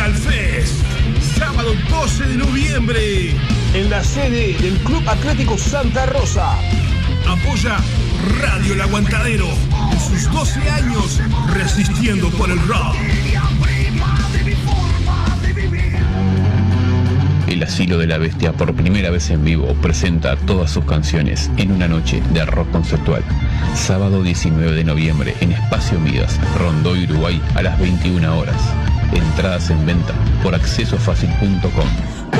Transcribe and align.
Metal 0.00 0.64
sábado 1.38 1.74
12 1.90 2.26
de 2.26 2.36
noviembre. 2.36 3.34
En 3.74 3.90
la 3.90 4.02
sede 4.02 4.56
del 4.58 4.78
Club 4.78 5.06
Atlético 5.06 5.58
Santa 5.58 6.06
Rosa. 6.06 6.56
Apoya 7.28 7.76
Radio 8.40 8.72
El 8.72 8.80
Aguantadero 8.80 9.46
en 9.92 10.00
sus 10.00 10.30
12 10.32 10.70
años 10.70 11.20
resistiendo 11.52 12.30
por 12.30 12.50
el 12.50 12.58
rock. 12.66 12.96
El 17.46 17.62
Asilo 17.62 17.98
de 17.98 18.06
la 18.06 18.16
Bestia 18.16 18.54
por 18.54 18.74
primera 18.74 19.10
vez 19.10 19.28
en 19.28 19.44
vivo 19.44 19.74
presenta 19.82 20.36
todas 20.36 20.70
sus 20.70 20.86
canciones 20.86 21.50
en 21.58 21.72
una 21.72 21.88
noche 21.88 22.22
de 22.32 22.46
rock 22.46 22.70
conceptual. 22.70 23.22
Sábado 23.74 24.22
19 24.22 24.72
de 24.72 24.84
noviembre 24.84 25.34
en 25.40 25.52
Espacio 25.52 26.00
Midas, 26.00 26.40
Rondó, 26.58 26.92
Uruguay 26.92 27.42
a 27.54 27.60
las 27.60 27.78
21 27.78 28.38
horas. 28.38 28.56
Entradas 29.12 29.70
en 29.70 29.84
venta 29.86 30.14
por 30.42 30.54
accesofacil.com. 30.54 32.30
Emma 32.32 32.39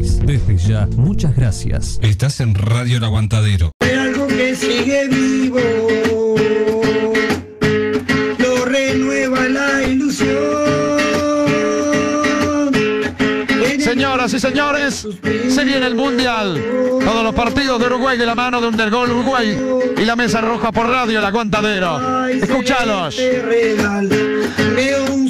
Desde 0.01 0.57
ya, 0.57 0.87
muchas 0.97 1.35
gracias. 1.35 1.99
Estás 2.01 2.39
en 2.39 2.55
Radio 2.55 2.97
El 2.97 3.03
Aguantadero. 3.03 3.71
hay 3.81 3.91
algo 3.91 4.25
que 4.27 4.55
sigue 4.55 5.07
vivo. 5.07 5.59
Lo 8.39 8.65
renueva 8.65 9.47
la 9.47 9.83
ilusión. 9.83 10.31
Señoras 13.79 14.33
y 14.33 14.39
señores, 14.39 15.07
se 15.49 15.63
viene 15.65 15.85
el 15.85 15.95
Mundial. 15.95 16.59
Todos 17.03 17.23
los 17.23 17.35
partidos 17.35 17.79
de 17.79 17.85
Uruguay 17.87 18.17
de 18.17 18.25
la 18.25 18.33
mano 18.35 18.59
de 18.61 18.67
Undergol 18.67 19.11
Uruguay 19.11 19.57
y 19.97 20.05
la 20.05 20.15
mesa 20.15 20.41
roja 20.41 20.71
por 20.71 20.87
radio 20.87 21.19
El 21.19 21.25
Aguantadero. 21.25 22.27
Escuchalos. 22.27 23.15
Te 23.15 23.41
regálame 23.41 25.01
un 25.11 25.29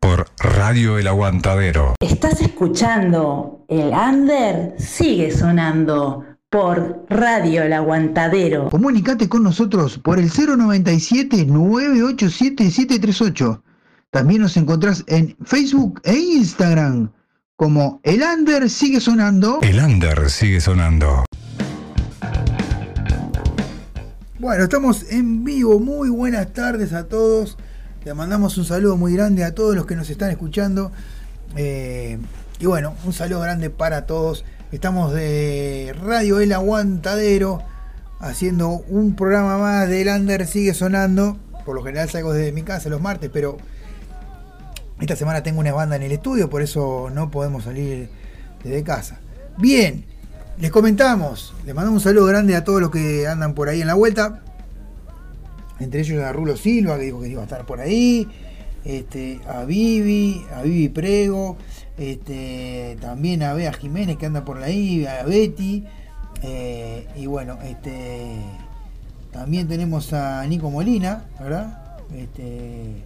por 0.00 0.26
Radio 0.38 0.98
El 0.98 1.06
Aguantadero. 1.06 1.94
Estás 2.00 2.40
escuchando 2.40 3.64
El 3.68 3.92
Under 3.92 4.74
sigue 4.78 5.30
sonando 5.30 6.24
por 6.48 7.04
Radio 7.08 7.62
El 7.62 7.74
Aguantadero. 7.74 8.70
Comunicate 8.70 9.28
con 9.28 9.42
nosotros 9.42 9.98
por 9.98 10.18
el 10.18 10.30
097 10.30 11.44
987 11.46 12.70
738. 12.70 13.62
También 14.10 14.42
nos 14.42 14.56
encontrás 14.56 15.04
en 15.06 15.36
Facebook 15.44 16.00
e 16.04 16.16
Instagram 16.16 17.12
como 17.56 18.00
El 18.02 18.22
Under 18.22 18.68
sigue 18.70 19.00
sonando. 19.00 19.58
El 19.60 19.78
Under 19.78 20.30
sigue 20.30 20.60
sonando. 20.60 21.24
Bueno, 24.38 24.64
estamos 24.64 25.04
en 25.10 25.44
vivo. 25.44 25.78
Muy 25.78 26.08
buenas 26.08 26.54
tardes 26.54 26.94
a 26.94 27.06
todos. 27.06 27.58
Le 28.02 28.14
mandamos 28.14 28.56
un 28.56 28.64
saludo 28.64 28.96
muy 28.96 29.12
grande 29.12 29.44
a 29.44 29.54
todos 29.54 29.76
los 29.76 29.84
que 29.84 29.94
nos 29.94 30.08
están 30.08 30.30
escuchando. 30.30 30.90
Eh, 31.54 32.18
y 32.58 32.64
bueno, 32.64 32.94
un 33.04 33.12
saludo 33.12 33.40
grande 33.40 33.68
para 33.68 34.06
todos. 34.06 34.46
Estamos 34.72 35.12
de 35.12 35.94
Radio 36.02 36.40
El 36.40 36.54
Aguantadero 36.54 37.62
haciendo 38.18 38.70
un 38.70 39.16
programa 39.16 39.58
más 39.58 39.86
de 39.90 40.02
Lander 40.02 40.46
sigue 40.46 40.72
sonando. 40.72 41.36
Por 41.66 41.74
lo 41.74 41.82
general 41.82 42.08
salgo 42.08 42.32
desde 42.32 42.52
mi 42.52 42.62
casa 42.62 42.88
los 42.88 43.02
martes, 43.02 43.28
pero 43.30 43.58
esta 44.98 45.14
semana 45.14 45.42
tengo 45.42 45.60
una 45.60 45.74
banda 45.74 45.96
en 45.96 46.02
el 46.02 46.12
estudio, 46.12 46.48
por 46.48 46.62
eso 46.62 47.10
no 47.12 47.30
podemos 47.30 47.64
salir 47.64 48.08
desde 48.64 48.82
casa. 48.82 49.20
Bien, 49.58 50.06
les 50.58 50.70
comentamos, 50.70 51.54
les 51.66 51.74
mandamos 51.74 51.98
un 51.98 52.04
saludo 52.04 52.24
grande 52.24 52.56
a 52.56 52.64
todos 52.64 52.80
los 52.80 52.90
que 52.90 53.28
andan 53.28 53.52
por 53.52 53.68
ahí 53.68 53.82
en 53.82 53.88
la 53.88 53.94
vuelta 53.94 54.40
entre 55.80 56.00
ellos 56.00 56.22
a 56.22 56.32
Rulo 56.32 56.56
Silva, 56.56 56.98
que 56.98 57.04
dijo 57.04 57.20
que 57.20 57.28
iba 57.28 57.40
a 57.40 57.44
estar 57.44 57.66
por 57.66 57.80
ahí, 57.80 58.28
este, 58.84 59.40
a 59.48 59.64
Vivi, 59.64 60.44
a 60.54 60.62
Vivi 60.62 60.88
Prego, 60.88 61.56
este, 61.98 62.96
también 63.00 63.42
a 63.42 63.52
Bea 63.54 63.72
Jiménez 63.72 64.16
que 64.16 64.26
anda 64.26 64.44
por 64.44 64.62
ahí, 64.62 65.06
a 65.06 65.24
Betty, 65.24 65.84
eh, 66.42 67.06
y 67.16 67.26
bueno, 67.26 67.58
este, 67.64 68.36
también 69.32 69.68
tenemos 69.68 70.12
a 70.12 70.46
Nico 70.46 70.70
Molina, 70.70 71.24
¿verdad? 71.38 71.98
Este, 72.14 73.02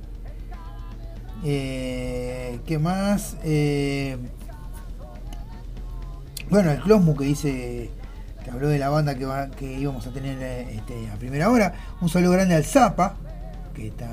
eh, 1.45 2.61
¿Qué 2.66 2.78
más? 2.78 3.37
Eh, 3.45 4.16
bueno, 6.49 6.71
el 6.71 6.81
Closmu 6.81 7.16
que 7.16 7.25
dice 7.25 7.90
que 8.45 8.51
habló 8.51 8.69
de 8.69 8.79
la 8.79 8.91
banda 8.91 9.15
que, 9.15 9.79
íbamos 9.81 10.07
a 10.07 10.11
tener 10.11 10.41
este, 10.71 11.09
a 11.11 11.17
primera 11.17 11.51
hora. 11.51 11.75
Un 12.01 12.09
saludo 12.09 12.33
grande 12.33 12.55
al 12.55 12.65
Zapa, 12.65 13.17
que 13.75 13.89
está, 13.89 14.09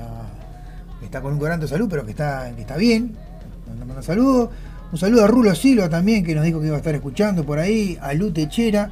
está 1.02 1.20
con 1.20 1.34
un 1.34 1.38
coranto 1.38 1.66
de 1.66 1.70
salud, 1.70 1.86
pero 1.88 2.04
que 2.04 2.12
está, 2.12 2.50
que 2.56 2.62
está 2.62 2.76
bien. 2.76 3.14
Mandamos 3.68 3.96
un 3.96 4.02
saludo. 4.02 4.50
Un 4.90 4.98
saludo 4.98 5.24
a 5.24 5.26
Rulo 5.26 5.54
Silva 5.54 5.88
también, 5.88 6.24
que 6.24 6.34
nos 6.34 6.44
dijo 6.44 6.60
que 6.60 6.66
iba 6.66 6.76
a 6.76 6.78
estar 6.78 6.94
escuchando 6.94 7.44
por 7.44 7.58
ahí. 7.58 7.98
A 8.00 8.12
Lu 8.14 8.30
Techera, 8.30 8.90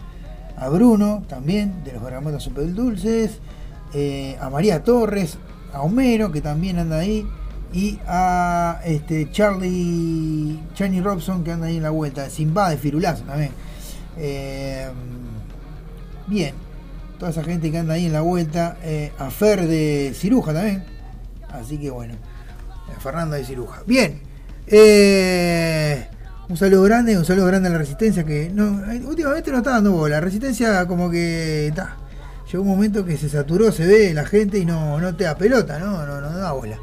a 0.57 0.69
Bruno 0.69 1.23
también, 1.29 1.85
de 1.85 1.93
los 1.93 2.03
Bergamotas 2.03 2.43
Super 2.43 2.73
Dulces. 2.73 3.39
Eh, 3.93 4.37
a 4.41 4.49
María 4.51 4.85
Torres, 4.85 5.37
a 5.73 5.83
Homero, 5.83 6.31
que 6.33 6.41
también 6.41 6.79
anda 6.79 6.99
ahí. 6.99 7.27
Y 7.73 7.99
a 8.07 8.81
este, 8.85 9.31
Charlie, 9.31 10.59
Charlie 10.75 11.01
Robson, 11.01 11.45
que 11.45 11.53
anda 11.53 11.67
ahí 11.67 11.77
en 11.77 11.83
la 11.83 11.91
vuelta. 11.91 12.29
Simba 12.31 12.71
de 12.71 12.77
Firulazo 12.79 13.25
también. 13.25 13.53
Eh, 14.17 14.89
bien, 16.31 16.55
toda 17.19 17.33
esa 17.33 17.43
gente 17.43 17.71
que 17.71 17.79
anda 17.79 17.95
ahí 17.95 18.07
en 18.07 18.13
la 18.13 18.23
vuelta, 18.23 18.79
eh, 18.83 19.13
a 19.19 19.31
Fer 19.31 19.67
de 19.67 20.13
Ciruja 20.15 20.55
también, 20.55 20.85
así 21.51 21.77
que 21.77 21.91
bueno, 21.91 22.15
a 22.97 23.01
Fernando 23.01 23.37
de 23.37 23.45
Ciruja. 23.45 23.83
Bien, 23.87 24.21
eh, 24.69 26.07
un 26.49 26.57
saludo 26.57 26.85
grande, 26.85 27.19
un 27.19 27.25
saludo 27.25 27.47
grande 27.47 27.69
a 27.69 27.73
la 27.73 27.79
Resistencia, 27.79 28.25
que 28.25 28.51
no, 28.55 28.81
últimamente 29.07 29.51
no 29.51 29.59
está 29.59 29.73
dando 29.73 29.93
bola, 29.93 30.17
la 30.17 30.21
Resistencia 30.21 30.87
como 30.87 31.11
que 31.11 31.67
está, 31.67 31.97
llegó 32.51 32.63
un 32.63 32.71
momento 32.71 33.05
que 33.05 33.19
se 33.19 33.29
saturó, 33.29 33.73
se 33.73 33.87
ve 33.87 34.15
la 34.15 34.25
gente 34.25 34.59
y 34.59 34.65
no, 34.65 34.99
no 35.01 35.15
te 35.15 35.25
da 35.25 35.37
pelota, 35.37 35.79
no, 35.79 36.07
no, 36.07 36.21
no 36.21 36.39
da 36.39 36.53
bola. 36.53 36.79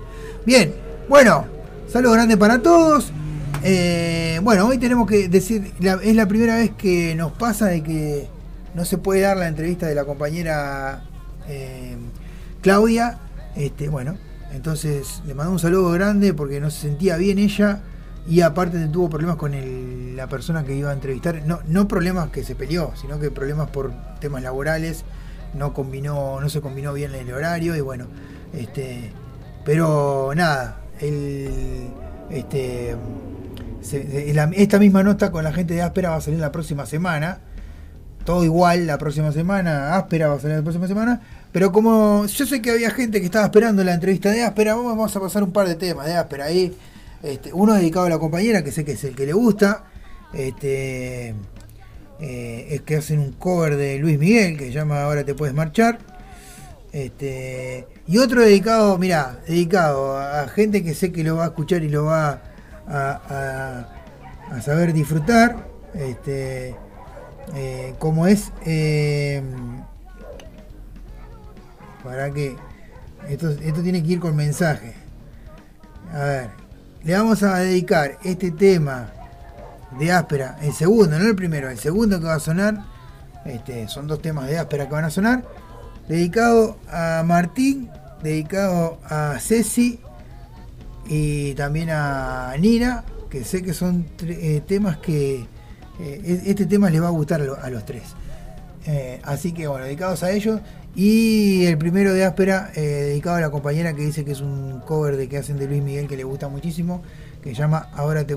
Bien, 0.46 0.74
bueno, 1.10 1.46
saludo 1.92 2.13
grande 2.13 2.38
para 2.38 2.62
todos. 2.62 3.12
Eh, 3.63 4.39
bueno, 4.44 4.68
hoy 4.68 4.77
tenemos 4.77 5.08
que 5.08 5.30
decir, 5.30 5.74
es 5.80 6.16
la 6.16 6.27
primera 6.27 6.58
vez 6.58 6.72
que 6.77 7.16
nos 7.16 7.32
pasa 7.32 7.68
de 7.68 7.82
que 7.82 8.27
no 8.77 8.86
se 8.86 9.00
puede 9.00 9.22
dar 9.22 9.38
la 9.38 9.48
entrevista 9.48 9.88
de 9.88 9.96
la 9.96 10.05
compañera 10.05 11.01
eh, 11.50 11.98
Claudia. 12.62 13.17
Este, 13.55 13.89
bueno, 13.89 14.17
entonces 14.53 15.24
le 15.25 15.34
mandó 15.34 15.51
un 15.51 15.57
saludo 15.57 15.89
grande 15.91 16.36
porque 16.36 16.62
no 16.62 16.69
se 16.69 16.81
sentía 16.81 17.17
bien 17.17 17.39
ella 17.39 17.81
y 18.27 18.41
aparte 18.41 18.77
tuvo 18.86 19.10
problemas 19.10 19.38
con 19.38 20.15
la 20.15 20.27
persona 20.27 20.63
que 20.63 20.75
iba 20.75 20.91
a 20.91 20.93
entrevistar. 20.93 21.41
No, 21.43 21.60
no 21.65 21.88
problemas 21.88 22.29
que 22.29 22.43
se 22.43 22.53
peleó, 22.53 22.93
sino 22.96 23.19
que 23.19 23.31
problemas 23.31 23.72
por 23.72 23.91
temas 24.19 24.43
laborales. 24.43 25.05
No 25.55 25.74
combinó, 25.74 26.39
no 26.39 26.48
se 26.48 26.62
combinó 26.62 26.93
bien 26.93 27.15
el 27.15 27.34
horario 27.34 27.75
y 27.75 27.81
bueno, 27.81 28.05
este, 28.53 29.12
pero 29.65 30.34
nada, 30.36 30.81
el, 31.00 31.88
este, 32.29 32.96
esta 33.81 34.77
misma 34.77 35.01
nota 35.01 35.31
con 35.31 35.43
la 35.43 35.51
gente 35.51 35.74
de 35.74 35.81
Áspera 35.81 36.12
va 36.12 36.17
a 36.17 36.22
salir 36.22 36.39
la 36.39 36.51
próxima 36.51 36.86
semana 36.86 37.39
todo 38.27 38.43
igual 38.43 38.86
la 38.88 38.98
próxima 38.98 39.31
semana, 39.31 39.96
Áspera 39.96 40.27
va 40.27 40.36
a 40.36 40.39
salir 40.41 40.57
la 40.57 40.62
próxima 40.62 40.86
semana, 40.86 41.22
pero 41.53 41.72
como 41.72 42.25
yo 42.25 42.46
sé 42.46 42.62
que 42.62 42.72
había 42.72 42.91
gente 42.91 43.22
que 43.22 43.25
estaba 43.27 43.46
esperando 43.46 43.86
la 43.86 43.93
entrevista 43.93 44.29
de 44.31 44.43
Áspera, 44.43 44.75
vamos 44.75 45.15
a 45.15 45.19
pasar 45.22 45.43
un 45.43 45.53
par 45.53 45.65
de 45.65 45.75
temas 45.75 46.07
de 46.07 46.13
Áspera 46.13 46.43
ahí. 46.43 46.75
Este, 47.24 47.53
uno 47.53 47.74
dedicado 47.74 48.05
a 48.05 48.10
la 48.10 48.19
compañera, 48.19 48.65
que 48.65 48.74
sé 48.74 48.84
que 48.84 48.91
es 48.91 49.03
el 49.05 49.15
que 49.15 49.25
le 49.25 49.31
gusta, 49.31 49.86
este, 50.34 51.36
eh, 52.19 52.67
es 52.69 52.81
que 52.81 52.98
hacen 52.98 53.19
un 53.19 53.31
cover 53.31 53.77
de 53.77 53.98
Luis 53.98 54.19
Miguel, 54.19 54.57
que 54.57 54.65
se 54.65 54.72
llama 54.74 55.03
Ahora 55.03 55.24
te 55.24 55.34
puedes 55.34 55.55
marchar. 55.55 56.00
Este, 56.91 57.88
y 58.07 58.17
otro 58.17 58.41
dedicado, 58.41 58.98
mira, 58.98 59.39
dedicado 59.48 60.17
a, 60.17 60.50
gente 60.50 60.84
que 60.84 60.93
sé 60.93 61.13
que 61.13 61.24
lo 61.24 61.38
va 61.38 61.46
a 61.46 61.48
escuchar 61.48 61.81
y 61.81 61.88
lo 61.88 62.03
va 62.03 62.41
a, 62.89 63.88
a 64.51 64.62
saber 64.62 64.91
disfrutar. 64.91 65.65
Este, 65.93 66.75
eh, 67.56 67.96
como 68.00 68.27
es 68.27 68.51
eh, 68.66 69.42
para 72.04 72.32
que 72.32 72.56
esto, 73.30 73.50
esto 73.50 73.82
tiene 73.82 74.04
que 74.04 74.13
ir 74.13 74.20
con 74.20 74.36
mensaje. 74.36 74.94
A 76.13 76.20
ver 76.20 76.68
le 77.08 77.13
vamos 77.13 77.42
a 77.42 77.60
dedicar 77.60 78.18
este 78.25 78.51
tema 78.51 79.12
de 79.98 80.12
áspera, 80.12 80.58
el 80.62 80.74
segundo, 80.74 81.18
no 81.18 81.25
el 81.25 81.38
primero, 81.38 81.70
el 81.70 81.80
segundo 81.80 82.20
que 82.20 82.25
va 82.25 82.36
a 82.36 82.39
sonar, 82.42 82.84
este, 83.46 83.88
son 83.88 84.08
dos 84.08 84.22
temas 84.22 84.48
de 84.48 84.58
áspera 84.58 84.88
que 84.88 84.92
van 84.92 85.06
a 85.06 85.10
sonar, 85.10 85.46
dedicado 86.10 86.77
a 86.92 87.24
Martín, 87.25 87.89
dedicado 88.22 89.00
a 89.06 89.38
Ceci 89.39 90.01
y 91.08 91.54
también 91.54 91.92
a 91.92 92.54
Nina, 92.60 93.06
que 93.30 93.46
sé 93.46 93.63
que 93.63 93.74
son 93.74 94.06
eh, 94.24 94.62
temas 94.68 94.98
que 94.98 95.48
eh, 96.00 96.42
este 96.46 96.66
tema 96.66 96.89
les 96.89 97.01
va 97.01 97.08
a 97.08 97.12
gustar 97.12 97.42
a, 97.42 97.46
lo- 97.46 97.60
a 97.62 97.70
los 97.70 97.86
tres. 97.86 98.04
Eh, 98.86 99.20
así 99.24 99.51
que 99.51 99.68
bueno, 99.68 99.86
dedicados 99.86 100.24
a 100.24 100.32
ellos. 100.32 100.62
Y 100.96 101.66
el 101.66 101.77
primero 101.77 102.13
de 102.13 102.24
áspera, 102.25 102.72
eh, 102.75 102.82
dedicado 102.82 103.36
a 103.38 103.42
la 103.42 103.50
compañera 103.51 103.94
que 103.94 104.01
dice 104.04 104.25
que 104.25 104.32
es 104.32 104.42
un 104.42 104.82
cover 104.86 105.16
de 105.18 105.27
que 105.30 105.38
hacen 105.38 105.58
de 105.58 105.68
Luis 105.68 105.84
Miguel 105.84 106.08
que 106.08 106.18
le 106.18 106.24
gusta 106.24 106.48
muchísimo, 106.48 107.04
que 107.44 107.54
llama 107.54 107.89
Ahora 107.94 108.25
te, 108.25 108.36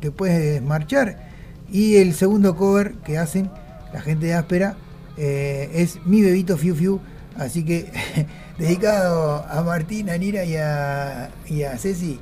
te 0.00 0.10
puedes 0.10 0.60
marchar. 0.62 1.28
Y 1.70 1.96
el 1.96 2.14
segundo 2.14 2.56
cover 2.56 2.94
que 3.04 3.18
hacen 3.18 3.50
la 3.92 4.00
gente 4.00 4.26
de 4.26 4.34
áspera 4.34 4.76
es 5.16 5.98
Mi 6.06 6.22
Bebito 6.22 6.56
Fiu 6.56 6.74
Fiu. 6.74 7.00
Así 7.36 7.64
que 7.64 7.86
dedicado 8.58 9.44
a 9.48 9.62
Martín, 9.62 10.10
a 10.10 10.18
Nira 10.18 10.44
y 10.44 10.56
a, 10.56 11.30
y 11.46 11.62
a 11.62 11.78
Ceci, 11.78 12.18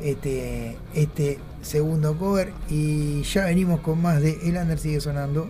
este, 0.00 0.76
este 0.94 1.38
segundo 1.62 2.16
cover. 2.16 2.52
Y 2.68 3.22
ya 3.22 3.46
venimos 3.46 3.80
con 3.80 4.02
más 4.02 4.20
de 4.20 4.38
El 4.42 4.56
Under 4.56 4.78
sigue 4.78 5.00
sonando. 5.00 5.48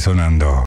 Sonando. 0.00 0.65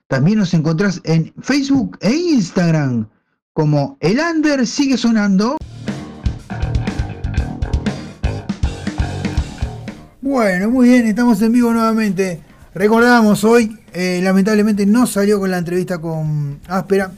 También 0.09 0.39
nos 0.39 0.53
encontrás 0.55 1.01
en 1.05 1.33
Facebook 1.41 1.99
e 2.01 2.13
Instagram 2.13 3.07
como 3.53 3.97
El 4.01 4.19
Under 4.19 4.67
sigue 4.67 4.97
sonando. 4.97 5.57
Bueno, 10.21 10.69
muy 10.71 10.89
bien, 10.89 11.07
estamos 11.07 11.41
en 11.43 11.53
vivo 11.53 11.73
nuevamente. 11.73 12.41
Recordamos 12.75 13.45
hoy, 13.45 13.79
eh, 13.93 14.19
lamentablemente 14.23 14.87
no 14.87 15.07
salió 15.07 15.39
con 15.39 15.51
la 15.51 15.59
entrevista 15.59 16.01
con 16.01 16.59
Áspera. 16.69 17.13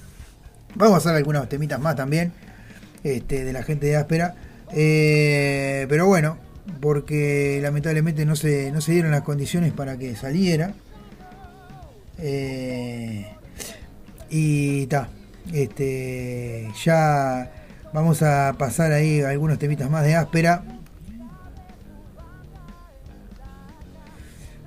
Vamos 0.74 0.94
a 0.94 0.96
hacer 0.98 1.14
algunos 1.14 1.48
temitas 1.48 1.80
más 1.80 1.96
también 1.96 2.32
este, 3.04 3.44
de 3.44 3.52
la 3.52 3.62
gente 3.62 3.86
de 3.86 3.96
Áspera. 3.96 4.34
Eh, 4.72 5.86
pero 5.88 6.06
bueno, 6.06 6.38
porque 6.80 7.58
lamentablemente 7.62 8.24
no 8.24 8.36
se, 8.36 8.70
no 8.72 8.80
se 8.80 8.92
dieron 8.92 9.10
las 9.10 9.22
condiciones 9.22 9.72
para 9.72 9.98
que 9.98 10.16
saliera. 10.16 10.74
Eh, 12.18 13.26
y 14.30 14.82
está. 14.82 15.08
Este, 15.52 16.70
ya 16.82 17.50
vamos 17.92 18.22
a 18.22 18.54
pasar 18.58 18.92
ahí 18.92 19.20
algunos 19.20 19.58
temitas 19.58 19.90
más 19.90 20.04
de 20.04 20.14
áspera. 20.14 20.64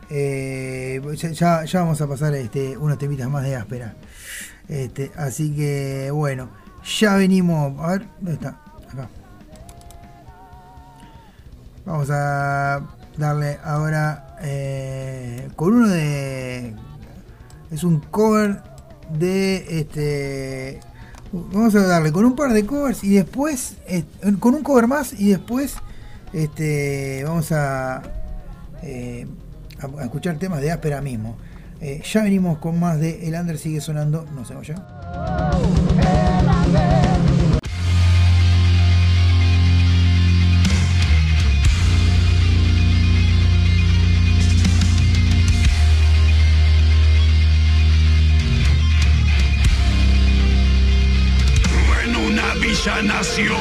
Eh, 0.10 1.02
ya, 1.34 1.66
ya 1.66 1.80
vamos 1.82 2.00
a 2.00 2.08
pasar 2.08 2.34
este, 2.36 2.78
unos 2.78 2.98
temitas 2.98 3.30
más 3.30 3.44
de 3.44 3.56
áspera. 3.56 3.96
Este, 4.70 5.12
así 5.16 5.56
que 5.56 6.12
bueno, 6.12 6.50
ya 7.00 7.16
venimos. 7.16 7.80
A 7.80 7.92
ver, 7.94 8.08
¿dónde 8.20 8.34
está? 8.34 8.62
Acá. 8.92 9.10
Vamos 11.88 12.10
a 12.12 12.82
darle 13.18 13.60
ahora 13.64 14.36
eh, 14.42 15.48
con 15.56 15.74
uno 15.74 15.88
de. 15.88 16.76
Es 17.72 17.86
un 17.86 18.02
cover 18.02 18.62
de 19.10 19.80
este. 19.80 20.82
Vamos 21.32 21.76
a 21.76 21.84
darle 21.84 22.12
con 22.12 22.26
un 22.26 22.36
par 22.36 22.52
de 22.52 22.66
covers 22.66 23.06
y 23.06 23.16
después. 23.16 23.78
eh, 23.88 24.04
con 24.38 24.56
un 24.56 24.64
cover 24.64 24.88
más 24.88 25.14
y 25.18 25.30
después. 25.30 25.76
Este. 26.34 27.24
Vamos 27.24 27.54
a. 27.54 28.02
eh, 28.82 29.26
escuchar 30.02 30.38
temas 30.40 30.60
de 30.60 30.72
áspera 30.72 31.00
mismo. 31.00 31.38
Ya 31.80 32.24
venimos 32.24 32.58
con 32.58 32.78
más 32.82 33.00
de 33.00 33.30
El 33.30 33.36
Under 33.36 33.58
sigue 33.58 33.80
sonando. 33.80 34.26
No 34.36 34.44
se 34.44 34.56
vaya. 34.56 34.76
ella 52.86 53.02
nació. 53.02 53.56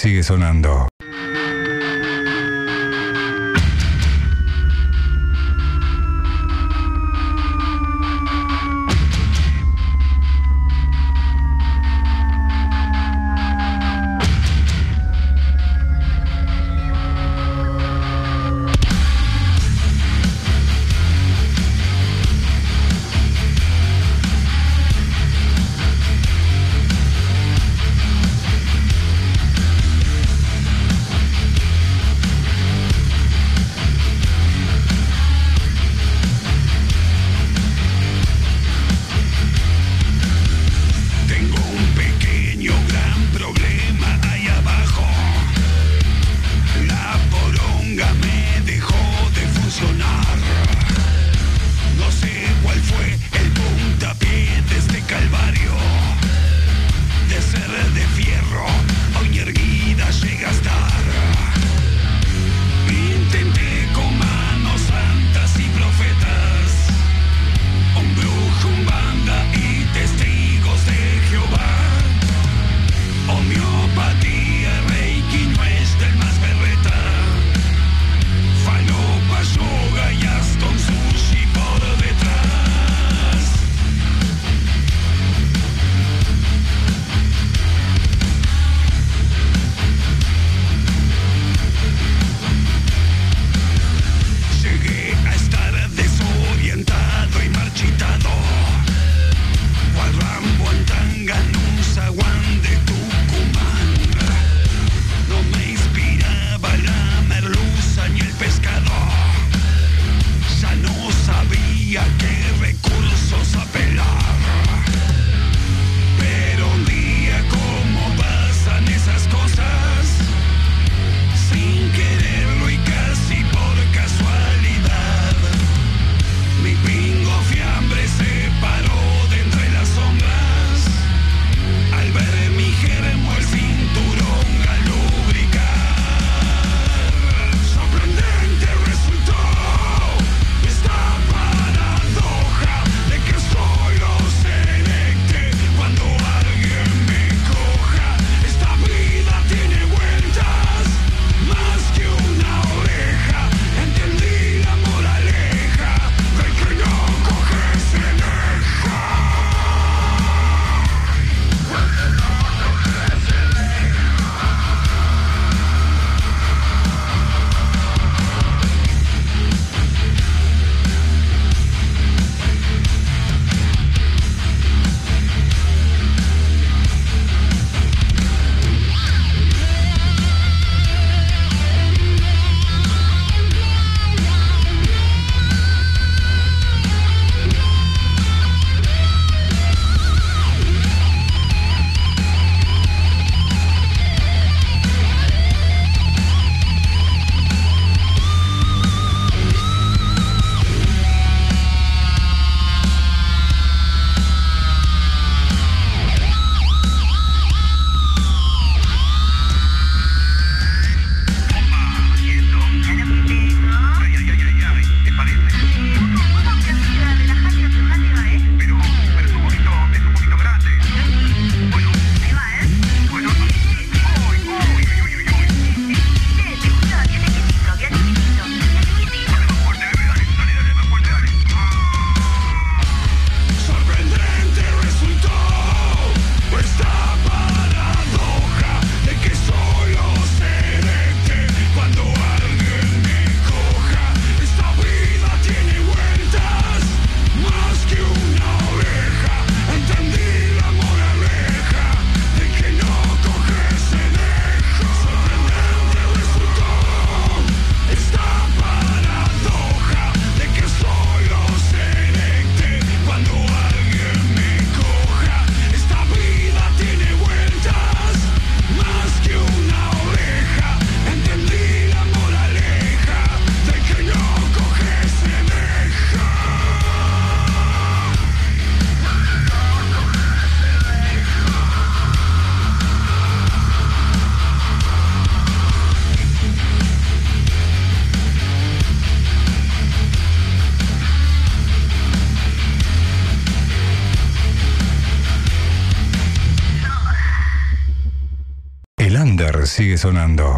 Sigue 0.00 0.22
sonando. 0.22 0.89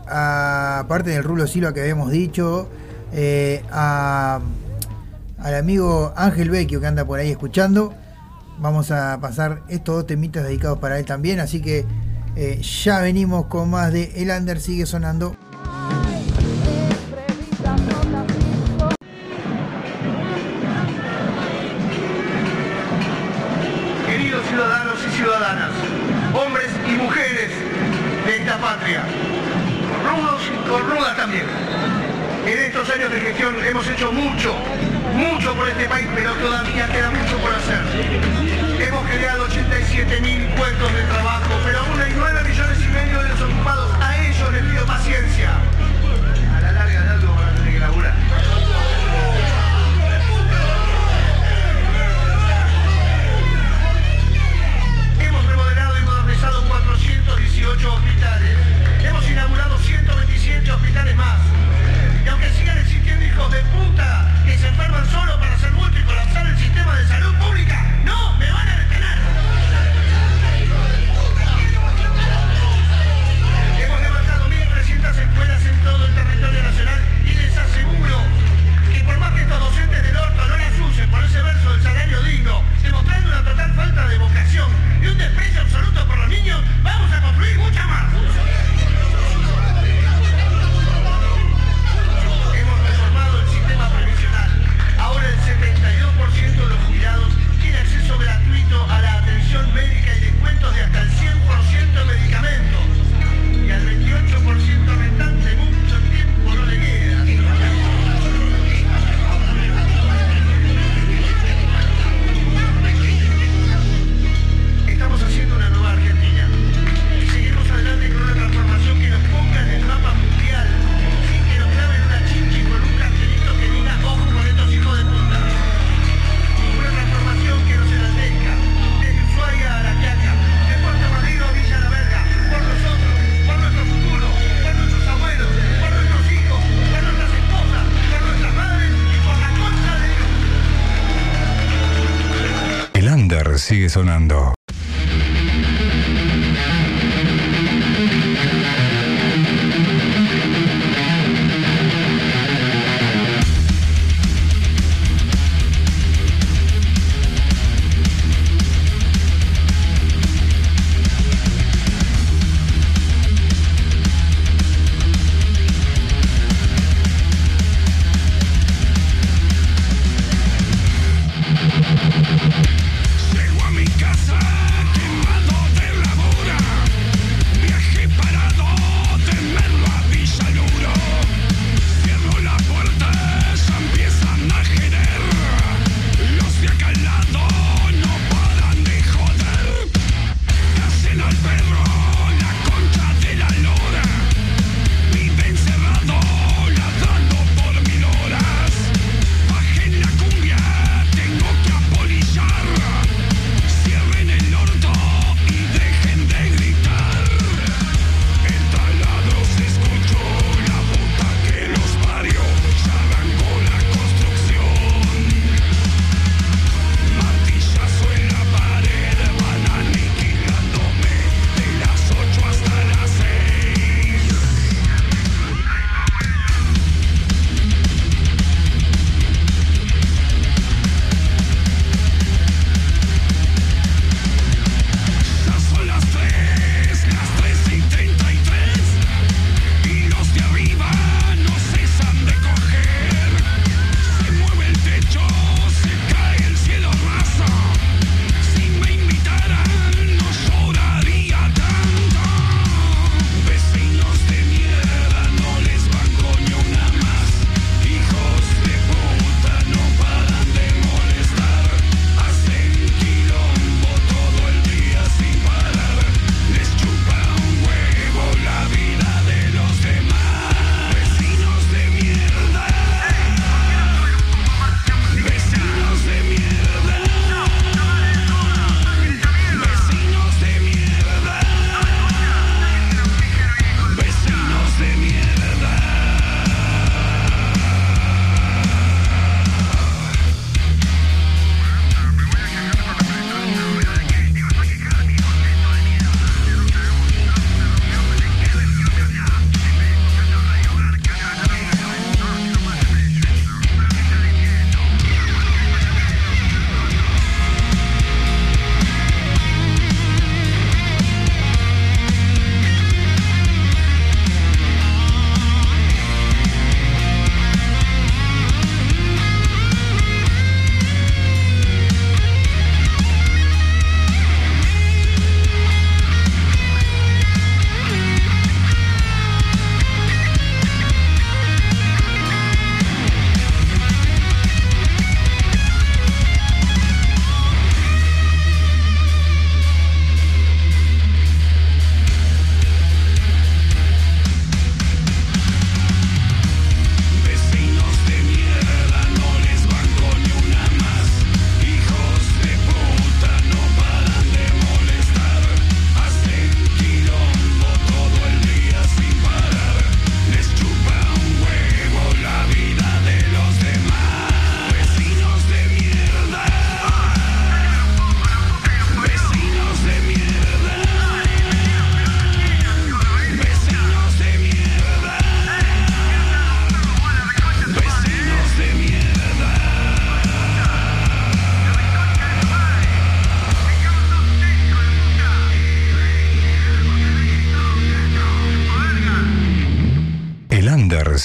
a, 0.07 0.79
aparte 0.79 1.11
del 1.11 1.23
Rulo 1.23 1.47
Silva 1.47 1.73
que 1.73 1.81
habíamos 1.81 2.11
dicho, 2.11 2.69
a, 3.71 4.41
al 5.39 5.55
amigo 5.55 6.13
Ángel 6.15 6.49
Vecchio 6.49 6.79
que 6.79 6.87
anda 6.87 7.05
por 7.05 7.19
ahí 7.19 7.31
escuchando. 7.31 7.93
Vamos 8.59 8.91
a 8.91 9.17
pasar 9.19 9.63
estos 9.69 9.95
dos 9.95 10.07
temitas 10.07 10.43
dedicados 10.43 10.79
para 10.79 10.99
él 10.99 11.05
también, 11.05 11.39
así 11.39 11.61
que 11.61 11.85
ya 12.61 12.99
venimos 12.99 13.45
con 13.45 13.69
más 13.69 13.91
de 13.91 14.11
El 14.15 14.29
Under 14.29 14.59
Sigue 14.59 14.85
Sonando. 14.85 15.36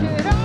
under 0.00 0.39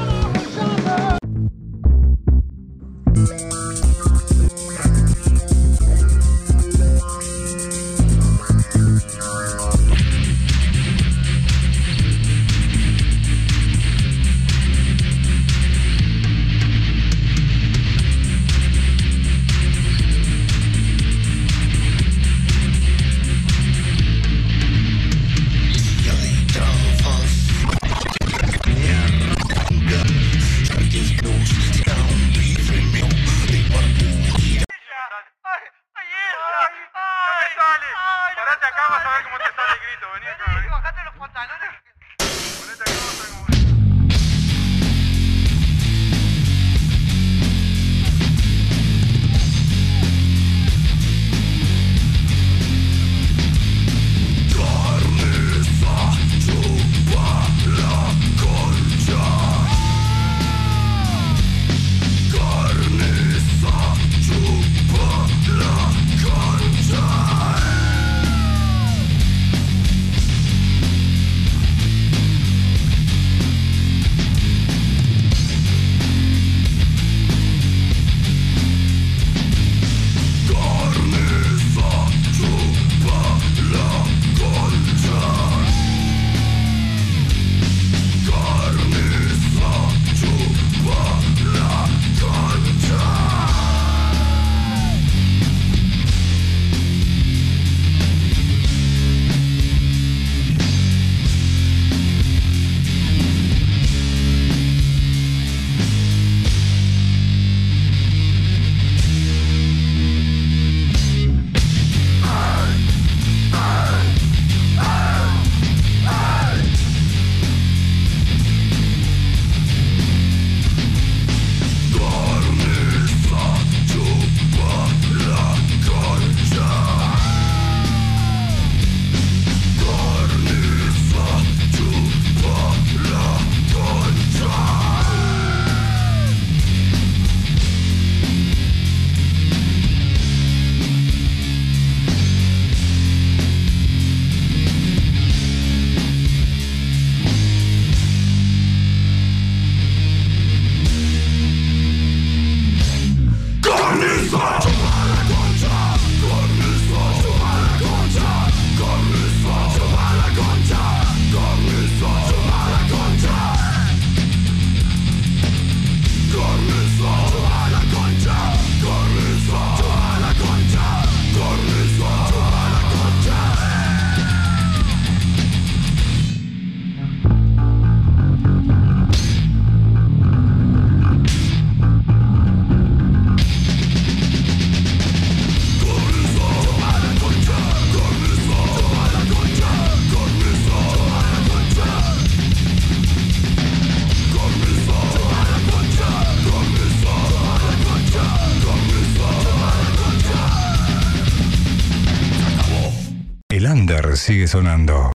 sigue 204.16 204.48
sonando. 204.48 205.15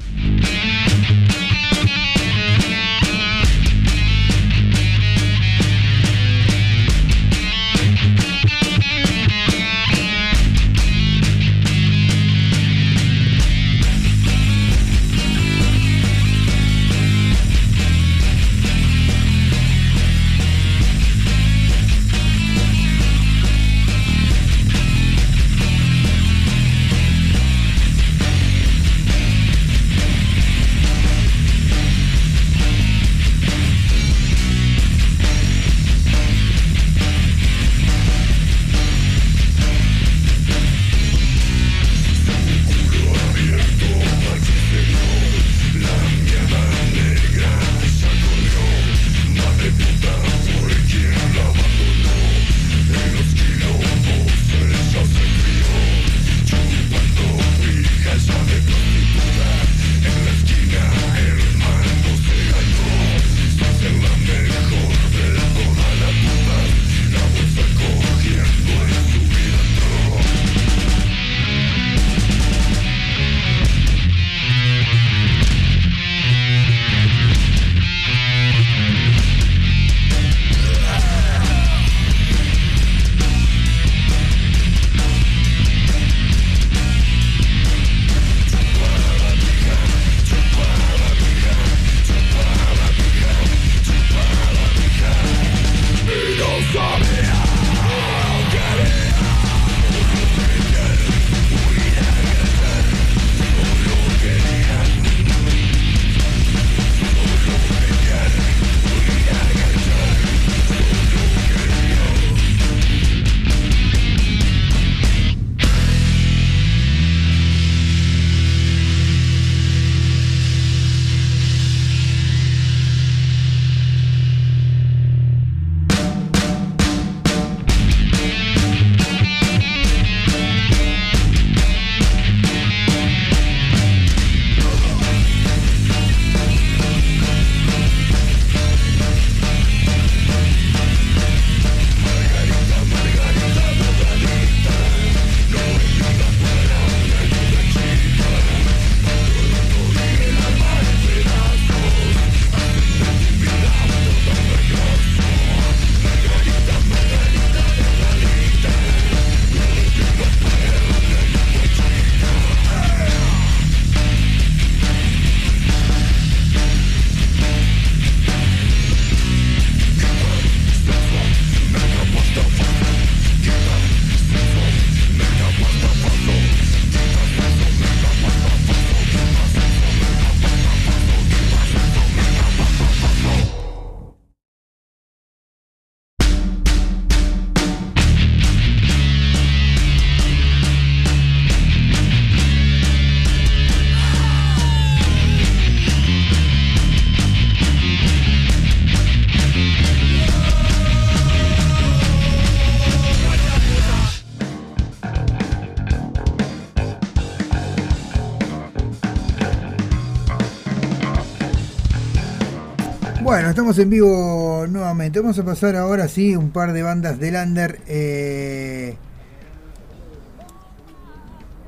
Estamos 213.61 213.78
en 213.78 213.90
vivo 213.90 214.64
nuevamente. 214.70 215.20
Vamos 215.20 215.38
a 215.38 215.44
pasar 215.44 215.76
ahora 215.76 216.08
sí 216.08 216.34
un 216.34 216.50
par 216.50 216.72
de 216.72 216.82
bandas 216.82 217.18
del 217.18 217.34
under 217.34 217.78
eh, 217.88 218.96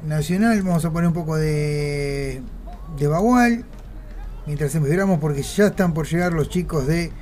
nacional. 0.03 0.63
Vamos 0.63 0.87
a 0.87 0.91
poner 0.91 1.09
un 1.09 1.13
poco 1.13 1.37
de, 1.37 2.41
de 2.99 3.07
Bagual. 3.07 3.67
Mientras 4.47 4.75
esperamos 4.75 5.21
porque 5.21 5.43
ya 5.43 5.67
están 5.67 5.93
por 5.93 6.07
llegar 6.07 6.33
los 6.33 6.49
chicos 6.49 6.87
de 6.87 7.13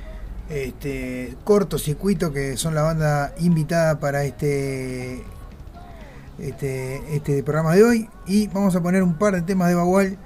este 0.47 1.35
cortocircuito 1.43 2.31
que 2.31 2.55
son 2.55 2.73
la 2.73 2.83
banda 2.83 3.33
invitada 3.39 3.99
para 3.99 4.23
este, 4.23 5.21
este, 6.39 7.13
este 7.13 7.43
programa 7.43 7.75
de 7.75 7.83
hoy. 7.83 8.09
Y 8.25 8.47
vamos 8.47 8.73
a 8.77 8.81
poner 8.81 9.03
un 9.03 9.15
par 9.15 9.33
de 9.33 9.41
temas 9.41 9.67
de 9.67 9.75
Bagual. 9.75 10.17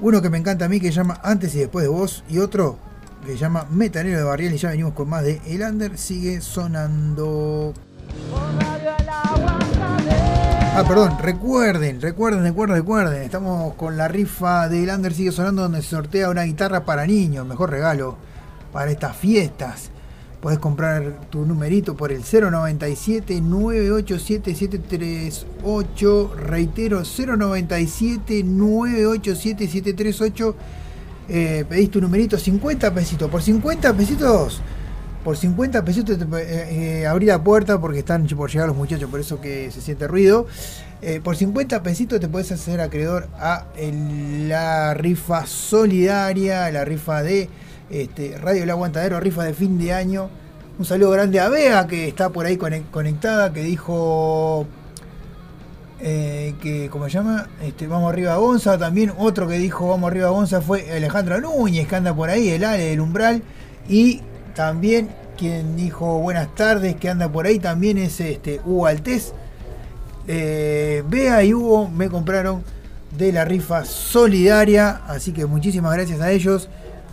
Uno 0.00 0.20
que 0.20 0.28
me 0.28 0.36
encanta 0.36 0.66
a 0.66 0.68
mí 0.68 0.80
que 0.80 0.88
se 0.88 0.96
llama 0.96 1.18
Antes 1.22 1.54
y 1.54 1.60
Después 1.60 1.82
de 1.82 1.88
Vos. 1.88 2.24
Y 2.28 2.40
otro 2.40 2.89
que 3.24 3.32
se 3.32 3.38
llama 3.38 3.66
Metanero 3.70 4.18
de 4.18 4.24
Barrial. 4.24 4.54
Y 4.54 4.58
ya 4.58 4.70
venimos 4.70 4.94
con 4.94 5.08
más 5.08 5.22
de 5.22 5.40
El 5.46 5.62
Under. 5.62 5.96
Sigue 5.98 6.40
sonando. 6.40 7.74
Ah, 10.72 10.84
perdón, 10.86 11.18
recuerden, 11.20 12.00
recuerden, 12.00 12.42
recuerden, 12.44 12.76
recuerden. 12.76 13.22
Estamos 13.22 13.74
con 13.74 13.96
la 13.96 14.08
rifa 14.08 14.68
de 14.68 14.84
El 14.84 14.90
Under 14.90 15.12
Sigue 15.12 15.32
Sonando 15.32 15.62
donde 15.62 15.82
se 15.82 15.90
sortea 15.90 16.30
una 16.30 16.44
guitarra 16.44 16.84
para 16.84 17.06
niños. 17.06 17.46
Mejor 17.46 17.70
regalo 17.70 18.16
para 18.72 18.90
estas 18.90 19.16
fiestas. 19.16 19.90
Podés 20.40 20.58
comprar 20.58 21.28
tu 21.28 21.44
numerito 21.44 21.96
por 21.96 22.12
el 22.12 22.22
097 22.22 23.40
987 23.42 24.54
738. 24.54 26.34
Reitero, 26.36 27.02
097 27.02 28.42
987 28.44 29.68
738. 29.68 30.54
Eh, 31.32 31.64
pedís 31.68 31.90
tu 31.90 32.00
numerito 32.00 32.36
50 32.36 32.92
pesitos. 32.92 33.30
Por 33.30 33.40
50 33.40 33.92
pesitos, 33.94 34.60
por 35.24 35.36
50 35.36 35.84
pesitos 35.84 36.18
eh, 36.20 37.02
eh, 37.02 37.06
abrí 37.06 37.26
la 37.26 37.42
puerta 37.42 37.80
porque 37.80 38.00
están 38.00 38.26
por 38.26 38.50
llegar 38.50 38.66
los 38.66 38.76
muchachos, 38.76 39.08
por 39.08 39.20
eso 39.20 39.40
que 39.40 39.70
se 39.70 39.80
siente 39.80 40.08
ruido. 40.08 40.46
Eh, 41.02 41.20
por 41.22 41.36
50 41.36 41.82
pesitos 41.82 42.18
te 42.20 42.28
puedes 42.28 42.50
hacer 42.52 42.80
acreedor 42.80 43.28
a 43.38 43.66
la 44.48 44.92
rifa 44.94 45.46
solidaria, 45.46 46.70
la 46.70 46.84
rifa 46.84 47.22
de 47.22 47.48
este, 47.90 48.36
Radio 48.38 48.64
El 48.64 48.70
Aguantadero, 48.70 49.20
rifa 49.20 49.44
de 49.44 49.54
fin 49.54 49.78
de 49.78 49.92
año. 49.92 50.28
Un 50.78 50.84
saludo 50.84 51.10
grande 51.10 51.38
a 51.40 51.48
Bea 51.48 51.86
que 51.86 52.08
está 52.08 52.30
por 52.30 52.44
ahí 52.46 52.56
conec- 52.56 52.90
conectada, 52.90 53.52
que 53.52 53.62
dijo 53.62 54.66
eh, 56.02 56.54
que, 56.62 56.88
¿cómo 56.88 57.04
se 57.06 57.10
llama? 57.10 57.48
Este, 57.62 57.86
vamos 57.86 58.12
arriba 58.12 58.34
a 58.34 58.36
Gonza. 58.36 58.78
También 58.78 59.12
otro 59.18 59.46
que 59.46 59.58
dijo 59.58 59.88
vamos 59.88 60.10
arriba 60.10 60.28
a 60.28 60.30
Gonza 60.30 60.60
fue 60.60 60.90
Alejandro 60.90 61.40
Núñez, 61.40 61.86
que 61.86 61.96
anda 61.96 62.14
por 62.14 62.30
ahí, 62.30 62.48
el 62.50 62.64
Ale 62.64 62.86
del 62.86 63.00
Umbral. 63.00 63.42
Y 63.88 64.22
también 64.54 65.10
quien 65.36 65.76
dijo 65.76 66.18
buenas 66.20 66.54
tardes, 66.54 66.96
que 66.96 67.08
anda 67.08 67.30
por 67.30 67.46
ahí, 67.46 67.58
también 67.58 67.98
es 67.98 68.20
este, 68.20 68.60
Hugo 68.64 68.86
Altés. 68.86 69.34
Eh, 70.28 71.02
y 71.44 71.54
Hugo 71.54 71.88
me 71.88 72.08
compraron 72.08 72.62
de 73.16 73.32
la 73.32 73.44
rifa 73.44 73.84
solidaria, 73.84 75.02
así 75.06 75.32
que 75.32 75.46
muchísimas 75.46 75.92
gracias 75.94 76.20
a 76.20 76.30
ellos. 76.30 76.68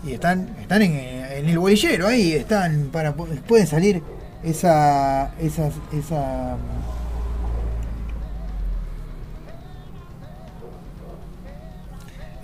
Y 0.06 0.14
están, 0.14 0.50
están 0.62 0.82
en, 0.82 0.94
el 0.94 1.58
bolillero 1.58 2.08
ahí, 2.08 2.34
están 2.34 2.90
para 2.92 3.14
pueden 3.14 3.68
salir 3.68 4.02
esa, 4.44 5.34
esa, 5.40 5.70
esa 5.92 6.58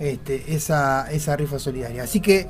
este, 0.00 0.54
esa, 0.54 1.10
esa 1.10 1.36
rifa 1.36 1.58
solidaria. 1.58 2.02
Así 2.02 2.20
que 2.20 2.48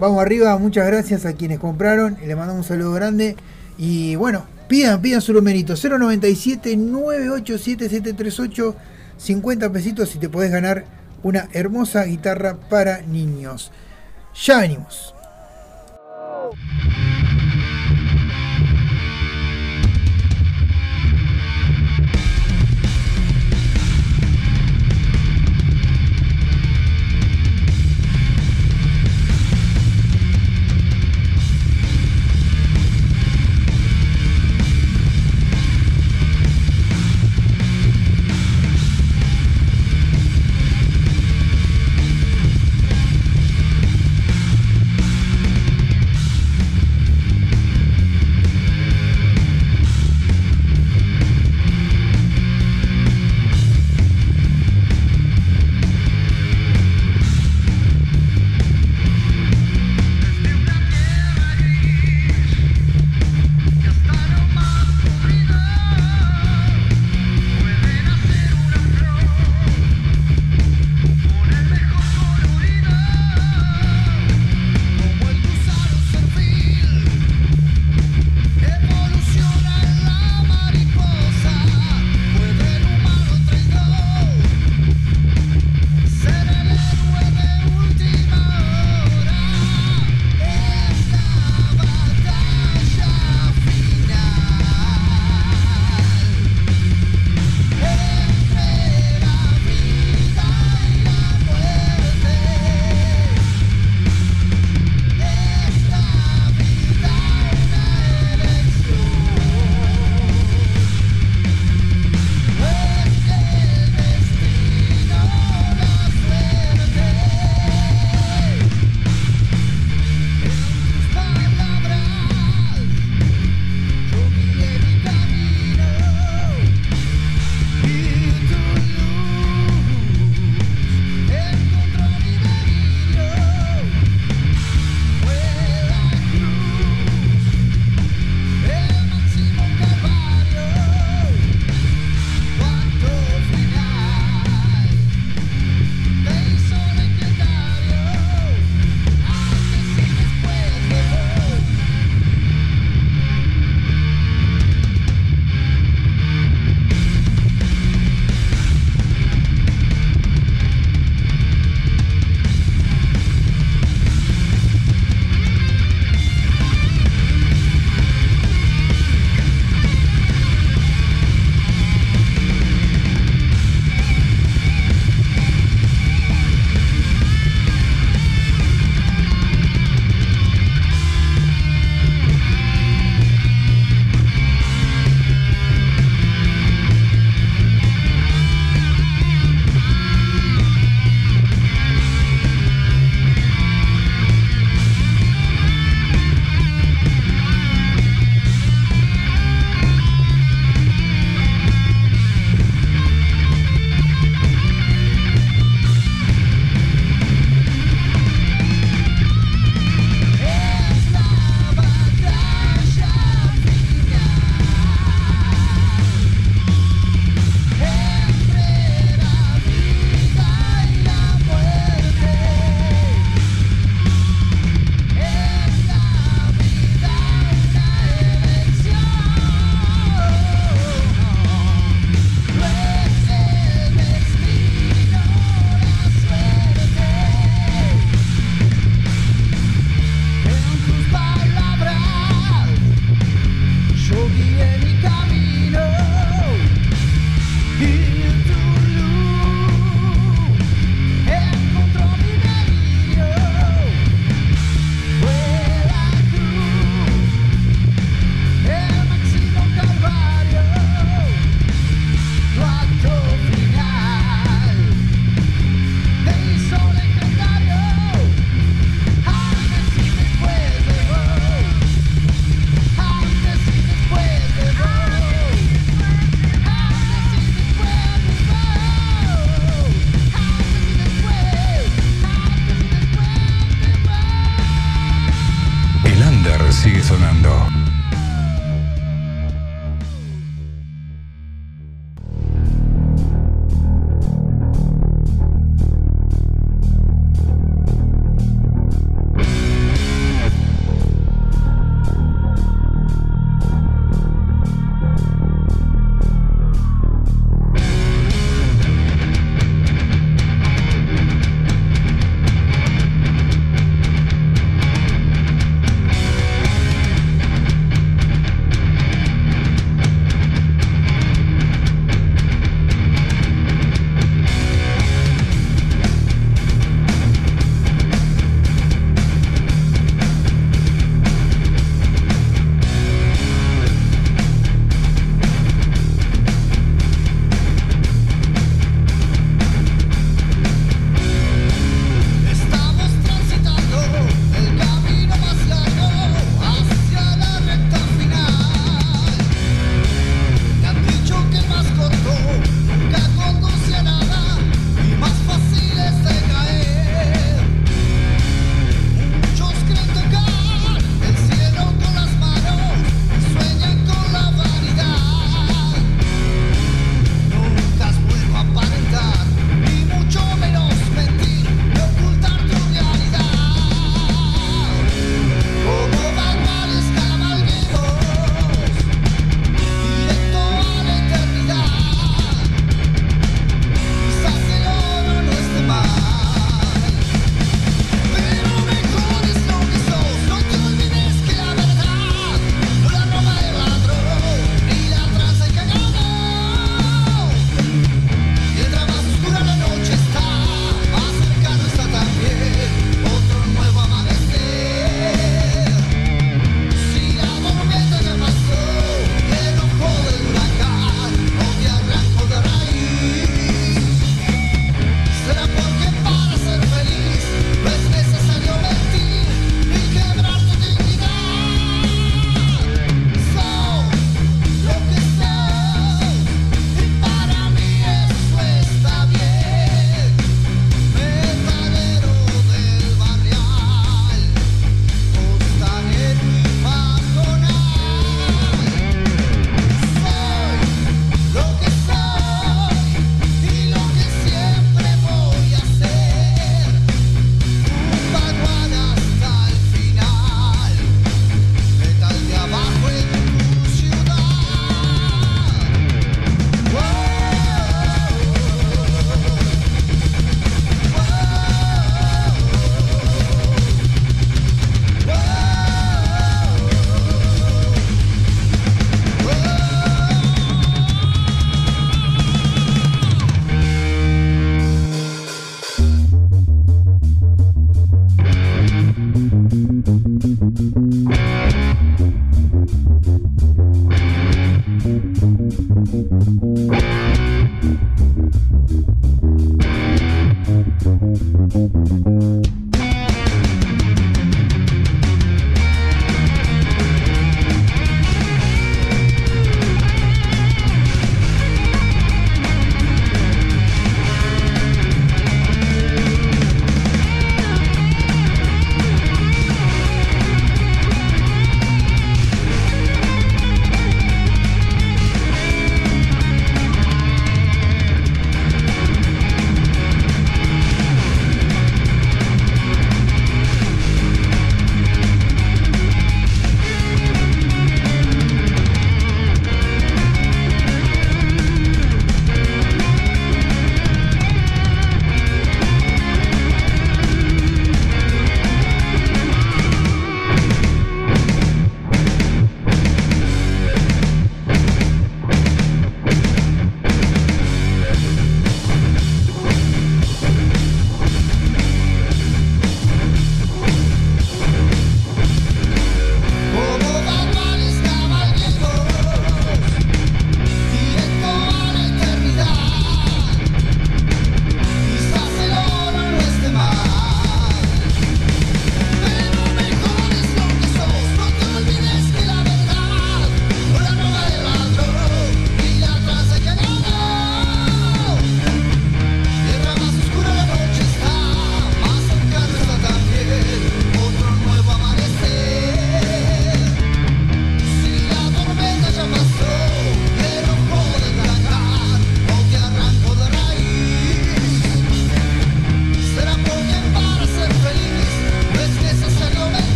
vamos 0.00 0.20
arriba, 0.20 0.56
muchas 0.58 0.86
gracias 0.86 1.24
a 1.24 1.32
quienes 1.34 1.58
compraron, 1.58 2.16
le 2.24 2.36
mandamos 2.36 2.64
un 2.64 2.68
saludo 2.68 2.92
grande. 2.92 3.36
Y 3.78 4.16
bueno, 4.16 4.44
pidan, 4.68 5.00
pidan 5.00 5.20
su 5.20 5.32
numerito, 5.32 5.74
097 5.76 6.76
987 6.76 7.88
738 7.88 8.76
50 9.16 9.72
pesitos 9.72 10.14
y 10.14 10.18
te 10.18 10.28
podés 10.28 10.50
ganar 10.50 10.84
una 11.22 11.48
hermosa 11.52 12.04
guitarra 12.04 12.56
para 12.68 13.02
niños. 13.02 13.72
Ya 14.34 14.58
venimos. 14.60 15.14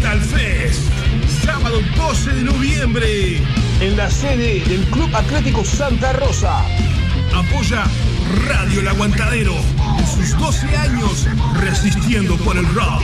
Metal 0.00 0.20
Fest, 0.22 0.80
sábado 1.44 1.78
12 1.94 2.32
de 2.32 2.42
noviembre. 2.44 3.36
En 3.82 3.98
la 3.98 4.10
sede 4.10 4.64
del 4.64 4.82
Club 4.86 5.14
Atlético 5.14 5.62
Santa 5.62 6.14
Rosa. 6.14 6.64
Apoya 7.34 7.84
Radio 8.48 8.80
El 8.80 8.88
Aguantadero 8.88 9.54
en 9.98 10.06
sus 10.06 10.38
12 10.38 10.74
años 10.74 11.26
resistiendo 11.60 12.38
por 12.38 12.56
el 12.56 12.64
rock. 12.74 13.02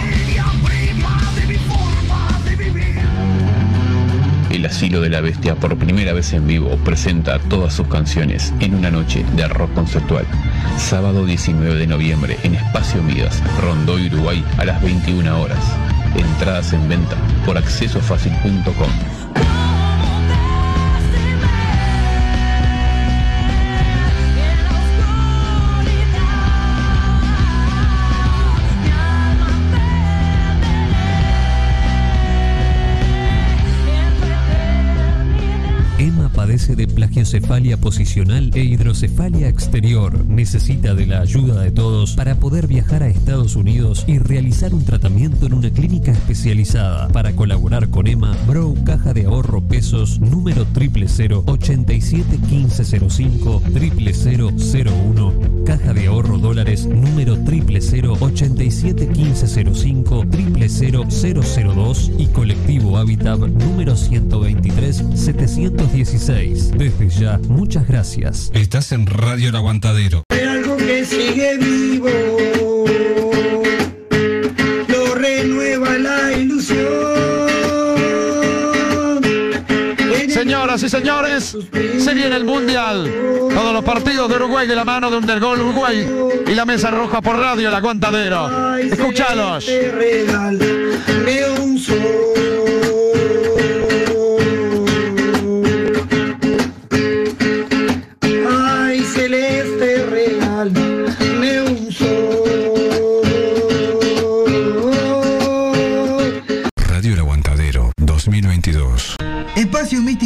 El 4.49 4.64
Asilo 4.64 5.03
de 5.03 5.11
la 5.11 5.20
Bestia 5.20 5.55
por 5.55 5.76
primera 5.76 6.14
vez 6.14 6.32
en 6.32 6.47
vivo 6.47 6.78
presenta 6.82 7.38
todas 7.40 7.74
sus 7.74 7.88
canciones 7.88 8.55
en 8.61 8.74
una 8.74 8.90
noche 8.90 9.22
de 9.34 9.47
rock 9.49 9.74
conceptual. 9.74 10.24
Sábado 10.78 11.26
19 11.26 11.74
de 11.74 11.86
noviembre 11.88 12.38
en 12.42 12.55
Espacio 12.55 13.03
Midas, 13.03 13.42
Rondó, 13.61 13.97
Uruguay 13.97 14.42
a 14.57 14.64
las 14.64 14.82
21 14.82 15.42
horas. 15.42 15.61
Entradas 16.19 16.73
en 16.73 16.89
venta 16.89 17.17
por 17.45 17.59
accesofacil.com. 17.59 18.67
Emma 18.67 19.16
plagiocefalia 37.27 37.77
posicional 37.77 38.51
e 38.55 38.62
hidrocefalia 38.62 39.49
exterior. 39.49 40.24
Necesita 40.27 40.95
de 40.95 41.07
la 41.07 41.22
ayuda 41.22 41.61
de 41.61 41.72
todos 41.72 42.14
para 42.14 42.37
poder 42.37 42.68
viajar 42.68 43.03
a 43.03 43.09
Estados 43.09 43.57
Unidos 43.57 44.05
y 44.07 44.18
realizar 44.18 44.72
un 44.72 44.85
tratamiento 44.85 45.47
en 45.47 45.55
una 45.55 45.70
clínica 45.70 46.12
especializada. 46.12 47.09
Para 47.09 47.33
colaborar 47.33 47.89
con 47.91 48.07
Emma, 48.07 48.37
Bro 48.47 48.74
Caja 48.85 49.12
de 49.12 49.24
Ahorro 49.24 49.61
Pesos 49.61 50.20
número 50.20 50.64
000 50.72 51.43
87 51.47 52.39
1505 52.49 53.62
00001 53.74 55.56
Caja 55.67 55.93
de 55.93 56.07
Ahorro 56.07 56.39
Dólares 56.39 56.87
número 56.87 57.35
000 57.35 58.17
87 58.21 59.07
1505 59.07 60.25
00002 60.25 62.12
y 62.17 62.27
Colectivo 62.29 62.97
Habitat 62.97 63.41
número 63.41 63.97
123 63.97 65.05
716. 65.14 66.71
Desde 66.71 67.09
ya, 67.09 67.39
muchas 67.49 67.89
gracias. 67.89 68.51
Estás 68.55 68.93
en 68.93 69.07
Radio 69.07 69.49
El 69.49 69.57
Aguantadero. 69.57 70.23
Hay 70.29 70.41
algo 70.41 70.77
que 70.77 71.05
sigue 71.05 71.59
vivo. 71.59 72.56
Señores, 80.89 81.57
se 81.99 82.14
viene 82.14 82.37
el 82.37 82.45
Mundial. 82.45 83.11
Todos 83.53 83.72
los 83.72 83.84
partidos 83.84 84.28
de 84.28 84.37
Uruguay 84.37 84.66
de 84.66 84.76
la 84.76 84.84
mano 84.84 85.11
de 85.11 85.16
Undergol 85.16 85.61
Uruguay 85.61 86.09
y 86.47 86.55
la 86.55 86.64
mesa 86.64 86.91
roja 86.91 87.20
por 87.20 87.37
radio, 87.37 87.68
el 87.68 87.74
aguantadero. 87.74 88.76
Escúchalos. 88.76 89.66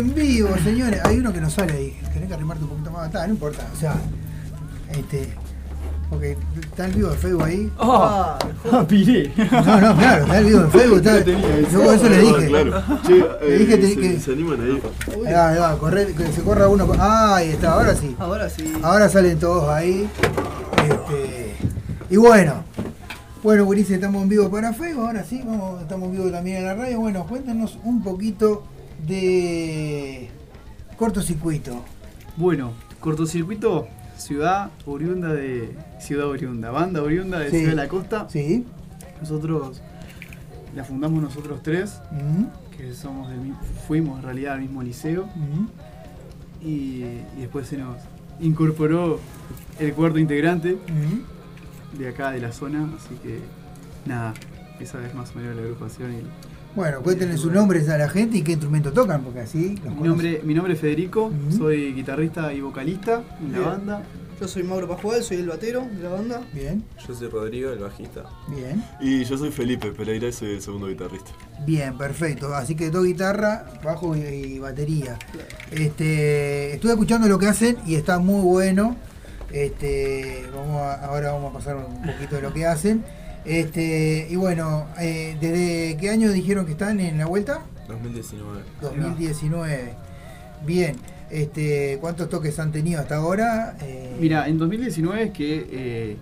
En 0.00 0.14
vivo, 0.14 0.48
señores. 0.64 1.00
Hay 1.04 1.18
uno 1.18 1.32
que 1.32 1.40
nos 1.40 1.52
sale 1.52 1.72
ahí. 1.72 2.00
Tenés 2.12 2.28
que 2.28 2.34
arrimarte 2.34 2.64
un 2.64 2.70
poquito 2.70 2.90
más. 2.90 3.06
Está, 3.06 3.26
no 3.26 3.32
importa. 3.34 3.66
O 3.72 3.76
sea, 3.78 3.94
este. 4.90 5.28
Ok, 6.10 6.22
está 6.62 6.86
el 6.86 6.92
vivo 6.94 7.10
de 7.10 7.16
Facebook 7.18 7.42
ahí. 7.44 7.70
Ah, 7.78 8.38
piré. 8.88 9.30
No, 9.36 9.80
no, 9.80 9.94
claro, 9.96 10.22
está 10.24 10.38
el 10.38 10.44
vivo 10.46 10.60
de 10.62 10.68
Facebook. 10.70 10.96
Está, 10.98 11.20
yo 11.72 11.92
eso 11.92 12.08
le 12.08 12.18
dije. 12.18 12.46
Claro. 12.48 12.82
Che, 13.06 13.24
Le 13.46 13.58
dije 13.58 13.74
eh, 13.74 13.88
se, 13.94 13.96
que- 14.00 14.20
se 14.20 14.32
animan 14.32 14.60
ahí. 14.62 14.82
Ahí 15.26 15.32
va, 15.34 15.48
ahí 15.50 15.58
va, 15.58 15.78
corre- 15.78 16.14
que 16.14 16.32
se 16.32 16.42
corra 16.42 16.68
uno. 16.68 16.88
Ah, 16.98 17.36
ahí 17.36 17.50
está, 17.50 17.72
ahora 17.74 17.94
sí. 17.94 18.16
Ahora 18.18 18.48
sí. 18.48 18.72
Ahora 18.82 19.08
salen 19.10 19.38
todos 19.38 19.68
ahí. 19.68 20.08
Este, 20.88 21.54
y 22.08 22.16
bueno, 22.16 22.64
bueno, 23.42 23.66
Gurice, 23.66 23.96
estamos 23.96 24.22
en 24.22 24.30
vivo 24.30 24.50
para 24.50 24.72
Facebook. 24.72 25.06
Ahora 25.08 25.24
sí, 25.24 25.42
vamos, 25.44 25.82
estamos 25.82 26.06
en 26.08 26.12
vivo 26.12 26.30
también 26.30 26.58
en 26.58 26.64
la 26.64 26.74
radio. 26.74 27.00
Bueno, 27.00 27.26
cuéntanos 27.26 27.78
un 27.84 28.02
poquito 28.02 28.64
de 29.06 30.28
cortocircuito. 30.96 31.84
Bueno, 32.36 32.72
cortocircuito, 33.00 33.86
ciudad 34.16 34.70
oriunda 34.86 35.32
de. 35.32 35.76
Ciudad 36.00 36.26
oriunda, 36.28 36.70
banda 36.70 37.02
oriunda 37.02 37.38
de 37.40 37.50
Sí. 37.50 37.58
Ciudad 37.58 37.70
de 37.70 37.76
la 37.76 37.88
Costa. 37.88 38.26
Sí. 38.28 38.64
Nosotros 39.20 39.80
la 40.76 40.84
fundamos 40.84 41.22
nosotros 41.22 41.60
tres, 41.62 42.00
Mm, 42.12 42.44
que 42.76 42.94
somos 42.94 43.28
del 43.30 43.52
fuimos 43.86 44.18
en 44.18 44.24
realidad 44.24 44.54
al 44.54 44.60
mismo 44.60 44.82
liceo. 44.82 45.26
mm, 45.34 45.66
Y, 46.60 47.04
y 47.04 47.40
después 47.40 47.68
se 47.68 47.76
nos 47.78 47.96
incorporó 48.40 49.20
el 49.78 49.92
cuarto 49.94 50.18
integrante 50.18 50.72
mm. 50.74 51.98
de 51.98 52.08
acá 52.08 52.32
de 52.32 52.40
la 52.40 52.50
zona, 52.52 52.88
así 52.96 53.14
que 53.22 53.38
nada, 54.06 54.34
esa 54.80 55.04
es 55.06 55.14
más 55.14 55.30
o 55.34 55.38
menos 55.38 55.54
la 55.56 55.62
agrupación. 55.62 56.12
y- 56.12 56.47
Bueno, 56.74 57.00
cuéntenle 57.02 57.36
sus 57.38 57.52
nombres 57.52 57.88
a 57.88 57.98
la 57.98 58.08
gente 58.08 58.38
y 58.38 58.42
qué 58.42 58.52
instrumento 58.52 58.92
tocan, 58.92 59.22
porque 59.22 59.40
así 59.40 59.76
los 59.84 59.94
Mi 59.96 60.06
nombre, 60.08 60.40
mi 60.44 60.54
nombre 60.54 60.74
es 60.74 60.80
Federico, 60.80 61.32
soy 61.56 61.92
guitarrista 61.92 62.52
y 62.52 62.60
vocalista 62.60 63.22
en 63.40 63.52
la 63.52 63.68
banda. 63.68 64.02
Yo 64.40 64.46
soy 64.46 64.62
Mauro 64.62 64.86
Pajual, 64.86 65.24
soy 65.24 65.38
el 65.38 65.48
batero 65.48 65.84
de 65.96 66.00
la 66.04 66.10
banda. 66.10 66.40
Bien. 66.54 66.84
Yo 67.08 67.12
soy 67.12 67.26
Rodrigo, 67.28 67.70
el 67.70 67.80
bajista. 67.80 68.22
Bien. 68.48 68.84
Y 69.00 69.24
yo 69.24 69.36
soy 69.36 69.50
Felipe 69.50 69.90
Pereira 69.90 70.30
soy 70.30 70.50
el 70.52 70.62
segundo 70.62 70.86
guitarrista. 70.86 71.32
Bien, 71.66 71.98
perfecto. 71.98 72.54
Así 72.54 72.76
que 72.76 72.90
dos 72.90 73.04
guitarras, 73.04 73.62
bajo 73.82 74.14
y, 74.16 74.20
y 74.20 74.58
batería. 74.60 75.18
Este, 75.72 76.74
estuve 76.74 76.92
escuchando 76.92 77.26
lo 77.26 77.38
que 77.40 77.46
hacen 77.48 77.78
y 77.84 77.96
está 77.96 78.20
muy 78.20 78.42
bueno. 78.42 78.94
Este, 79.52 80.44
vamos 80.54 80.82
a- 80.82 81.06
ahora 81.06 81.32
vamos 81.32 81.50
a 81.50 81.58
pasar 81.58 81.76
un 81.76 82.02
poquito 82.02 82.36
de 82.36 82.42
lo 82.42 82.52
que 82.52 82.64
hacen. 82.64 83.02
Este, 83.48 84.26
y 84.30 84.36
bueno, 84.36 84.86
eh, 85.00 85.36
¿desde 85.40 85.96
qué 85.98 86.10
año 86.10 86.30
dijeron 86.30 86.66
que 86.66 86.72
están 86.72 87.00
en 87.00 87.18
la 87.18 87.26
vuelta? 87.26 87.62
2019. 87.88 88.60
2019. 88.82 89.94
Bien. 90.66 90.96
Este, 91.30 91.98
¿cuántos 92.00 92.28
toques 92.28 92.58
han 92.58 92.72
tenido 92.72 93.00
hasta 93.00 93.16
ahora? 93.16 93.76
Eh, 93.82 94.16
Mira, 94.20 94.48
en 94.48 94.58
2019 94.58 95.22
es 95.24 95.30
que 95.32 95.66
eh, 95.70 96.16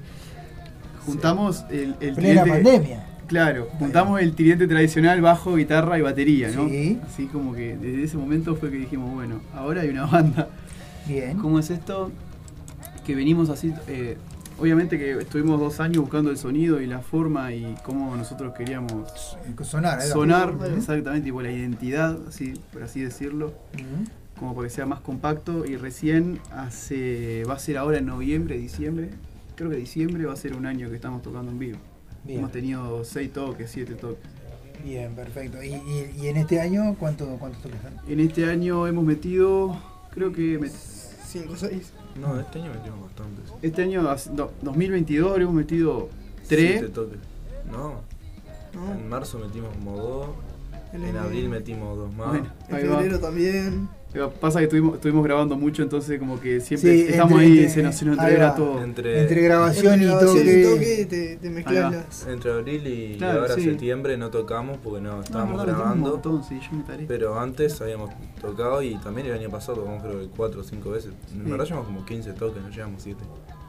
juntamos 1.05 1.65
el, 1.71 1.95
el 2.01 2.15
Plena 2.15 2.43
tridente- 2.43 2.51
pandemia. 2.51 3.07
Claro, 3.27 3.69
juntamos 3.81 4.21
el 4.21 4.35
tridente 4.37 4.69
tradicional, 4.69 5.21
bajo, 5.21 5.57
guitarra 5.57 5.99
y 5.99 6.03
batería, 6.03 6.49
¿no? 6.55 6.69
Sí. 6.69 7.01
Así 7.05 7.27
como 7.27 7.55
que 7.55 7.77
desde 7.77 8.05
ese 8.05 8.17
momento 8.17 8.55
fue 8.55 8.71
que 8.71 8.77
dijimos, 8.77 9.13
bueno, 9.13 9.41
ahora 9.53 9.81
hay 9.83 9.89
una 9.89 10.07
banda. 10.07 10.49
Bien. 11.09 11.37
¿Cómo 11.39 11.59
es 11.59 11.71
esto? 11.71 12.13
Que 13.05 13.17
venimos 13.17 13.51
así, 13.51 13.73
eh, 13.89 14.17
obviamente 14.59 14.99
que 14.99 15.13
estuvimos 15.19 15.61
dos 15.61 15.81
años 15.81 15.99
buscando 16.03 16.31
el 16.31 16.39
sonido 16.39 16.81
y 16.81 16.87
la 16.87 17.01
forma 17.01 17.53
y 17.53 17.75
cómo 17.85 18.17
nosotros 18.17 18.55
queríamos 18.55 19.37
sonar, 19.63 19.99
va. 19.99 20.03
sonar 20.03 20.55
exactamente, 20.77 21.27
tipo 21.27 21.43
la 21.43 21.51
identidad, 21.51 22.19
así, 22.29 22.55
por 22.73 22.83
así 22.83 23.01
decirlo, 23.03 23.53
como 24.39 24.55
para 24.55 24.69
que 24.69 24.75
sea 24.75 24.87
más 24.87 25.01
compacto 25.01 25.65
y 25.65 25.77
recién 25.77 26.41
hace, 26.53 27.45
va 27.49 27.55
a 27.55 27.59
ser 27.59 27.79
ahora 27.79 27.99
en 27.99 28.07
noviembre, 28.07 28.57
diciembre, 28.59 29.11
creo 29.55 29.71
que 29.71 29.77
diciembre 29.77 30.25
va 30.27 30.33
a 30.35 30.37
ser 30.37 30.55
un 30.55 30.67
año 30.67 30.89
que 30.91 30.97
estamos 30.97 31.23
tocando 31.23 31.51
en 31.51 31.59
vivo. 31.59 31.79
Bien. 32.25 32.41
Hemos 32.41 32.53
tenido 32.53 33.05
seis 33.05 33.33
toques, 33.33 33.71
siete 33.71 33.95
toques. 33.95 34.19
Bien, 34.85 35.15
perfecto. 35.15 35.63
¿Y, 35.63 35.69
y- 35.75 36.15
y 36.23 36.27
en 36.29 36.37
este 36.37 36.61
año 36.61 36.95
cuánto, 36.99 37.27
cuántos 37.39 37.63
toques? 37.63 37.79
En 38.09 38.21
este 38.21 38.49
año 38.51 38.87
hemos 38.87 39.05
metido, 39.05 39.77
creo 40.11 40.33
que... 40.33 40.59
met- 40.61 40.73
5 41.27 41.53
o 41.53 41.57
6. 41.57 41.93
No, 42.21 42.41
este 42.41 42.61
año 42.61 42.71
metimos 42.73 43.01
bastantes. 43.03 43.53
Este 43.63 43.83
año, 43.83 44.09
hace- 44.09 44.31
do- 44.31 44.53
2022, 44.63 45.39
hemos 45.39 45.55
metido 45.55 46.09
tres. 46.49 46.79
Siete 46.79 46.89
toques. 46.89 47.19
No. 47.71 48.01
¿no? 48.75 48.93
En 48.93 49.09
marzo 49.09 49.39
metimos 49.39 49.75
como 49.75 49.97
dos. 49.97 50.29
En 50.93 51.03
En, 51.03 51.09
el- 51.11 51.19
abril 51.19 51.49
metimos 51.49 51.97
dos 51.97 52.15
más. 52.15 52.29
Bueno, 52.29 52.53
En 52.69 52.75
va. 52.75 52.79
febrero 52.99 53.21
también. 53.21 53.89
Pasa 54.41 54.59
que 54.59 54.65
estuvimos, 54.65 54.95
estuvimos 54.95 55.25
grabando 55.25 55.57
mucho, 55.57 55.83
entonces 55.83 56.19
como 56.19 56.41
que 56.41 56.61
siempre 56.61 56.93
Sí, 56.95 57.07
estamos 57.11 57.33
entre- 57.33 57.47
ahí, 57.47 57.59
entre- 57.59 57.71
se 57.71 57.83
nos, 57.83 57.95
se 57.95 58.05
nos 58.05 58.17
todo. 58.55 58.83
Entre, 58.83 59.23
Entre 59.23 59.41
grabación 59.43 59.95
Entre 59.95 60.07
y 60.07 60.11
toque. 60.11 60.61
y 60.61 60.63
toque 60.65 61.07
te, 61.09 61.37
te 61.37 61.51
mezclas 61.51 61.93
las. 61.93 62.27
entre 62.27 62.53
abril 62.53 62.87
y 62.87 63.17
Claro, 63.19 63.41
ahora 63.43 63.55
sí. 63.55 63.63
septiembre 63.65 64.17
no 64.17 64.31
tocamos 64.31 64.79
porque 64.83 65.01
no 65.01 65.17
No, 65.17 65.23
estábamos 65.23 65.59
verdad, 65.65 65.79
grabando. 65.79 66.11
montón, 66.13 66.45
sí, 66.45 66.59
yo 66.61 66.77
me 66.77 66.83
taré. 66.85 67.05
Pero 67.07 67.39
antes 67.39 67.81
habíamos 67.81 68.11
tocado 68.41 68.83
y 68.83 68.95
también 68.97 69.27
el 69.29 69.35
año 69.35 69.51
pasado 69.51 69.79
tocamos 69.79 70.03
creo 70.03 70.21
que 70.21 70.29
4 70.37 70.61
o 70.61 70.65
5 70.65 70.91
veces. 70.91 71.13
En 71.35 71.51
verdad 71.51 71.65
llevamos 71.67 71.87
como 71.87 72.05
15 72.05 72.33
toques, 72.33 72.63
no 72.63 72.71
llevamos 72.71 73.03
7. 73.03 73.21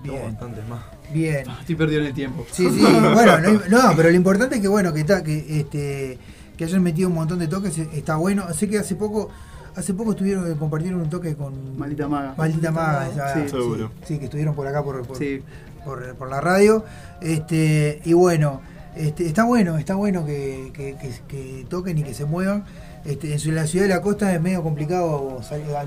Bien. 0.03 0.21
bastantes 0.31 0.67
más. 0.69 0.81
Bien. 1.11 1.43
Estoy 1.59 1.75
perdido 1.75 2.01
en 2.01 2.07
el 2.07 2.13
tiempo. 2.13 2.45
Sí, 2.51 2.69
sí, 2.69 2.79
bueno, 3.13 3.39
no, 3.39 3.51
no, 3.69 3.93
pero 3.95 4.09
lo 4.09 4.15
importante 4.15 4.55
es 4.57 4.61
que 4.61 4.67
bueno, 4.67 4.93
que 4.93 4.99
está, 5.01 5.23
que 5.23 5.59
este, 5.59 6.19
que 6.55 6.63
hayan 6.63 6.83
metido 6.83 7.09
un 7.09 7.15
montón 7.15 7.39
de 7.39 7.47
toques, 7.47 7.77
está 7.79 8.15
bueno. 8.15 8.51
Sé 8.53 8.69
que 8.69 8.77
hace 8.77 8.95
poco, 8.95 9.29
hace 9.77 9.93
poco 9.93 10.11
estuvieron, 10.11 10.53
compartieron 10.55 10.99
un 11.01 11.09
toque 11.09 11.35
con 11.35 11.77
Maldita 11.77 12.07
Maga. 12.07 12.33
Maldita 12.37 12.71
Maga, 12.71 13.33
Sí, 13.35 13.49
seguro. 13.49 13.91
sí, 14.03 14.17
que 14.17 14.25
estuvieron 14.25 14.55
por 14.55 14.67
acá 14.67 14.83
por, 14.83 15.05
por, 15.07 15.17
Sí. 15.17 15.41
por- 15.85 16.15
por 16.15 16.29
la 16.29 16.41
radio. 16.41 16.83
Este, 17.21 18.01
y 18.03 18.13
bueno, 18.13 18.61
este, 18.95 19.25
está 19.27 19.43
bueno, 19.43 19.77
está 19.77 19.95
bueno 19.95 20.25
que, 20.25 20.71
que- 20.73 20.95
que- 20.97 21.21
que 21.27 21.65
toquen 21.69 21.97
y 21.99 22.03
que 22.03 22.13
se 22.13 22.25
muevan. 22.25 22.63
Este, 23.05 23.33
en 23.33 23.55
la 23.55 23.65
ciudad 23.67 23.85
de 23.85 23.93
la 23.93 24.01
costa 24.01 24.33
es 24.35 24.41
medio 24.41 24.61
complicado 24.61 25.39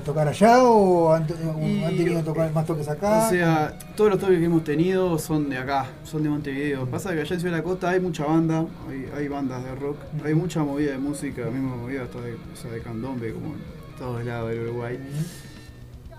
tocar 0.03 0.27
allá 0.27 0.63
o 0.63 1.13
han, 1.13 1.27
Y- 1.61 1.83
han 1.83 1.95
tenido 1.95 2.23
tocar, 2.23 2.51
más 2.51 2.65
toques 2.65 2.87
acá. 2.89 3.27
O 3.27 3.29
sea, 3.29 3.77
todos 3.95 4.09
los 4.09 4.19
toques 4.19 4.39
que 4.39 4.45
hemos 4.45 4.63
tenido 4.63 5.19
son 5.19 5.47
de 5.49 5.57
acá, 5.59 5.85
son 6.03 6.23
de 6.23 6.29
Montevideo. 6.29 6.87
Pasa 6.87 7.13
que 7.13 7.21
allá 7.21 7.35
en 7.35 7.39
Ciudad 7.39 7.55
de 7.55 7.61
la 7.61 7.63
Costa 7.63 7.89
hay 7.89 7.99
mucha 7.99 8.25
banda, 8.25 8.65
hay, 8.89 9.07
hay 9.15 9.27
bandas 9.27 9.63
de 9.63 9.75
rock, 9.75 9.97
hay 10.25 10.33
mucha 10.33 10.63
movida 10.63 10.93
de 10.93 10.97
música, 10.97 11.43
misma 11.51 11.75
movida 11.75 12.03
hasta 12.03 12.21
de, 12.21 12.33
o 12.33 12.55
sea, 12.59 12.71
de 12.71 12.81
candombe, 12.81 13.31
como 13.33 13.53
todos 14.01 14.25
lados 14.25 14.49
del 14.49 14.61
Uruguay. 14.67 14.97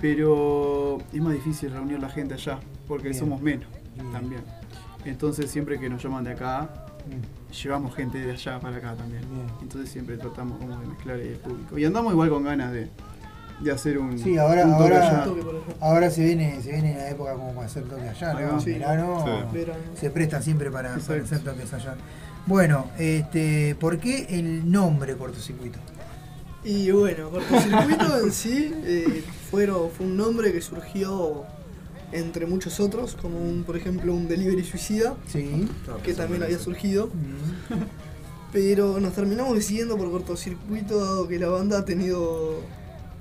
Pero 0.00 0.98
es 1.12 1.20
más 1.20 1.32
difícil 1.34 1.70
reunir 1.72 2.00
la 2.00 2.09
gente 2.09 2.34
allá, 2.34 2.59
porque 2.88 3.09
Bien. 3.09 3.18
somos 3.20 3.40
menos 3.40 3.66
Bien. 3.96 4.12
también. 4.12 4.42
Entonces 5.04 5.50
siempre 5.50 5.78
que 5.78 5.88
nos 5.88 6.02
llaman 6.02 6.24
de 6.24 6.32
acá, 6.32 6.70
Mm. 7.04 7.52
llevamos 7.52 7.94
gente 7.96 8.18
de 8.18 8.30
allá 8.32 8.60
para 8.60 8.76
acá 8.76 8.94
también. 8.94 9.22
Bien. 9.32 9.46
Entonces 9.60 9.90
siempre 9.90 10.16
tratamos 10.16 10.59
como 10.59 10.78
de 10.78 10.86
mezclar 10.86 11.18
el 11.18 11.34
público. 11.36 11.76
Y 11.78 11.84
andamos 11.84 12.12
igual 12.12 12.30
con 12.30 12.44
ganas 12.44 12.72
de, 12.72 12.88
de 13.60 13.70
hacer 13.72 13.98
un, 13.98 14.16
Sí, 14.18 14.38
ahora, 14.38 14.64
un 14.66 14.72
toque 14.78 14.94
ahora, 14.94 15.09
allá. 15.22 15.32
Ahora 15.80 16.10
se 16.10 16.24
viene, 16.24 16.60
se 16.62 16.70
viene 16.72 16.94
la 16.94 17.10
época 17.10 17.32
como 17.34 17.52
para 17.54 17.66
hacer 17.66 17.82
toques 17.84 18.09
allá, 18.22 18.34
¿no? 18.34 18.60
Sí. 18.60 18.72
verano 18.72 19.24
Sí. 19.24 19.59
Verano. 19.59 19.80
se 19.94 20.10
prestan 20.10 20.42
siempre 20.44 20.70
para, 20.70 20.96
para 20.98 21.22
hacer 21.22 21.40
toques 21.40 21.72
allá. 21.74 21.96
Bueno, 22.46 22.86
este, 22.98 23.76
¿por 23.76 23.98
qué 23.98 24.26
el 24.30 24.70
nombre 24.70 25.16
cortocircuito? 25.16 25.78
Y 26.64 26.90
bueno, 26.93 27.30
cortocircuito 27.30 28.18
en 28.24 28.32
sí 28.32 28.72
eh, 28.84 29.24
fueron, 29.51 29.90
fue 29.90 30.06
un 30.06 30.16
nombre 30.16 30.52
que 30.52 30.60
surgió 30.60 31.44
entre 32.12 32.47
muchos 32.47 32.78
otros, 32.78 33.16
como 33.20 33.40
un, 33.40 33.64
por 33.64 33.76
ejemplo 33.76 34.12
un 34.14 34.28
delivery 34.28 34.64
suicida, 34.64 35.16
Sí. 35.26 35.66
que 36.05 36.14
también 36.14 36.43
había 36.43 36.59
surgido. 36.59 37.06
Mm. 37.09 37.74
Pero 38.52 39.01
nos 39.01 39.14
terminamos 39.14 39.55
decidiendo 39.56 39.97
por 39.97 40.10
cortocircuito 40.10 40.98
dado 40.98 41.26
que 41.26 41.39
la 41.39 41.48
banda 41.48 41.78
ha 41.78 41.84
tenido 41.84 42.60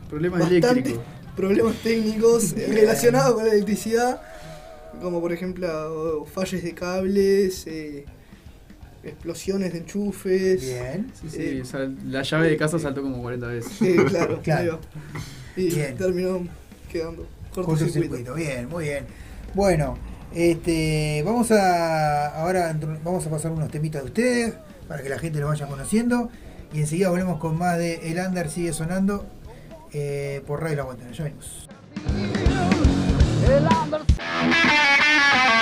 Problemas 0.09 0.41
bastantes 0.41 0.71
eléctricos. 0.71 1.03
problemas 1.37 1.75
técnicos 1.77 2.51
relacionados 2.67 3.35
con 3.35 3.45
la 3.45 3.53
electricidad, 3.53 4.21
como 5.01 5.21
por 5.21 5.31
ejemplo 5.31 6.25
falles 6.33 6.61
de 6.63 6.73
cables, 6.75 7.65
eh, 7.65 8.05
explosiones 9.03 9.73
de 9.73 9.79
enchufes. 9.79 10.61
Bien. 10.61 11.11
Sí, 11.19 11.29
sí, 11.29 11.37
Eh, 11.39 11.61
sal- 11.65 11.95
la 12.05 12.21
llave 12.23 12.49
de 12.49 12.57
casa 12.57 12.77
saltó 12.79 13.01
como 13.01 13.21
40 13.21 13.47
veces. 13.47 13.71
Sí, 13.77 13.95
claro, 14.09 14.41
Claro. 14.41 14.79
Y 15.55 15.73
Bien. 15.73 15.95
terminó 15.97 16.47
quedando 16.91 17.27
cortocircuito. 17.53 18.33
Bien, 18.35 18.67
muy 18.69 18.85
bien. 18.85 19.05
Bueno, 19.53 19.97
este, 20.33 21.21
vamos 21.25 21.51
a 21.51 22.27
ahora 22.41 22.75
vamos 23.03 23.25
a 23.25 23.29
pasar 23.29 23.51
unos 23.51 23.69
temitas 23.69 24.01
de 24.03 24.07
ustedes 24.07 24.53
para 24.87 25.03
que 25.03 25.09
la 25.09 25.19
gente 25.19 25.39
lo 25.39 25.47
vaya 25.47 25.67
conociendo 25.67 26.29
y 26.73 26.79
enseguida 26.79 27.09
volvemos 27.09 27.37
con 27.39 27.57
más 27.57 27.77
de 27.77 28.11
El 28.11 28.19
Under 28.25 28.49
sigue 28.49 28.71
sonando 28.71 29.25
eh, 29.93 30.41
por 30.47 30.61
Radio 30.61 30.77
La 30.77 30.83
Guantana. 30.83 31.11
Ya 31.11 31.23
venimos. 31.25 31.67
Thank 34.43 35.60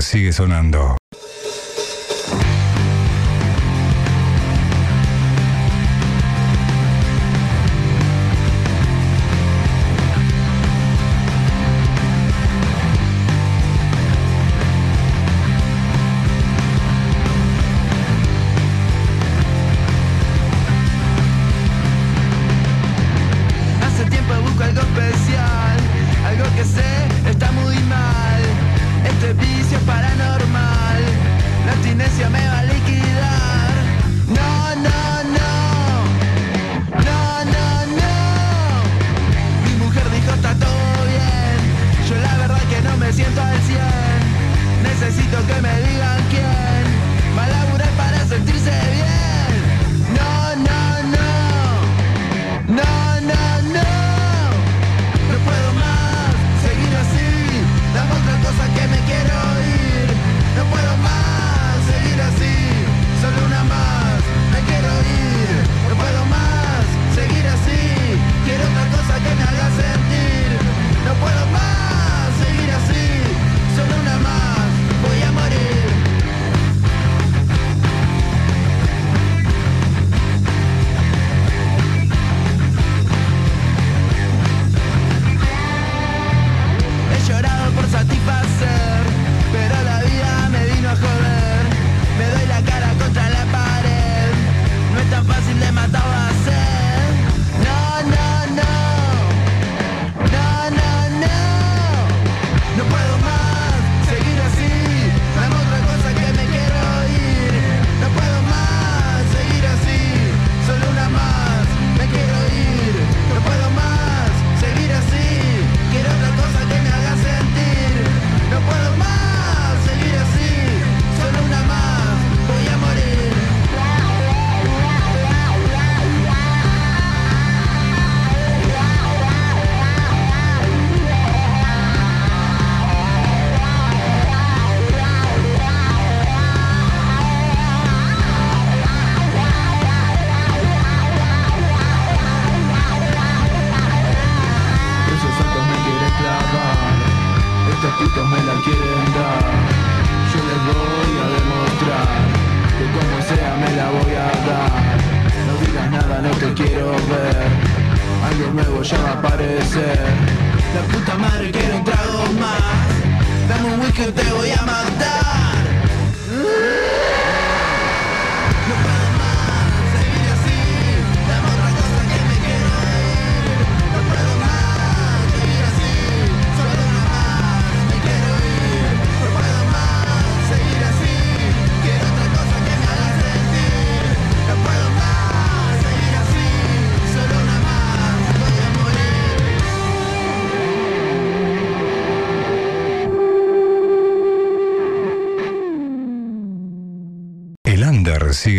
sigue 0.00 0.32
sonando. 0.32 0.96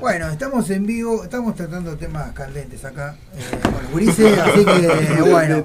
Bueno, 0.01 0.31
estamos 0.31 0.69
en 0.71 0.85
vivo, 0.85 1.23
estamos 1.23 1.55
tratando 1.55 1.97
temas 1.97 2.33
candentes 2.33 2.85
acá. 2.85 3.15
Eh, 3.37 3.45
bueno, 3.63 3.89
gurises, 3.93 4.37
así 4.37 4.65
que 4.65 4.89
bueno. 5.31 5.63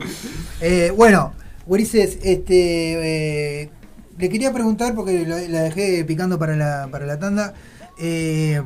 Eh, 0.61 0.93
bueno, 0.95 1.33
gurises, 1.65 2.19
este, 2.23 3.61
eh, 3.63 3.69
le 4.17 4.29
quería 4.29 4.53
preguntar, 4.53 4.95
porque 4.95 5.25
la, 5.27 5.39
la 5.41 5.61
dejé 5.63 6.03
picando 6.05 6.37
para 6.39 6.55
la, 6.55 6.87
para 6.91 7.05
la 7.05 7.19
tanda, 7.19 7.53
eh, 7.99 8.61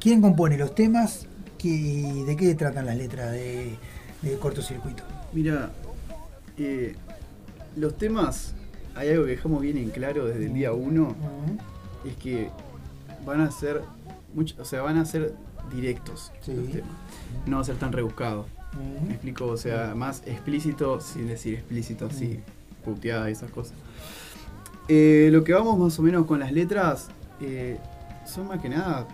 ¿quién 0.00 0.20
compone 0.20 0.56
los 0.58 0.74
temas? 0.74 1.26
¿Qué- 1.58 2.24
¿De 2.26 2.36
qué 2.36 2.54
tratan 2.54 2.86
las 2.86 2.96
letras 2.96 3.30
de, 3.32 3.76
de 4.22 4.38
cortocircuito? 4.38 5.04
Mira, 5.32 5.70
eh, 6.58 6.96
los 7.76 7.96
temas, 7.96 8.54
hay 8.94 9.10
algo 9.10 9.24
que 9.24 9.30
dejamos 9.32 9.62
bien 9.62 9.76
en 9.78 9.90
claro 9.90 10.26
desde 10.26 10.46
el 10.46 10.54
día 10.54 10.72
uno, 10.72 11.14
es 12.04 12.16
que 12.16 12.48
van 13.24 13.40
a 13.40 13.50
ser, 13.50 13.80
much- 14.34 14.58
o 14.58 14.64
sea, 14.64 14.82
van 14.82 14.98
a 14.98 15.04
ser 15.04 15.34
directos 15.72 16.32
los 16.48 16.66
temas. 16.70 16.90
No 17.46 17.56
va 17.56 17.62
a 17.62 17.64
ser 17.64 17.76
tan 17.76 17.92
rebuscado. 17.92 18.46
Me 19.06 19.14
explico, 19.14 19.46
o 19.46 19.56
sea, 19.56 19.94
más 19.94 20.22
explícito 20.26 21.00
sin 21.00 21.28
decir 21.28 21.54
explícito, 21.54 22.06
así, 22.06 22.40
puteada 22.84 23.28
y 23.28 23.32
esas 23.32 23.50
cosas. 23.50 23.74
Eh, 24.88 25.28
lo 25.30 25.44
que 25.44 25.52
vamos 25.52 25.78
más 25.78 25.98
o 25.98 26.02
menos 26.02 26.26
con 26.26 26.40
las 26.40 26.52
letras 26.52 27.08
eh, 27.40 27.78
son 28.26 28.48
más 28.48 28.60
que 28.60 28.68
nada 28.68 29.06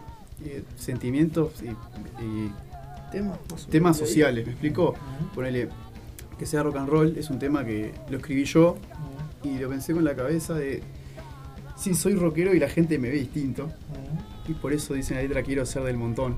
eh, 0.44 0.62
sentimientos 0.76 1.62
y, 1.62 1.68
y 2.24 2.52
Temas, 3.10 3.39
temas 3.70 3.97
sociales, 3.97 4.44
¿me 4.44 4.52
explico? 4.52 4.94
Ponele 5.35 5.68
que 6.39 6.44
sea 6.44 6.62
rock 6.62 6.76
and 6.76 6.89
roll, 6.89 7.16
es 7.16 7.30
un 7.30 7.39
tema 7.39 7.64
que 7.64 7.94
lo 8.10 8.18
escribí 8.18 8.44
yo 8.44 8.76
y 9.43 9.59
lo 9.59 9.70
pensé 9.70 9.94
con 9.94 10.05
la 10.05 10.14
cabeza 10.14 10.55
de 10.55 10.82
sí, 11.76 11.94
soy 11.94 12.14
rockero 12.14 12.55
y 12.55 12.59
la 12.59 12.68
gente 12.68 12.98
me 12.98 13.09
ve 13.09 13.16
distinto. 13.16 13.70
Y 14.47 14.52
por 14.55 14.72
eso 14.72 14.94
dice 14.94 15.14
en 15.14 15.18
la 15.18 15.22
letra 15.22 15.43
quiero 15.43 15.64
ser 15.64 15.85
del 15.85 15.97
montón. 15.97 16.36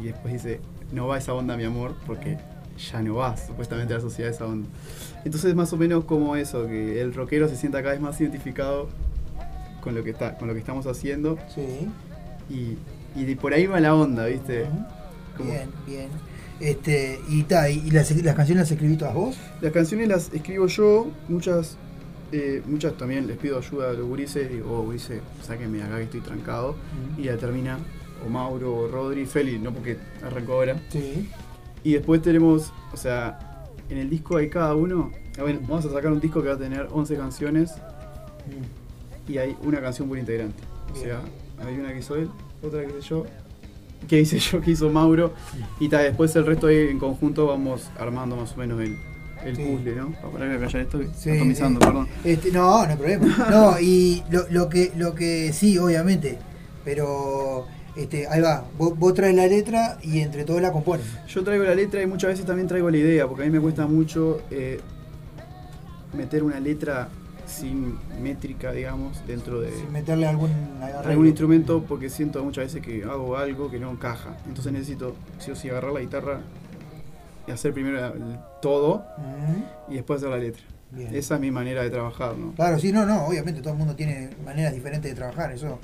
Y 0.00 0.06
después 0.06 0.32
dice, 0.32 0.60
no 0.92 1.06
va 1.06 1.18
esa 1.18 1.34
onda 1.34 1.56
mi 1.56 1.64
amor, 1.64 1.94
porque 2.06 2.38
ya 2.90 3.02
no 3.02 3.16
va 3.16 3.36
supuestamente 3.36 3.94
a 3.94 3.96
la 3.98 4.02
sociedad 4.02 4.30
esa 4.30 4.46
onda. 4.46 4.68
Entonces 5.24 5.54
más 5.54 5.72
o 5.72 5.76
menos 5.76 6.04
como 6.04 6.36
eso, 6.36 6.66
que 6.66 7.00
el 7.00 7.14
rockero 7.14 7.48
se 7.48 7.56
sienta 7.56 7.82
cada 7.82 7.92
vez 7.92 8.00
más 8.00 8.20
identificado 8.20 8.88
con 9.82 9.94
lo 9.94 10.04
que 10.04 10.10
está, 10.10 10.36
con 10.36 10.48
lo 10.48 10.54
que 10.54 10.60
estamos 10.60 10.86
haciendo. 10.86 11.38
Y, 12.48 12.76
y 13.18 13.24
de 13.24 13.36
por 13.36 13.54
ahí 13.54 13.66
va 13.66 13.80
la 13.80 13.94
onda, 13.94 14.26
¿viste? 14.26 14.66
Bien, 15.38 15.70
bien. 15.86 16.08
Este, 16.60 17.18
y 17.28 17.42
ta, 17.42 17.68
y, 17.68 17.78
y 17.86 17.90
las, 17.90 18.10
las 18.22 18.36
canciones 18.36 18.62
las 18.62 18.70
escribí 18.70 18.96
todas 18.96 19.14
vos. 19.14 19.36
Las 19.60 19.72
canciones 19.72 20.08
las 20.08 20.32
escribo 20.32 20.66
yo, 20.66 21.08
muchas 21.28 21.76
eh, 22.32 22.62
muchas 22.66 22.94
también 22.96 23.26
les 23.26 23.36
pido 23.36 23.58
ayuda 23.58 23.90
a 23.90 23.92
los 23.92 24.06
gurises, 24.06 24.50
digo, 24.50 24.78
oh, 24.78 24.82
gurises, 24.84 25.20
sáquenme 25.42 25.82
acá 25.82 25.98
que 25.98 26.04
estoy 26.04 26.20
trancado. 26.20 26.74
Y 27.18 27.24
la 27.24 27.36
termina 27.36 27.78
o 28.26 28.28
Mauro 28.28 28.74
o 28.76 28.88
Rodri, 28.88 29.26
Feli, 29.26 29.58
no 29.58 29.72
porque 29.72 29.96
arrancó 30.24 30.54
ahora. 30.54 30.76
Sí. 30.90 31.28
Y 31.84 31.92
después 31.94 32.22
tenemos, 32.22 32.72
o 32.92 32.96
sea, 32.96 33.64
en 33.88 33.98
el 33.98 34.08
disco 34.10 34.36
hay 34.36 34.48
cada 34.48 34.74
uno. 34.74 35.10
a 35.38 35.42
ver, 35.42 35.58
vamos 35.60 35.84
a 35.86 35.90
sacar 35.90 36.12
un 36.12 36.20
disco 36.20 36.42
que 36.42 36.48
va 36.48 36.54
a 36.54 36.58
tener 36.58 36.88
11 36.92 37.16
canciones 37.16 37.72
y 39.28 39.38
hay 39.38 39.56
una 39.62 39.80
canción 39.80 40.08
por 40.08 40.18
integrante. 40.18 40.62
O 40.92 40.96
sea, 40.96 41.20
hay 41.66 41.78
una 41.78 41.92
que 41.92 41.98
hizo 42.00 42.16
él, 42.16 42.28
otra 42.62 42.80
que 42.82 42.88
hice 42.98 43.00
yo, 43.08 43.24
que 44.08 44.20
hice 44.20 44.38
yo, 44.38 44.60
que 44.62 44.70
hizo 44.72 44.90
Mauro. 44.90 45.32
Y 45.80 45.88
ta, 45.88 46.00
después 46.00 46.34
el 46.36 46.46
resto 46.46 46.66
ahí 46.66 46.88
en 46.88 46.98
conjunto 46.98 47.46
vamos 47.46 47.90
armando 47.98 48.36
más 48.36 48.52
o 48.52 48.56
menos 48.56 48.80
el, 48.80 48.96
el 49.44 49.56
Sí. 49.56 49.62
puzzle, 49.64 49.96
¿no? 49.96 50.12
Para 50.12 50.28
poner 50.30 50.50
a 50.56 50.60
callar 50.60 50.82
esto, 50.82 51.00
Sí, 51.16 51.30
atomizando, 51.30 51.80
eh, 51.80 51.84
perdón. 51.86 52.08
este, 52.24 52.50
no, 52.52 52.84
no 52.84 52.90
hay 52.90 52.96
problema. 52.96 53.46
No, 53.50 53.80
y 53.80 54.22
lo, 54.30 54.44
lo 54.50 54.68
que 54.68 54.92
lo 54.96 55.14
que 55.14 55.52
sí, 55.52 55.78
obviamente, 55.78 56.38
pero 56.84 57.66
este, 57.96 58.26
ahí 58.26 58.40
va, 58.40 58.64
vos, 58.78 58.98
vos 58.98 59.12
traes 59.14 59.34
la 59.34 59.46
letra 59.46 59.98
y 60.02 60.20
entre 60.20 60.44
todos 60.44 60.62
la 60.62 60.72
componen. 60.72 61.04
Yo 61.28 61.44
traigo 61.44 61.64
la 61.64 61.74
letra 61.74 62.02
y 62.02 62.06
muchas 62.06 62.30
veces 62.30 62.46
también 62.46 62.66
traigo 62.68 62.90
la 62.90 62.96
idea, 62.96 63.26
porque 63.26 63.42
a 63.42 63.46
mí 63.46 63.52
me 63.52 63.60
cuesta 63.60 63.86
mucho 63.86 64.42
eh, 64.50 64.80
meter 66.14 66.42
una 66.42 66.58
letra 66.58 67.08
sin 67.46 67.98
métrica, 68.22 68.72
digamos, 68.72 69.26
dentro 69.26 69.60
de 69.60 69.72
Sin 69.72 69.92
meterle 69.92 70.26
algún 70.26 70.50
algún 71.04 71.26
instrumento, 71.26 71.84
porque 71.86 72.08
siento 72.08 72.42
muchas 72.42 72.64
veces 72.64 72.82
que 72.82 73.04
hago 73.04 73.36
algo 73.36 73.70
que 73.70 73.78
no 73.78 73.90
encaja. 73.90 74.36
Entonces 74.46 74.72
necesito, 74.72 75.14
sí 75.38 75.50
o 75.50 75.56
sí, 75.56 75.68
agarrar 75.68 75.92
la 75.92 76.00
guitarra 76.00 76.40
y 77.46 77.50
hacer 77.50 77.74
primero 77.74 77.98
el 77.98 78.38
todo 78.62 79.04
y 79.88 79.94
después 79.94 80.18
hacer 80.18 80.30
la 80.30 80.38
letra. 80.38 80.62
Bien. 80.90 81.14
Esa 81.14 81.34
es 81.36 81.40
mi 81.40 81.50
manera 81.50 81.82
de 81.82 81.90
trabajar, 81.90 82.36
¿no? 82.36 82.52
Claro, 82.52 82.78
sí, 82.78 82.92
no, 82.92 83.06
no, 83.06 83.26
obviamente 83.26 83.60
todo 83.60 83.72
el 83.72 83.78
mundo 83.78 83.94
tiene 83.94 84.30
maneras 84.44 84.74
diferentes 84.74 85.10
de 85.10 85.14
trabajar, 85.14 85.52
eso 85.52 85.78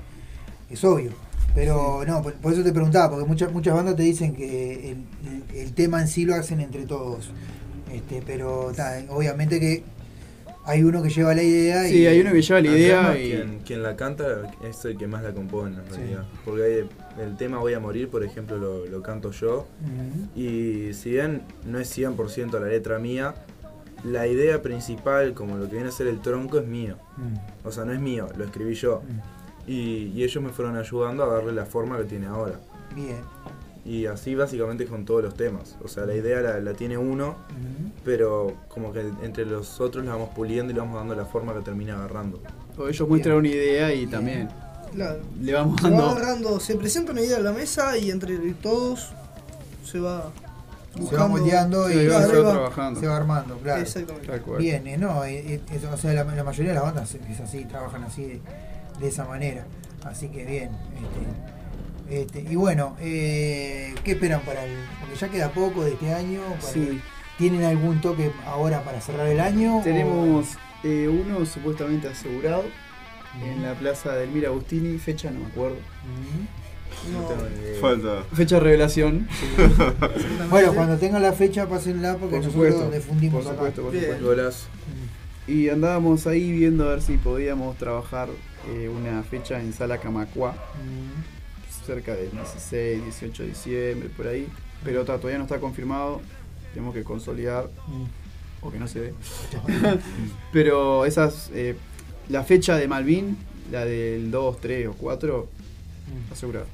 es 0.69 0.83
obvio. 0.83 1.11
Pero 1.55 2.03
no, 2.07 2.21
por, 2.21 2.33
por 2.35 2.53
eso 2.53 2.63
te 2.63 2.71
preguntaba, 2.71 3.09
porque 3.11 3.25
muchas 3.25 3.51
muchas 3.51 3.73
bandas 3.75 3.95
te 3.95 4.03
dicen 4.03 4.35
que 4.35 4.91
el, 4.91 4.97
el- 5.55 5.73
tema 5.73 6.01
en 6.01 6.07
sí 6.07 6.25
lo 6.25 6.35
hacen 6.35 6.59
entre 6.61 6.85
todos. 6.85 7.31
Este, 7.93 8.21
pero 8.25 8.71
ta, 8.75 9.01
obviamente 9.09 9.59
que 9.59 9.83
hay 10.65 10.83
uno 10.83 11.01
que 11.01 11.09
lleva 11.09 11.33
la 11.33 11.41
idea 11.41 11.87
y 11.87 11.91
Sí, 11.91 12.05
hay 12.05 12.21
uno 12.21 12.31
que 12.31 12.41
lleva 12.41 12.61
la 12.61 12.67
idea 12.77 13.17
y- 13.17 13.29
Quien, 13.31 13.59
quien 13.65 13.83
la 13.83 13.95
canta 13.95 14.51
es 14.69 14.85
el 14.85 14.97
que 14.97 15.07
más 15.07 15.23
la 15.23 15.33
compone 15.33 15.75
en 15.77 15.83
Sí. 15.85 15.95
realidad. 15.97 16.23
Porque 16.45 16.63
hay- 16.63 16.89
el 17.23 17.35
tema 17.37 17.57
Voy 17.57 17.73
a 17.73 17.79
morir, 17.79 18.07
por 18.09 18.23
ejemplo, 18.23 18.57
lo, 18.57 18.85
lo 18.85 19.01
canto 19.01 19.31
yo. 19.31 19.65
Y 20.35 20.93
si 20.93 21.11
bien 21.11 21.41
no 21.65 21.79
es 21.79 21.89
100% 21.97 22.59
la 22.59 22.67
letra 22.67 22.99
mía, 22.99 23.33
la 24.03 24.27
idea 24.27 24.61
principal, 24.61 25.33
como 25.33 25.57
lo 25.57 25.65
que 25.67 25.73
viene 25.73 25.89
a 25.89 25.91
ser 25.91 26.07
el 26.07 26.21
tronco, 26.21 26.59
es 26.59 26.65
mío. 26.67 26.95
Mm. 27.17 27.67
O 27.67 27.71
sea, 27.71 27.83
no 27.85 27.91
es 27.91 27.99
mío, 27.99 28.27
lo 28.37 28.45
escribí 28.45 28.75
yo. 28.75 29.01
Y, 29.69 30.11
y 30.15 30.23
ellos 30.23 30.41
me 30.43 30.49
fueron 30.49 30.75
ayudando 30.77 31.23
a 31.23 31.27
darle 31.27 31.51
la 31.53 31.65
forma 31.65 31.97
que 31.97 32.05
tiene 32.05 32.25
ahora. 32.27 32.59
Bien. 32.95 33.19
Y 33.85 34.05
así 34.07 34.35
básicamente 34.35 34.85
con 34.85 35.05
todos 35.05 35.23
los 35.23 35.35
temas. 35.35 35.75
O 35.83 35.87
sea, 35.87 36.05
la 36.05 36.15
idea 36.15 36.41
la, 36.41 36.59
la 36.59 36.73
tiene 36.73 36.97
uno, 36.97 37.35
pero 38.03 38.53
como 38.67 38.91
que 38.91 39.01
entre 39.23 39.45
los 39.45 39.79
otros 39.79 40.03
la 40.05 40.11
vamos 40.13 40.29
puliendo 40.35 40.71
y 40.71 40.75
le 40.75 40.79
vamos 40.81 40.95
dando 40.95 41.15
la 41.15 41.25
forma 41.25 41.53
que 41.53 41.61
termina 41.61 41.95
agarrando. 41.95 42.39
O 42.77 42.87
ellos 42.87 43.07
muestran 43.07 43.37
una 43.37 43.47
idea 43.47 43.93
y 43.93 44.05
también 44.07 44.49
Claro. 44.93 45.19
le 45.39 45.53
vamos 45.53 45.79
Se 45.81 45.89
va 45.89 45.97
dando. 45.97 46.09
agarrando, 46.09 46.59
se 46.59 46.75
presenta 46.75 47.11
una 47.11 47.21
idea 47.21 47.37
en 47.37 47.43
la 47.43 47.51
mesa 47.51 47.97
y 47.97 48.09
entre 48.11 48.37
todos 48.55 49.09
se 49.85 49.99
va 49.99 50.31
Se 50.93 50.99
va 50.99 51.01
buscando- 51.01 51.27
moldeando 51.29 51.89
y 51.89 51.93
se 51.93 52.07
va 52.09 52.21
se 52.95 53.07
armando, 53.07 53.57
claro. 53.57 53.81
Exactamente. 53.81 54.41
Bien, 54.57 54.87
eh, 54.87 54.97
no, 54.97 55.23
eh, 55.25 55.53
eh, 55.53 55.61
es- 55.71 55.83
o 55.85 55.95
sea, 55.97 56.13
la, 56.13 56.23
la 56.23 56.43
mayoría 56.43 56.71
de 56.71 56.75
las 56.75 56.83
bandas 56.83 57.13
es 57.15 57.39
así, 57.39 57.65
trabajan 57.65 58.03
así 58.03 58.41
de, 58.99 59.05
de 59.05 59.07
esa 59.09 59.25
manera. 59.25 59.65
Así 60.03 60.29
que 60.29 60.45
bien. 60.45 60.69
Este, 62.09 62.39
este, 62.41 62.51
y 62.51 62.55
bueno, 62.55 62.95
eh, 62.99 63.93
¿qué 64.03 64.11
esperan 64.11 64.41
para 64.41 64.63
el.? 64.65 64.71
Porque 64.99 65.15
ya 65.15 65.29
queda 65.29 65.49
poco 65.51 65.83
de 65.83 65.93
este 65.93 66.13
año. 66.13 66.41
para- 66.61 66.73
Sí. 66.73 66.99
¿Tienen 67.37 67.63
algún 67.63 68.01
toque 68.01 68.31
ahora 68.45 68.83
para 68.83 68.99
cerrar 68.99 69.27
el 69.27 69.39
año? 69.39 69.77
o- 69.79 69.81
Tenemos 69.83 70.47
eh, 70.83 71.07
uno 71.07 71.45
supuestamente 71.45 72.07
asegurado 72.09 72.63
en 73.43 73.61
la 73.63 73.73
plaza 73.75 74.13
del 74.13 74.29
Mira 74.31 74.49
Agustini, 74.49 74.97
fecha 74.97 75.29
no 75.31 75.39
me 75.41 75.45
acuerdo. 75.47 75.77
No 77.13 77.19
tengo 77.27 77.43
ni 77.49 77.61
idea. 77.61 77.79
Falta. 77.81 78.23
Fecha 78.33 78.55
de 78.55 78.61
revelación. 78.61 79.27
Bueno, 80.49 80.73
cuando 80.73 80.97
tengan 80.97 81.21
la 81.21 81.31
fecha, 81.33 81.67
pásenla 81.69 82.13
porque 82.17 82.37
Por 82.37 82.45
nosotros 82.45 82.73
supuesto, 82.73 82.91
difundimos 82.91 83.43
por 83.43 83.53
acá. 83.53 83.55
supuesto, 83.57 83.81
por 83.83 83.91
Bien. 83.91 84.19
supuesto. 84.19 84.67
Y 85.47 85.69
andábamos 85.69 86.27
ahí 86.27 86.51
viendo 86.51 86.85
a 86.87 86.89
ver 86.91 87.01
si 87.01 87.17
podíamos 87.17 87.77
trabajar 87.77 88.29
eh, 88.67 88.89
una 88.89 89.23
fecha 89.23 89.59
en 89.61 89.73
Sala 89.73 89.97
Camacua, 89.99 90.51
Mm, 90.51 91.85
cerca 91.85 92.13
del 92.15 92.31
16, 92.31 93.03
18 93.03 93.43
de 93.43 93.49
diciembre, 93.49 94.09
por 94.09 94.27
ahí. 94.27 94.47
Pero 94.83 95.03
ta, 95.05 95.17
todavía 95.17 95.37
no 95.37 95.45
está 95.45 95.59
confirmado, 95.59 96.21
tenemos 96.73 96.93
que 96.93 97.03
consolidar 97.03 97.65
mm. 97.87 98.65
o 98.65 98.71
que 98.71 98.79
no 98.79 98.87
se 98.87 98.99
ve. 98.99 99.13
Pero 100.53 101.05
esas, 101.05 101.49
eh, 101.53 101.75
la 102.29 102.43
fecha 102.43 102.75
de 102.77 102.87
Malvin, 102.87 103.37
la 103.71 103.85
del 103.85 104.31
2, 104.31 104.61
3 104.61 104.87
o 104.87 104.93
4, 104.93 105.47
Mm. 106.09 106.33
asegurado. 106.33 106.65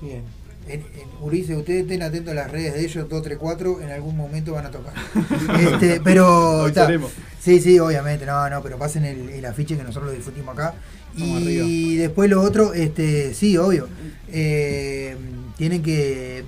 Bien. 0.00 0.22
En, 0.68 0.80
en 0.82 1.08
Ulises, 1.20 1.56
ustedes 1.56 1.82
estén 1.82 2.02
atentos 2.02 2.30
a 2.30 2.34
las 2.34 2.50
redes 2.50 2.74
de 2.74 2.80
ellos, 2.84 3.08
234, 3.08 3.80
en 3.80 3.90
algún 3.90 4.16
momento 4.16 4.52
van 4.52 4.66
a 4.66 4.70
tocar. 4.70 4.92
este, 5.60 6.00
pero. 6.00 6.62
Hoy 6.64 6.72
ta, 6.72 6.82
estaremos. 6.82 7.10
sí, 7.40 7.58
sí, 7.60 7.78
obviamente, 7.80 8.26
no, 8.26 8.48
no, 8.50 8.62
pero 8.62 8.76
pasen 8.78 9.04
el, 9.04 9.30
el 9.30 9.44
afiche 9.46 9.76
que 9.76 9.82
nosotros 9.82 10.10
lo 10.12 10.16
difundimos 10.16 10.52
acá. 10.56 10.74
Y 11.18 11.96
después 11.96 12.30
lo 12.30 12.42
otro, 12.42 12.74
este, 12.74 13.34
sí, 13.34 13.56
obvio. 13.56 13.88
eh, 14.30 15.16
tienen 15.56 15.82
que. 15.82 16.44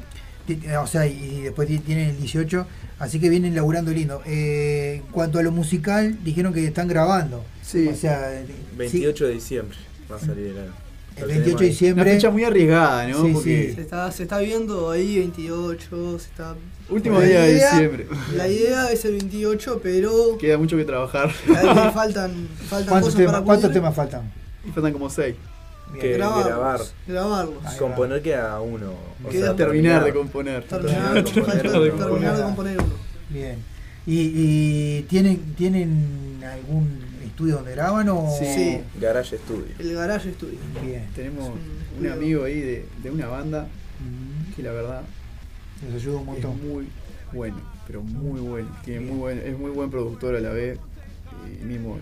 O 0.82 0.86
sea, 0.86 1.06
y 1.06 1.42
después 1.42 1.68
ti- 1.68 1.78
tienen 1.78 2.10
el 2.10 2.16
18, 2.18 2.66
así 2.98 3.20
que 3.20 3.28
vienen 3.28 3.54
laburando 3.54 3.92
lindo. 3.92 4.20
Eh, 4.26 5.02
en 5.04 5.12
cuanto 5.12 5.38
a 5.38 5.42
lo 5.42 5.52
musical, 5.52 6.18
dijeron 6.24 6.52
que 6.52 6.64
están 6.64 6.88
grabando. 6.88 7.44
Sí. 7.62 7.86
O 7.88 7.94
sea, 7.94 8.42
sí, 8.46 8.52
28 8.76 9.26
de 9.26 9.32
diciembre 9.34 9.76
va 10.10 10.16
a 10.16 10.18
salir 10.20 10.46
el 10.48 10.58
año. 10.58 10.72
el 11.16 11.22
Lo 11.22 11.28
28 11.28 11.58
de 11.58 11.66
diciembre. 11.66 12.02
Una 12.04 12.12
fecha 12.12 12.30
muy 12.30 12.42
arriesgada, 12.44 13.06
¿no? 13.06 13.24
Sí, 13.26 13.30
Porque 13.32 13.72
Se 13.76 13.80
está, 13.82 14.10
se 14.10 14.22
está 14.24 14.38
viendo 14.40 14.90
ahí 14.90 15.18
28, 15.18 16.18
se 16.18 16.24
está... 16.26 16.56
último 16.88 17.20
La 17.20 17.26
día 17.26 17.40
de 17.42 17.52
idea- 17.52 17.70
diciembre. 17.72 18.06
La 18.36 18.48
idea 18.48 18.90
es 18.90 19.04
el 19.04 19.12
28, 19.12 19.80
pero 19.82 20.36
Queda 20.38 20.58
mucho 20.58 20.76
que 20.76 20.84
trabajar. 20.84 21.30
faltan, 21.30 22.48
faltan 22.68 22.88
¿Cuántos, 22.88 23.00
cosas 23.00 23.14
temas, 23.16 23.32
para 23.34 23.44
¿Cuántos 23.44 23.72
temas 23.72 23.94
faltan? 23.94 24.32
Y 24.66 24.70
faltan 24.70 24.92
como 24.92 25.08
6. 25.10 25.34
Bien. 25.92 26.00
Que 26.00 26.12
Grabarlos, 26.12 26.46
grabar. 26.46 26.80
grabarlos. 27.06 27.56
Ahí 27.64 27.72
va. 27.74 27.78
Componer 27.78 28.22
queda 28.22 28.60
uno. 28.60 28.92
O 29.24 29.28
Queda 29.28 29.46
sea, 29.46 29.56
Terminar 29.56 30.04
de 30.04 30.12
componer. 30.14 30.62
Terminar, 30.64 31.14
de 31.14 31.22
componer, 31.24 31.62
terminar 31.62 32.36
de 32.36 32.42
uno. 32.44 32.94
Bien. 33.28 33.58
¿Y, 34.06 34.20
y 34.34 35.02
tienen, 35.08 35.54
tienen 35.56 36.40
algún 36.44 37.00
estudio 37.24 37.56
donde 37.56 37.72
graban 37.72 38.08
o...? 38.08 38.28
Sí. 38.38 38.80
Garage 39.00 39.36
Studio. 39.38 39.74
El 39.78 39.94
Garage 39.94 40.32
Studio. 40.32 40.58
Bien. 40.84 41.06
Tenemos 41.14 41.48
un 41.48 41.80
un 41.98 42.06
amigo 42.10 42.44
ahí 42.44 42.60
de, 42.60 42.86
de 43.02 43.10
una 43.10 43.26
banda 43.26 43.66
Mm, 44.00 44.54
que 44.54 44.62
la 44.62 44.72
verdad 44.72 45.02
Les 45.86 45.94
ayuda 46.02 46.16
un 46.16 46.20
es 46.22 46.26
montón. 46.26 46.66
muy 46.66 46.88
bueno, 47.32 47.60
pero 47.86 48.00
muy 48.02 48.40
bueno. 48.40 48.68
Tiene 48.82 49.00
muy 49.00 49.18
buen, 49.18 49.38
es 49.40 49.58
muy 49.58 49.70
buen 49.72 49.90
productor 49.90 50.34
a 50.36 50.40
la 50.40 50.48
vez. 50.50 50.78
Y 51.60 51.64
mismo 51.64 51.98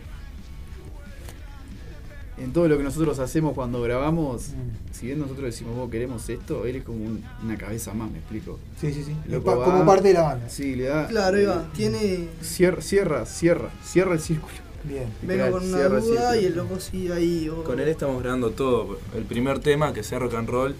en 2.42 2.52
todo 2.52 2.68
lo 2.68 2.76
que 2.78 2.84
nosotros 2.84 3.18
hacemos 3.18 3.54
cuando 3.54 3.80
grabamos, 3.82 4.48
Mm. 4.50 4.94
si 4.94 5.06
bien 5.06 5.18
nosotros 5.18 5.44
decimos 5.46 5.76
vos 5.76 5.90
queremos 5.90 6.28
esto, 6.28 6.66
él 6.66 6.76
es 6.76 6.84
como 6.84 7.04
un- 7.04 7.24
una 7.44 7.56
cabeza 7.56 7.92
más, 7.94 8.10
me 8.10 8.18
explico. 8.18 8.58
Sí, 8.80 8.92
sí, 8.92 9.02
sí. 9.04 9.14
Loco 9.28 9.44
Pa- 9.46 9.54
va- 9.56 9.64
como 9.64 9.86
parte 9.86 10.08
de 10.08 10.14
la 10.14 10.22
banda. 10.22 10.48
Sí, 10.48 10.74
le 10.76 10.84
da. 10.84 11.06
Claro, 11.08 11.38
va. 11.48 11.68
Tiene. 11.74 12.28
Cierra, 12.40 12.80
cierra, 12.82 13.26
cierra, 13.26 13.70
cierra 13.84 14.12
el 14.14 14.20
círculo. 14.20 14.54
Bien. 14.84 15.06
Vengo 15.22 15.50
con 15.58 15.68
una 15.68 15.82
el 15.86 16.00
duda 16.00 16.36
y 16.40 16.44
el 16.46 16.56
loco 16.56 16.78
sigue 16.80 17.12
ahí. 17.12 17.50
Con 17.64 17.80
él 17.80 17.88
estamos 17.88 18.22
grabando 18.22 18.50
todo. 18.50 18.98
El 19.16 19.24
primer 19.24 19.58
tema, 19.58 19.92
que 19.92 20.02
sea 20.02 20.18
rock 20.20 20.34
and 20.34 20.48
roll, 20.48 20.74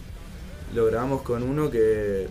lo 0.74 0.86
grabamos 0.86 1.22
con 1.22 1.42
uno 1.42 1.70
que 1.70 2.28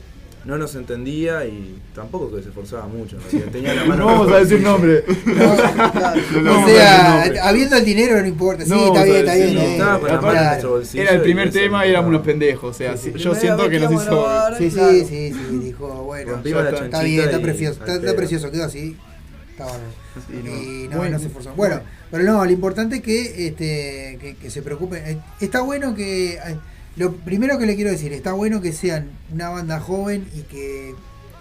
no 0.48 0.58
nos 0.58 0.74
entendía 0.76 1.46
y 1.46 1.78
tampoco 1.94 2.34
que 2.34 2.42
se 2.42 2.50
esforzaba 2.50 2.88
mucho. 2.88 3.18
realidad. 3.20 3.52
Tenía 3.52 3.74
la 3.76 3.84
mano 3.86 3.98
No 3.98 4.06
vamos 4.06 4.32
a 4.32 4.38
decir 4.40 4.62
nombre. 4.62 5.04
Claro. 5.26 6.22
No 6.42 6.64
O 6.64 6.68
sea, 6.68 7.24
habiendo 7.44 7.76
el 7.76 7.86
dinero 7.86 8.22
no 8.22 8.28
importa. 8.28 8.64
Sí, 8.64 8.72
No 8.72 8.88
está 8.88 9.04
bien, 9.04 9.18
está 9.18 9.36
bien. 9.36 10.68
bolsillo. 10.70 11.04
Era 11.04 11.12
el 11.12 11.22
primer 11.22 11.52
tema 11.52 11.86
y 11.86 11.90
no 11.90 11.92
éramos 11.92 12.10
unos 12.10 12.22
pendejos. 12.22 12.76
O 12.76 12.78
sea, 12.78 12.96
Sí, 12.96 13.12
sí, 13.12 13.18
sí. 13.18 13.24
yo 13.24 13.36
siento 13.36 13.70
que 13.70 13.80
nos 13.80 13.92
hizo. 13.92 14.26
Sí, 14.58 14.70
sí, 14.70 14.76
Claro. 14.78 14.92
sí, 14.94 15.06
sí, 15.34 15.34
dijo, 15.64 15.88
bueno, 16.04 16.42
está. 16.44 16.86
está 16.86 17.04
bien, 17.04 17.26
está 17.26 17.42
precioso, 17.42 17.86
está, 17.86 18.16
precioso, 18.16 18.50
quedó 18.52 18.64
así. 18.64 18.96
Está 19.52 19.66
bueno. 19.66 19.84
No. 20.30 20.50
Y 20.64 20.88
no, 20.88 21.10
no 21.10 21.20
se 21.20 21.28
esforzó. 21.28 21.54
Bueno, 21.56 21.82
pero 22.10 22.24
no, 22.24 22.46
lo 22.46 22.52
importante 22.52 22.98
es 22.98 23.02
que, 23.02 23.48
este, 23.48 24.18
que, 24.22 24.36
que 24.42 24.50
se 24.50 24.62
preocupen. 24.62 25.04
Eh, 25.06 25.18
Está 25.42 25.62
bueno 25.62 25.94
que. 25.94 26.40
Lo 26.98 27.14
primero 27.16 27.58
que 27.60 27.66
le 27.66 27.76
quiero 27.76 27.92
decir, 27.92 28.12
está 28.14 28.34
bueno 28.34 28.60
que 28.62 28.74
sean 28.74 29.10
una 29.32 29.50
banda 29.50 29.80
joven 29.80 30.28
y 30.36 30.42
que 30.42 30.90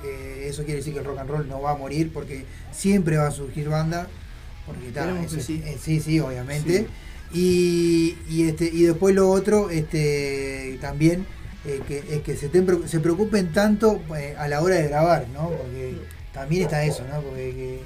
eh, 0.05 0.47
eso 0.49 0.65
quiere 0.65 0.79
decir 0.81 0.93
que 0.93 0.99
el 1.01 1.05
rock 1.07 1.19
and 1.19 1.31
roll 1.31 1.49
no 1.49 1.61
va 1.63 1.73
a 1.73 1.77
morir 1.77 2.11
porque 2.13 2.45
siempre 2.73 3.17
va 3.17 3.29
a 3.29 3.31
surgir 3.31 3.69
banda. 3.69 4.07
Porque 4.67 4.91
ta, 4.91 5.01
Esperemos 5.01 5.27
eso 5.27 5.35
que 5.37 5.41
es- 5.41 5.47
sí. 5.47 5.63
eh, 5.65 5.79
sí, 5.83 6.01
sí, 6.01 6.21
obviamente. 6.21 6.81
Sí. 6.81 6.87
Y, 7.33 8.17
y, 8.29 8.49
este, 8.49 8.67
y 8.67 8.83
después 8.83 9.15
lo 9.15 9.31
otro, 9.31 9.71
este, 9.71 10.79
también, 10.81 11.25
eh, 11.65 11.81
que, 11.89 11.99
es 12.11 12.21
que 12.23 12.37
se, 12.37 12.51
se 12.89 13.01
preocupen 13.01 13.53
tanto 13.53 14.01
a 14.39 14.49
la 14.49 14.61
hora 14.61 14.77
de 14.77 14.89
grabar, 14.89 15.27
¿no? 15.33 15.49
Porque 15.51 15.97
también 16.33 16.63
está 16.65 16.85
eso, 16.85 17.03
¿no? 17.13 17.21
Porque 17.23 17.51
que 17.53 17.81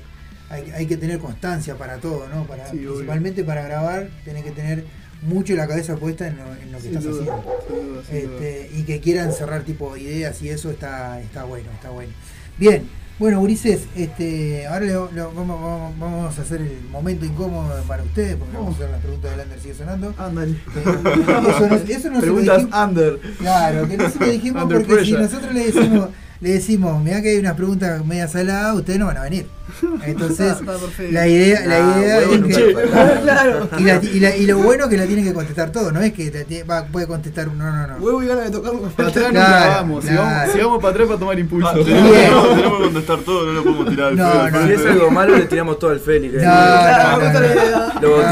hay, 0.50 0.70
hay 0.72 0.86
que 0.86 0.96
tener 0.96 1.18
constancia 1.20 1.76
para 1.78 1.98
todo, 1.98 2.28
¿no? 2.28 2.44
Para, 2.46 2.68
Sí, 2.70 2.78
obvio. 2.78 2.94
principalmente 2.94 3.44
para 3.44 3.62
grabar, 3.62 4.10
tenés 4.24 4.44
que 4.44 4.50
tener 4.50 4.84
mucho 5.22 5.54
la 5.54 5.66
cabeza 5.66 5.96
puesta 5.96 6.26
en 6.26 6.36
lo, 6.38 6.44
en 6.54 6.72
lo 6.72 6.78
que 6.78 6.84
Sin 6.84 6.96
estás 6.98 7.04
duda, 7.04 7.34
haciendo. 7.34 7.54
sin 7.68 7.76
duda, 7.92 8.02
sin 8.08 8.26
duda. 8.30 8.36
Este, 8.46 8.70
y 8.76 8.82
que 8.84 9.00
quieran 9.00 9.32
cerrar 9.32 9.62
tipo 9.62 9.96
ideas 9.96 10.40
y 10.42 10.48
eso 10.48 10.70
está, 10.70 11.20
está 11.20 11.44
bueno, 11.44 11.68
está 11.74 11.90
bueno. 11.90 12.12
Bien, 12.58 12.88
bueno, 13.18 13.40
Ulises, 13.42 13.82
este, 13.96 14.66
ahora 14.66 14.80
le- 14.86 14.94
vamos, 15.22 15.92
vamos- 15.98 16.38
a 16.38 16.42
hacer 16.42 16.62
el 16.62 16.80
momento 16.90 17.26
incómodo 17.26 17.82
para 17.82 18.02
ustedes, 18.02 18.36
porque 18.36 18.56
vamos 18.56 18.72
a 18.72 18.76
hacer 18.78 18.90
las 18.90 19.00
preguntas 19.02 19.30
del 19.36 19.40
Under 19.46 19.60
sigue 19.60 19.74
sonando. 19.74 20.14
Ándale. 20.16 20.56
Eso 20.74 21.02
no, 21.02 21.50
eso 21.50 21.68
no 21.68 21.98
se 21.98 22.10
lo 22.10 22.20
Preguntas 22.20 22.56
dijimos- 22.58 22.84
under. 22.88 23.18
Claro, 23.38 23.88
que 23.88 23.96
no 23.98 24.08
se 24.10 24.18
lo 24.20 24.26
dijimos 24.26 24.62
Under 24.62 24.78
porque 24.78 24.90
si 25.04 25.12
pressure. 25.12 25.22
nosotros 25.22 25.52
le 25.54 25.66
decimos, 25.70 26.08
le 26.40 26.50
decimos, 26.52 27.02
mira 27.02 27.20
que 27.22 27.30
hay 27.30 27.38
unas 27.38 27.54
preguntas 27.54 28.04
media 28.04 28.26
saladas, 28.28 28.74
ustedes 28.76 28.98
no 28.98 29.06
van 29.06 29.18
a 29.18 29.22
venir. 29.22 29.46
Entonces, 30.04 30.54
perfecto. 30.54 31.12
la 31.12 31.28
idea, 31.28 31.64
la 31.66 31.76
Ah, 31.76 31.98
idea 31.98 32.18
es 32.18 32.28
que. 32.56 32.74
Claro. 33.22 33.68
Y, 33.78 33.82
la- 33.84 34.02
y 34.02 34.20
la- 34.20 34.36
y 34.36 34.46
lo 34.46 34.58
bueno 34.58 34.84
es 34.84 34.90
que 34.90 34.96
la 34.96 35.04
tienen 35.06 35.24
que 35.24 35.32
contestar 35.32 35.70
todo, 35.70 35.92
no 35.92 36.00
es 36.00 36.12
que 36.12 36.30
te 36.30 36.64
va, 36.64 36.84
puede 36.86 37.06
contestar 37.06 37.48
uno, 37.48 37.70
no, 37.70 37.86
no. 37.86 37.96
Huevo 37.98 38.22
y 38.22 38.26
ganas 38.26 38.44
de 38.46 38.50
tocar 38.50 38.72
Para 38.96 39.08
atrás 39.10 39.24
no 39.26 39.30
Claro, 39.32 39.64
grabamos. 39.66 40.04
Si, 40.04 40.14
vamos, 40.14 40.32
claro. 40.32 40.52
si 40.52 40.58
vamos 40.58 40.78
para 40.82 40.90
atrás 40.92 41.06
para 41.06 41.18
tomar 41.20 41.38
impulso. 41.38 41.68
Ah, 41.68 41.74
tenemos, 41.84 42.56
que 42.56 42.62
contestar 42.84 43.18
todo, 43.20 43.46
no 43.46 43.52
lo 43.52 43.62
podemos 43.62 43.88
tirar 43.90 44.06
al 44.08 44.16
No, 44.16 44.50
no, 44.50 44.66
Si 44.66 44.72
es 44.72 44.86
algo 44.86 45.10
malo, 45.10 45.36
le 45.36 45.44
tiramos 45.44 45.78
todo 45.78 45.90
al 45.90 46.00
Félix. 46.00 46.34
No, 46.34 46.40
no, 46.42 47.32
no, 47.32 47.40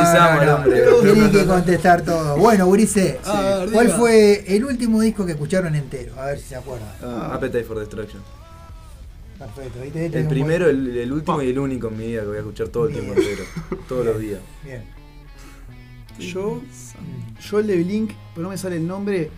hombre. 0.02 0.82
Tienen 1.02 1.30
que 1.30 1.44
contestar 1.46 2.02
todo. 2.02 2.36
Bueno, 2.36 2.66
Urice, 2.66 3.18
A 3.24 3.58
ver, 3.60 3.70
¿cuál 3.70 3.90
fue 3.90 4.44
el 4.56 4.64
último 4.64 5.00
disco 5.00 5.24
que 5.26 5.32
escucharon 5.32 5.74
entero? 5.74 6.12
A 6.18 6.26
ver 6.26 6.38
si 6.38 6.44
se 6.46 6.56
acuerdan. 6.56 6.88
Ah, 7.02 7.32
Appetite 7.34 7.64
for 7.64 7.78
Destruction. 7.78 8.22
Perfecto. 9.38 9.80
¿viste? 9.82 10.06
Este 10.06 10.20
El 10.20 10.26
primero, 10.28 10.64
buen- 10.66 10.76
el, 10.90 10.96
el 10.96 11.12
último 11.12 11.42
y 11.42 11.50
el 11.50 11.58
único 11.58 11.88
en 11.88 11.96
mi 11.98 12.06
vida 12.08 12.22
que 12.22 12.26
voy 12.26 12.36
a 12.36 12.40
escuchar 12.40 12.68
todo 12.68 12.86
el 12.88 12.92
Bien. 12.94 13.04
tiempo 13.04 13.20
entero. 13.20 13.44
Todos 13.88 14.04
los 14.06 14.18
días. 14.18 14.40
Bien. 14.64 14.82
Yo, 16.18 16.60
yo 17.48 17.58
el 17.60 17.66
de 17.68 17.76
Blink, 17.84 18.10
pero 18.34 18.42
no 18.44 18.48
me 18.50 18.58
sale 18.58 18.76
el 18.76 18.86
nombre, 18.88 19.30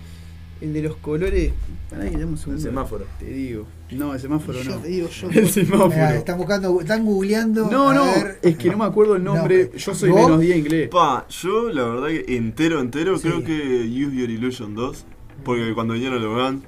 el 0.62 0.72
de 0.72 0.82
los 0.82 0.96
colores. 0.96 1.52
Pará 1.90 2.04
que 2.04 2.12
dame 2.12 2.24
un 2.24 2.38
segundo. 2.38 2.56
El 2.56 2.62
semáforo. 2.66 3.04
Te 3.18 3.26
digo. 3.26 3.66
No, 3.92 4.14
el 4.14 4.20
semáforo 4.20 4.62
Yo 4.62 4.70
no. 4.70 4.76
te 4.78 4.88
digo, 4.88 5.08
yo. 5.08 5.28
El 5.32 5.48
semáforo. 5.48 5.88
Mirá, 5.88 6.14
están 6.16 6.38
buscando, 6.38 6.80
están 6.80 7.04
googleando. 7.04 7.68
No, 7.70 7.88
a 7.90 7.94
no, 7.94 8.04
ver. 8.04 8.38
es 8.42 8.56
que 8.56 8.70
no 8.70 8.78
me 8.78 8.84
acuerdo 8.84 9.16
el 9.16 9.24
nombre. 9.24 9.70
No, 9.72 9.78
yo 9.78 9.94
soy 9.94 10.10
¿vos? 10.10 10.22
menos 10.22 10.40
10 10.40 10.56
inglés. 10.58 10.88
Pa, 10.88 11.26
yo 11.28 11.70
la 11.70 11.84
verdad 11.86 12.06
que 12.08 12.36
entero, 12.36 12.80
entero, 12.80 13.16
Sí. 13.18 13.28
creo 13.28 13.42
que 13.44 13.52
Use 13.88 14.16
Your 14.16 14.30
Illusion 14.30 14.74
2. 14.74 15.04
Porque 15.44 15.72
cuando 15.74 15.94
vinieron 15.94 16.22
los 16.22 16.32
Guns, 16.34 16.62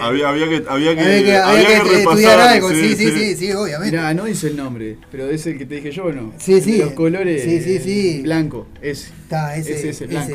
había, 0.00 0.28
había 0.28 0.48
que, 0.48 0.64
había 0.68 0.94
que, 0.94 1.00
Había 1.02 1.24
que, 1.24 1.36
había 1.36 1.48
había 1.48 1.82
que 1.82 1.88
que 1.90 1.98
estudiar 2.00 2.36
repasar, 2.36 2.40
algo, 2.40 2.70
sí, 2.70 2.94
sí, 2.94 3.10
sí, 3.10 3.36
sí, 3.36 3.52
obviamente. 3.52 3.96
Mirá, 3.96 4.12
no 4.14 4.24
dice 4.26 4.48
el 4.48 4.56
nombre, 4.56 4.98
pero 5.10 5.28
es 5.30 5.46
el 5.46 5.56
que 5.58 5.64
te 5.66 5.76
dije 5.76 5.90
yo 5.90 6.04
o 6.04 6.12
no. 6.12 6.32
Sí, 6.38 6.60
sí. 6.60 6.76
Los 6.78 6.92
colores. 6.92 7.42
Sí, 7.42 7.60
sí, 7.60 7.78
sí. 7.78 8.20
Blanco, 8.22 8.66
ese. 8.82 9.08
Está, 9.22 9.56
ese, 9.56 9.72
Ese 9.74 9.88
es 9.88 10.00
el 10.02 10.08
blanco. 10.08 10.32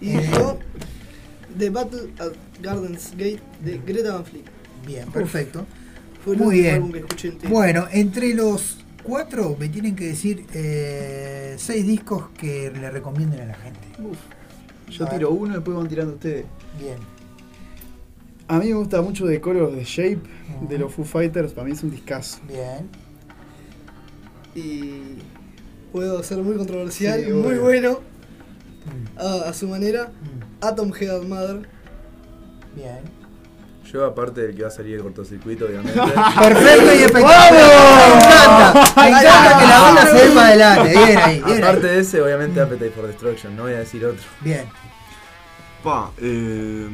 ese. 0.00 0.06
Y 0.06 0.12
yo, 0.32 0.58
The 1.58 1.70
Battle 1.70 2.00
at 2.20 2.32
Gardens 2.62 3.10
Gate 3.12 3.40
de 3.64 3.80
Greta 3.84 4.14
Van 4.14 4.24
Fleet. 4.24 4.44
Bien, 4.88 5.08
perfecto. 5.12 5.64
Fue 6.24 6.34
Muy 6.36 6.60
bien. 6.62 6.74
álbum 6.76 6.92
que 6.92 6.98
entero. 7.28 7.50
Bueno, 7.50 7.86
entre 7.92 8.34
los 8.34 8.78
cuatro 9.04 9.56
me 9.60 9.68
tienen 9.68 9.94
que 9.94 10.06
decir 10.06 10.46
eh, 10.52 11.54
seis 11.58 11.86
discos 11.86 12.30
que 12.36 12.70
le 12.70 12.90
recomienden 12.90 13.42
a 13.42 13.46
la 13.46 13.54
gente. 13.54 13.80
Uf. 14.02 14.18
Yo 14.90 15.04
A 15.04 15.10
ver. 15.10 15.18
tiro 15.18 15.30
uno 15.30 15.52
y 15.52 15.54
después 15.56 15.76
van 15.76 15.86
tirando 15.88 16.14
ustedes. 16.14 16.46
Bien. 16.80 16.96
A 18.48 18.58
mí 18.58 18.66
me 18.68 18.74
gusta 18.74 19.02
mucho 19.02 19.26
The 19.26 19.40
Color 19.42 19.72
de 19.76 19.84
Shape 19.84 20.20
de 20.68 20.78
los 20.78 20.92
Foo 20.92 21.04
Fighters, 21.04 21.52
para 21.52 21.66
mí 21.66 21.72
es 21.72 21.82
un 21.82 21.90
discazo. 21.90 22.38
Bien. 22.48 22.88
Y 24.54 25.18
puedo 25.92 26.22
ser 26.22 26.38
muy 26.38 26.56
controversial, 26.56 27.22
Sí, 27.24 27.30
muy 27.30 27.56
bueno, 27.58 28.00
Mm. 28.86 29.18
a, 29.18 29.48
a 29.50 29.52
su 29.52 29.68
manera. 29.68 30.10
Atom 30.62 30.90
Head 30.98 31.22
Mother. 31.24 31.68
Bien. 32.74 33.00
Yo, 33.92 34.04
aparte 34.04 34.42
del 34.42 34.54
que 34.54 34.62
va 34.62 34.68
a 34.68 34.70
salir 34.70 34.96
el 34.96 35.02
cortocircuito, 35.02 35.64
obviamente. 35.64 35.98
Perfecto 36.38 36.94
y 36.94 36.98
espectacular. 37.04 37.52
Me 37.52 38.16
encanta. 38.16 38.92
Me 39.02 39.08
encanta 39.08 39.58
que 39.58 39.66
la 39.66 39.80
banda 39.80 40.06
se 40.06 40.14
dé 40.14 40.34
para 40.34 40.46
adelante. 40.48 40.88
Bien 40.90 41.18
ahí, 41.18 41.42
bien 41.42 41.64
Aparte 41.64 41.88
ahí. 41.88 41.94
de 41.94 42.00
ese, 42.00 42.20
obviamente 42.22 42.60
Appetite 42.60 42.90
for 42.90 43.06
Destruction, 43.06 43.56
no 43.56 43.62
voy 43.62 43.72
a 43.72 43.78
decir 43.78 44.04
otro. 44.04 44.22
Bien. 44.40 44.66
Pa, 45.82 46.10
eh, 46.18 46.88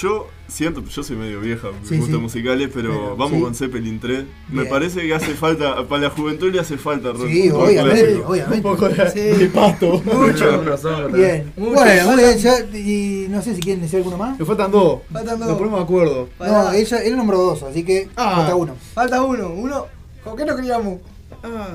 yo 0.00 0.28
siento, 0.48 0.82
yo 0.84 1.02
soy 1.02 1.16
medio 1.16 1.40
vieja, 1.40 1.68
me 1.68 1.86
Sí, 1.88 1.96
gustan 1.96 2.16
sí. 2.16 2.22
musicales, 2.22 2.70
pero, 2.72 2.90
Pero, 2.90 3.16
vamos 3.16 3.34
sí. 3.36 3.40
con 3.42 3.54
Zeppelin 3.54 4.00
3. 4.00 4.24
Me 4.50 4.64
parece 4.66 5.00
que 5.02 5.14
hace 5.14 5.34
falta, 5.34 5.86
para 5.88 6.02
la 6.02 6.10
juventud 6.10 6.50
le 6.52 6.60
hace 6.60 6.76
falta 6.78 7.12
rock. 7.12 7.28
Sí, 7.28 7.50
obviamente, 7.50 8.00
clásico. 8.04 8.28
obviamente. 8.28 8.56
Un 8.68 8.74
poco 8.74 8.88
de, 8.88 9.10
Sí. 9.10 9.20
de 9.20 9.46
pasto. 9.46 10.02
Mucho. 10.04 10.58
Hongos 10.60 11.12
Bien. 11.12 11.52
Mucho. 11.56 11.72
Bueno, 11.74 12.06
muy 12.10 12.16
bien. 12.16 12.38
ya- 12.38 12.60
y 12.78 13.26
no 13.28 13.42
sé 13.42 13.54
si 13.54 13.60
quieren 13.60 13.82
decir 13.82 13.98
alguno 13.98 14.16
más. 14.18 14.38
Me 14.38 14.44
faltan 14.44 14.70
dos. 14.70 15.00
Faltan 15.12 15.38
dos. 15.38 15.48
Nos 15.48 15.58
ponemos 15.58 15.78
de 15.80 15.84
acuerdo. 15.84 16.28
No, 16.40 16.72
ella, 16.72 17.02
él 17.02 17.16
nombró 17.16 17.38
dos, 17.38 17.62
así 17.62 17.82
que 17.84 18.08
Ah. 18.16 18.36
falta 18.36 18.54
uno. 18.56 18.76
Falta 18.94 19.22
uno. 19.22 19.48
Uno. 19.50 19.86
¿Con 20.24 20.36
qué 20.36 20.44
nos 20.44 20.56
criamos? 20.56 20.98
Ah, 21.42 21.68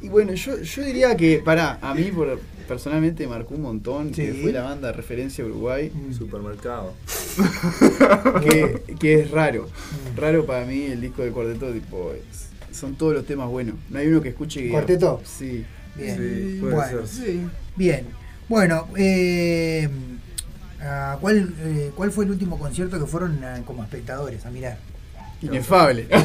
y 0.00 0.08
bueno, 0.08 0.32
yo, 0.34 0.60
yo 0.60 0.82
diría 0.84 1.16
que, 1.16 1.38
pará, 1.44 1.78
a 1.82 1.92
mí 1.94 2.04
por, 2.04 2.38
personalmente 2.68 3.26
marcó 3.26 3.54
un 3.54 3.62
montón, 3.62 4.12
que 4.12 4.32
Sí. 4.32 4.42
fue 4.42 4.52
la 4.52 4.62
banda 4.62 4.92
referencia 4.92 5.42
a 5.42 5.46
Uruguay, 5.48 5.90
Supermercado. 6.16 6.92
que, 8.42 8.82
que 8.98 9.14
es 9.20 9.30
raro. 9.30 9.68
Raro 10.16 10.44
para 10.46 10.64
mí 10.66 10.84
el 10.84 11.00
disco 11.00 11.22
de 11.22 11.30
cuarteto, 11.30 11.72
tipo, 11.72 12.12
es- 12.12 12.48
son 12.76 12.94
todos 12.94 13.14
los 13.14 13.24
temas 13.26 13.48
buenos. 13.48 13.74
No 13.90 13.98
hay 13.98 14.06
uno 14.06 14.20
que 14.20 14.28
escuche 14.28 14.62
que... 14.62 14.70
¿Cuarteto? 14.70 15.20
Sí. 15.24 15.64
Bien. 15.96 16.16
Sí, 16.16 16.58
puede 16.60 16.74
bueno, 16.74 17.06
ser. 17.06 17.08
Sí. 17.26 17.40
bien. 17.74 18.06
Bueno, 18.48 18.86
eh, 18.96 19.88
ah, 20.80 21.18
¿cuál, 21.20 21.54
eh, 21.60 21.90
¿cuál 21.96 22.12
fue 22.12 22.24
el 22.24 22.30
último 22.30 22.58
concierto 22.58 22.98
que 23.00 23.06
fueron 23.06 23.42
ah, 23.42 23.60
como 23.66 23.82
espectadores 23.82 24.46
a 24.46 24.50
mirar? 24.50 24.78
Inefable. 25.42 26.06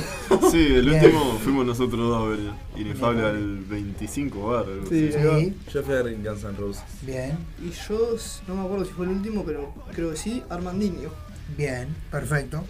Sí, 0.52 0.58
el 0.76 0.86
Bien. 0.90 1.04
último 1.06 1.40
fuimos 1.44 1.66
nosotros 1.66 2.00
dos 2.00 2.24
a 2.24 2.28
ver 2.30 2.40
Inefable 2.78 3.24
al 3.26 3.58
25 3.66 4.48
bar. 4.48 4.66
algo 4.66 4.86
Sí. 4.88 5.10
así. 5.10 5.18
Sí, 5.46 5.56
Yo 5.74 5.84
fui 5.84 5.94
a 5.96 6.02
Guns 6.02 6.44
N' 6.44 6.58
Roses. 6.58 6.84
bien, 7.02 7.38
Y 7.64 7.70
yo, 7.72 8.16
no 8.48 8.56
me 8.56 8.62
acuerdo 8.64 8.86
si 8.86 8.92
fue 8.94 9.06
el 9.06 9.12
último, 9.12 9.44
pero 9.46 9.74
creo 9.94 10.12
que 10.12 10.18
sí, 10.18 10.42
Armandinho. 10.50 11.10
bien, 11.58 11.90
perfecto. 12.10 12.64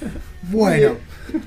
Bueno, 0.50 0.92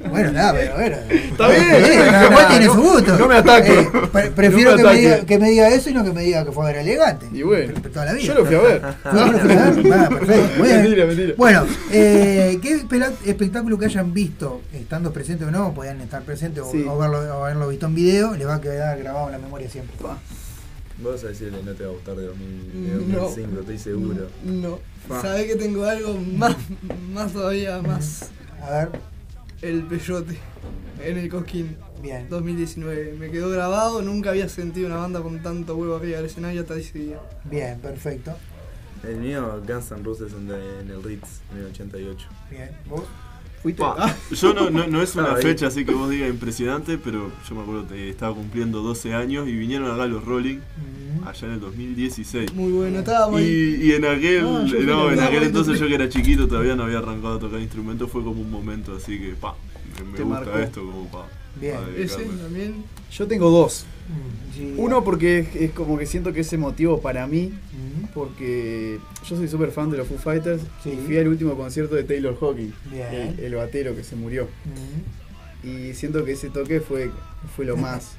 bueno, 0.10 0.32
nada, 0.32 0.54
pero 0.54 0.76
bueno. 0.76 0.96
Está 1.10 1.50
bien. 1.50 2.10
cada 2.10 2.32
cual 2.32 2.48
tiene 2.48 2.66
su 2.68 2.82
gusto. 2.82 3.18
No 3.18 3.28
me 3.28 3.36
ataque. 3.36 3.80
Eh, 3.80 3.88
pre- 4.14 4.32
prefiero 4.32 4.78
No 4.78 4.78
me 4.78 4.84
que, 4.84 4.84
me 4.84 4.90
ataque. 4.90 5.02
diga, 5.02 5.26
que 5.26 5.40
me 5.40 5.50
diga 5.50 5.70
eso 5.70 5.90
y 5.90 5.94
no 5.94 6.04
que 6.06 6.14
me 6.14 6.22
diga 6.24 6.46
que 6.46 6.52
fue 6.54 6.64
a 6.64 6.68
ver 6.68 6.78
elegante. 6.78 7.26
Y 7.34 7.42
bueno, 7.42 7.74
Pre- 7.82 7.90
toda 7.90 8.06
la 8.06 8.14
vida. 8.14 8.24
yo 8.24 8.34
lo 8.36 8.46
fui 8.46 8.56
a 8.56 8.62
ver. 8.62 8.82
¿No? 9.14 9.22
Ah, 9.22 9.30
perfecto. 10.10 10.50
Muy 10.60 10.68
bien. 10.68 10.82
Mentira, 10.84 11.06
mentira. 11.08 11.34
Bueno, 11.36 11.66
eh, 11.92 12.60
¿qué 12.62 12.82
espectáculo 13.26 13.78
que 13.78 13.86
hayan 13.86 14.14
visto, 14.14 14.62
estando 14.72 15.12
presente 15.12 15.44
o 15.44 15.52
no, 15.52 15.74
podían 15.74 16.00
estar 16.00 16.22
presentes 16.22 16.64
o- 16.64 16.72
Sí. 16.72 16.86
o, 16.88 16.98
verlo, 16.98 17.18
o 17.40 17.44
haberlo 17.44 17.68
visto 17.68 17.88
en 17.88 17.96
video, 17.96 18.36
les 18.36 18.48
va 18.48 18.56
a 18.56 18.62
quedar 18.62 18.98
grabado 19.00 19.26
en 19.26 19.32
la 19.34 19.40
memoria 19.40 19.70
siempre. 19.70 19.98
Pa. 20.02 20.18
Vos 21.02 21.14
vas 21.14 21.24
a 21.26 21.28
decirle 21.30 21.58
no 21.66 21.74
te 21.74 21.84
va 21.84 21.90
a 21.90 21.94
gustar 21.94 22.16
de 22.16 22.28
2000 22.28 23.08
de 23.10 23.14
No. 23.16 23.20
2005, 23.24 23.60
estoy 23.62 23.78
seguro. 23.80 24.28
No. 24.46 24.80
Pa. 25.10 25.22
Sabés 25.22 25.48
que 25.48 25.56
tengo 25.58 25.84
algo 25.84 26.16
más, 26.38 26.56
más 27.12 27.34
todavía, 27.34 27.82
más. 27.82 28.30
A 28.64 28.70
ver, 28.72 28.90
El 29.62 29.84
Peyote. 29.84 30.38
En 31.04 31.18
el 31.18 31.30
Cosquín. 31.30 31.78
bien. 32.02 32.30
2019. 32.30 33.14
Me 33.20 33.30
quedó 33.30 33.50
grabado, 33.50 34.02
nunca 34.02 34.30
había 34.30 34.48
sentido 34.48 34.88
una 34.88 34.98
banda 34.98 35.22
con 35.22 35.42
tanto 35.44 35.76
huevo 35.76 35.98
arriba 35.98 36.18
del 36.18 36.28
escenario 36.28 36.62
hasta 36.62 36.76
ese 36.76 36.98
día. 36.98 37.20
Bien, 37.44 37.80
perfecto. 37.80 38.34
El 39.04 39.18
mío, 39.18 39.62
Guns 39.68 39.92
N' 39.92 40.04
Roses 40.04 40.32
en, 40.32 40.50
en 40.50 40.90
el 40.90 41.04
Ritz, 41.04 41.42
en 41.52 41.58
el 41.60 41.66
88. 41.68 42.28
Bien. 42.50 42.72
¿Vos? 42.88 43.04
Fuiste. 43.64 43.82
Ah, 43.84 44.14
yo 44.32 44.54
no, 44.54 44.70
no, 44.70 44.86
no 44.88 45.02
es 45.02 45.16
una 45.16 45.36
fecha 45.38 45.68
así 45.68 45.86
que 45.86 45.94
vos 45.94 46.10
digas 46.10 46.30
impresionante, 46.30 46.98
pero 46.98 47.32
yo 47.50 47.56
me 47.56 47.62
acuerdo 47.62 47.88
que 47.88 48.10
estaba 48.10 48.36
cumpliendo 48.36 48.82
12 48.82 49.14
años 49.16 49.48
y 49.48 49.54
vinieron 49.54 49.90
acá 49.90 50.06
los 50.06 50.24
Rolling 50.24 50.60
allá 51.26 51.48
en 51.48 51.54
el 51.54 51.60
2016. 51.62 52.54
Muy 52.54 52.72
bueno, 52.74 53.00
estaba 53.00 53.30
muy. 53.30 53.42
Y, 53.44 53.76
y 53.88 53.92
en 53.94 54.06
aquel, 54.06 54.46
Ah, 54.46 54.66
no, 54.86 55.12
en 55.12 55.20
aquel 55.22 55.44
entonces 55.44 55.80
yo 55.80 55.88
que 55.88 55.96
era 55.96 56.10
chiquito 56.10 56.48
todavía 56.48 56.76
no 56.76 56.84
había 56.84 56.98
arrancado 57.00 57.38
a 57.38 57.40
tocar 57.40 57.60
instrumentos, 57.62 58.12
fue 58.12 58.22
como 58.24 58.42
un 58.42 58.52
momento 58.52 58.96
así 58.96 59.18
que 59.18 59.30
pa, 59.34 59.56
me, 59.98 60.12
me 60.12 60.18
Te 60.18 60.24
gusta 60.24 60.40
marcó. 60.46 60.60
esto 60.60 60.82
como 60.86 61.06
pa. 61.08 61.26
Bien. 61.60 61.78
Ese 61.98 62.24
también. 62.26 62.84
Yo 63.12 63.28
tengo 63.28 63.50
dos. 63.50 63.86
mm. 64.58 64.80
Uno 64.80 65.04
porque 65.04 65.40
es, 65.40 65.56
es 65.56 65.72
como 65.72 65.98
que 65.98 66.06
siento 66.06 66.34
que 66.34 66.42
es 66.42 66.52
emotivo 66.52 67.00
para 67.00 67.28
mí, 67.28 67.54
porque 68.14 69.00
yo 69.28 69.36
soy 69.38 69.48
súper 69.48 69.72
fan 69.72 69.90
de 69.92 69.98
los 69.98 70.08
Foo 70.08 70.18
Fighters 70.18 70.62
Sí. 70.84 70.92
y 70.92 71.06
fui 71.06 71.18
al 71.18 71.28
último 71.28 71.56
concierto 71.56 71.96
de 71.96 72.04
Taylor 72.04 72.38
Hawkins, 72.40 72.74
Bien. 72.92 73.36
el, 73.38 73.40
el 73.40 73.56
batero 73.56 73.96
que 73.96 74.04
se 74.04 74.16
murió. 74.16 74.48
Y 75.64 75.94
siento 75.94 76.26
que 76.26 76.34
ese 76.34 76.50
toque 76.50 76.80
fue, 76.82 77.10
fue 77.56 77.66
lo 77.66 77.78
más. 77.78 78.14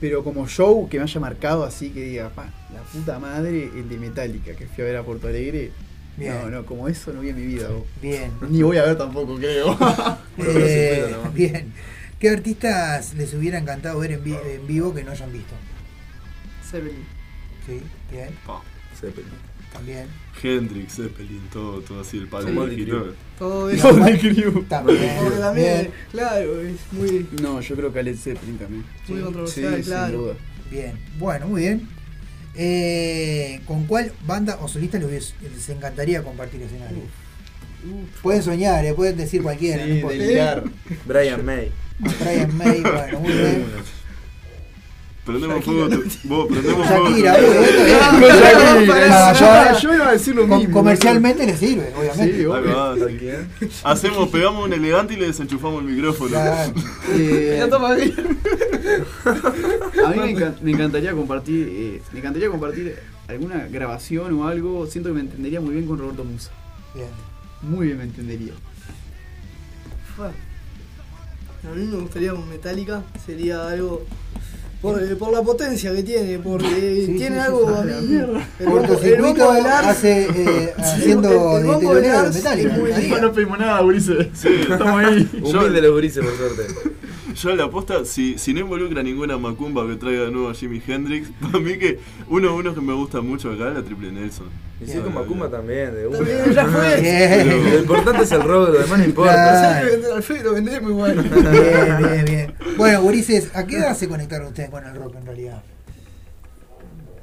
Pero 0.00 0.22
como 0.22 0.46
show 0.46 0.88
que 0.88 0.98
me 0.98 1.02
haya 1.04 1.20
marcado 1.20 1.64
así, 1.64 1.90
que 1.90 2.02
diga, 2.04 2.28
pa, 2.30 2.44
la 2.72 2.82
puta 2.82 3.18
madre, 3.18 3.64
el 3.74 3.88
de 3.88 3.96
Metallica, 3.98 4.52
que 4.54 4.66
fui 4.66 4.84
a 4.84 4.86
ver 4.86 4.96
a 4.96 5.02
Porto 5.02 5.26
Alegre. 5.26 5.72
Bien. 6.16 6.34
No, 6.42 6.50
no, 6.50 6.66
como 6.66 6.88
eso 6.88 7.12
no 7.12 7.20
vi 7.20 7.30
en 7.30 7.36
mi 7.36 7.46
vida. 7.46 7.68
vos. 7.68 7.82
Bien. 8.00 8.30
Ni 8.48 8.62
voy 8.62 8.76
a 8.76 8.84
ver 8.84 8.96
tampoco, 8.96 9.36
creo. 9.36 9.76
Eh, 10.38 11.12
bien. 11.34 11.72
¿Qué 12.20 12.30
artistas 12.30 13.14
les 13.14 13.34
hubiera 13.34 13.58
encantado 13.58 13.98
ver 13.98 14.12
en, 14.12 14.22
vi- 14.24 14.36
en 14.54 14.66
vivo 14.68 14.94
que 14.94 15.02
no 15.02 15.10
hayan 15.10 15.32
visto? 15.32 15.54
Zeppelin. 16.68 17.04
Sí, 17.66 17.80
bien. 18.10 18.28
Zeppelin. 19.00 19.30
También. 19.72 20.06
Hendrix, 20.42 20.96
Zeppelin, 20.96 21.42
todo, 21.52 21.80
todo 21.80 22.00
así, 22.00 22.16
el 22.18 22.28
palo 22.28 22.68
Sí. 22.68 22.86
Todo 23.38 23.70
eso. 23.70 23.88
También. 23.88 24.64
También, 24.68 25.54
Bien. 25.54 25.90
claro, 26.10 26.60
es 26.60 26.76
muy. 26.92 27.26
No, 27.42 27.60
yo 27.60 27.76
creo 27.76 27.92
que 27.92 28.02
Led 28.02 28.16
Zeppelin 28.16 28.58
también. 28.58 28.84
Muy 29.08 29.18
Sí, 29.18 29.24
controversial, 29.24 29.74
sin 29.74 29.82
claro. 29.84 30.18
duda. 30.18 30.34
Bien. 30.70 30.92
Bueno, 31.18 31.48
muy 31.48 31.62
bien. 31.62 31.88
Eh, 32.54 33.60
¿Con 33.66 33.84
cuál 33.84 34.12
banda 34.26 34.58
o 34.60 34.68
solista 34.68 34.98
les, 34.98 35.34
encantaría 35.68 36.22
compartir 36.22 36.60
escenario? 36.62 37.02
Pueden 38.22 38.42
soñar, 38.42 38.84
eh, 38.84 38.94
pueden 38.94 39.16
decir 39.16 39.42
cualquiera. 39.42 39.84
Sí, 39.84 40.02
no. 40.02 40.08
Brian 41.06 41.44
May. 41.44 41.70
Brian 42.00 42.56
May, 42.56 42.80
bueno, 42.80 43.20
muy 43.20 43.32
bien. 43.32 43.64
Prendemos 45.28 45.62
fuego, 45.64 45.88
vos, 46.24 46.46
prendemos 46.48 46.86
fuego. 46.86 47.04
Con 47.04 47.14
yo- 49.80 49.94
iba 49.94 50.08
a 50.08 50.12
decir 50.12 50.34
lo 50.34 50.46
mismo, 50.46 50.72
Comercialmente 50.72 51.44
le 51.44 51.54
sirve, 51.56 51.92
obviamente. 51.94 52.38
Sí, 52.38 52.44
obvio. 52.46 53.08
sí. 53.60 53.68
Hacemos, 53.84 54.28
pegamos 54.30 54.64
un 54.64 54.72
elegante 54.72 55.12
y 55.14 55.16
le 55.18 55.26
desenchufamos 55.26 55.82
el 55.82 55.88
micrófono. 55.90 56.38
Eh, 57.10 57.56
Ya 57.58 57.68
toma 57.68 57.94
bien. 57.94 58.14
A 60.04 60.08
mí 60.10 60.16
me, 60.16 60.34
encan- 60.34 60.60
me 60.62 60.70
encantaría 60.72 61.12
compartir, 61.12 61.68
eh, 61.70 62.02
me 62.12 62.18
encantaría 62.20 62.48
compartir 62.50 62.96
alguna 63.28 63.66
grabación 63.70 64.32
o 64.40 64.46
algo. 64.48 64.86
Siento 64.86 65.10
que 65.10 65.14
me 65.14 65.20
entendería 65.20 65.60
muy 65.60 65.74
bien 65.74 65.86
con 65.86 65.98
Roberto 65.98 66.24
Musa. 66.24 66.50
Bien. 66.94 67.08
Muy 67.62 67.86
bien 67.86 67.98
me 67.98 68.04
entendería. 68.04 68.52
A 70.18 71.74
mí 71.74 71.84
me 71.86 71.96
gustaría 71.96 72.32
un 72.34 72.48
Metallica, 72.48 73.02
sería 73.26 73.68
algo. 73.68 74.06
Por, 74.80 75.02
eh, 75.02 75.16
por 75.16 75.32
la 75.32 75.42
potencia 75.42 75.92
que 75.92 76.04
tiene, 76.04 76.38
porque 76.38 77.02
Sí, 77.04 77.14
tiene 77.18 77.36
sí, 77.36 77.42
algo 77.42 77.68
a 77.68 77.82
mí. 77.82 78.14
El 78.14 78.26
bombo, 78.26 78.40
el 78.60 78.66
Cortocircuito 78.66 79.44
bombo 79.46 79.52
de 79.54 79.62
Lars. 79.62 79.86
hace, 79.88 80.28
eh, 80.36 80.72
haciendo 80.78 81.58
el 81.58 81.66
bombo 81.66 81.94
de 81.96 82.08
Lars. 82.08 82.44
No 83.20 83.32
pedimos 83.32 83.58
nada, 83.58 83.82
Ulises. 83.82 84.28
Sí. 84.34 84.48
Estamos 84.70 85.04
ahí. 85.04 85.28
Humilde 85.42 85.82
los 85.82 85.90
gurises, 85.92 86.24
por 86.24 86.36
suerte. 86.36 86.90
Yo 87.40 87.54
la 87.54 87.64
aposta, 87.64 88.04
si, 88.04 88.36
si 88.36 88.52
no 88.52 88.60
involucra 88.60 89.00
ninguna 89.02 89.38
macumba 89.38 89.86
que 89.86 89.94
traiga 89.94 90.24
de 90.24 90.30
nuevo 90.32 90.48
a 90.50 90.54
Jimi 90.54 90.82
Hendrix, 90.84 91.30
para 91.40 91.60
mí 91.60 91.78
que 91.78 91.98
uno, 92.28 92.56
uno 92.56 92.74
que 92.74 92.80
me 92.80 92.92
gusta 92.92 93.20
mucho 93.20 93.52
acá 93.52 93.68
es 93.68 93.74
la 93.74 93.82
Triple 93.82 94.10
Nelson. 94.10 94.46
Y 94.80 94.86
si 94.86 94.92
es 94.92 95.00
con 95.00 95.12
Macumba 95.14 95.48
también, 95.50 95.92
de 95.92 96.06
una. 96.06 96.18
También, 96.18 96.52
ya 96.52 96.66
fue. 96.66 97.00
Bien. 97.00 97.48
Lo 97.72 97.78
importante 97.80 98.22
es 98.22 98.32
el 98.32 98.42
robo, 98.42 98.66
lo 98.66 98.78
demás 98.78 98.98
no 98.98 99.04
importa. 99.04 99.78
Al 99.78 100.22
Fede 100.22 100.44
lo 100.44 100.54
vendés 100.54 100.80
muy 100.82 100.92
bueno. 100.92 101.22
Bien, 101.22 101.96
bien, 101.98 102.24
bien. 102.24 102.54
Bueno, 102.76 103.02
Gurises, 103.02 103.50
¿a 103.56 103.66
qué 103.66 103.76
edad 103.78 103.96
se 103.96 104.08
conectaron 104.08 104.46
ustedes 104.48 104.70
con 104.70 104.84
el 104.84 104.94
rock 104.94 105.16
en 105.16 105.26
realidad? 105.26 105.62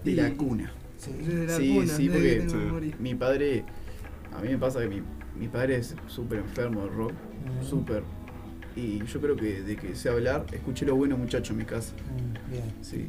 De 0.03 0.13
la 0.13 0.31
cuna. 0.33 0.71
Sí. 0.97 1.11
La 1.47 1.57
Sí, 1.57 1.73
cuna, 1.75 1.93
sí, 1.95 2.09
porque 2.09 2.45
sí. 2.49 2.93
mi 2.99 3.15
padre, 3.15 3.63
a 4.37 4.41
mí 4.41 4.49
me 4.49 4.57
pasa 4.57 4.79
que 4.81 4.87
mi, 4.87 5.01
mi 5.39 5.47
padre 5.47 5.77
es 5.77 5.95
súper 6.07 6.39
enfermo 6.39 6.81
de 6.83 6.89
rock, 6.89 7.13
súper. 7.69 8.03
Y 8.75 8.99
yo 9.05 9.21
creo 9.21 9.35
que 9.35 9.61
de 9.61 9.75
que 9.77 9.95
sé 9.95 10.09
hablar, 10.09 10.45
escuché 10.51 10.85
lo 10.85 10.95
bueno 10.95 11.15
muchacho 11.17 11.53
en 11.53 11.59
mi 11.59 11.65
casa. 11.65 11.93
Mm, 11.93 12.51
Bien, 12.51 12.63
Sí. 12.81 13.07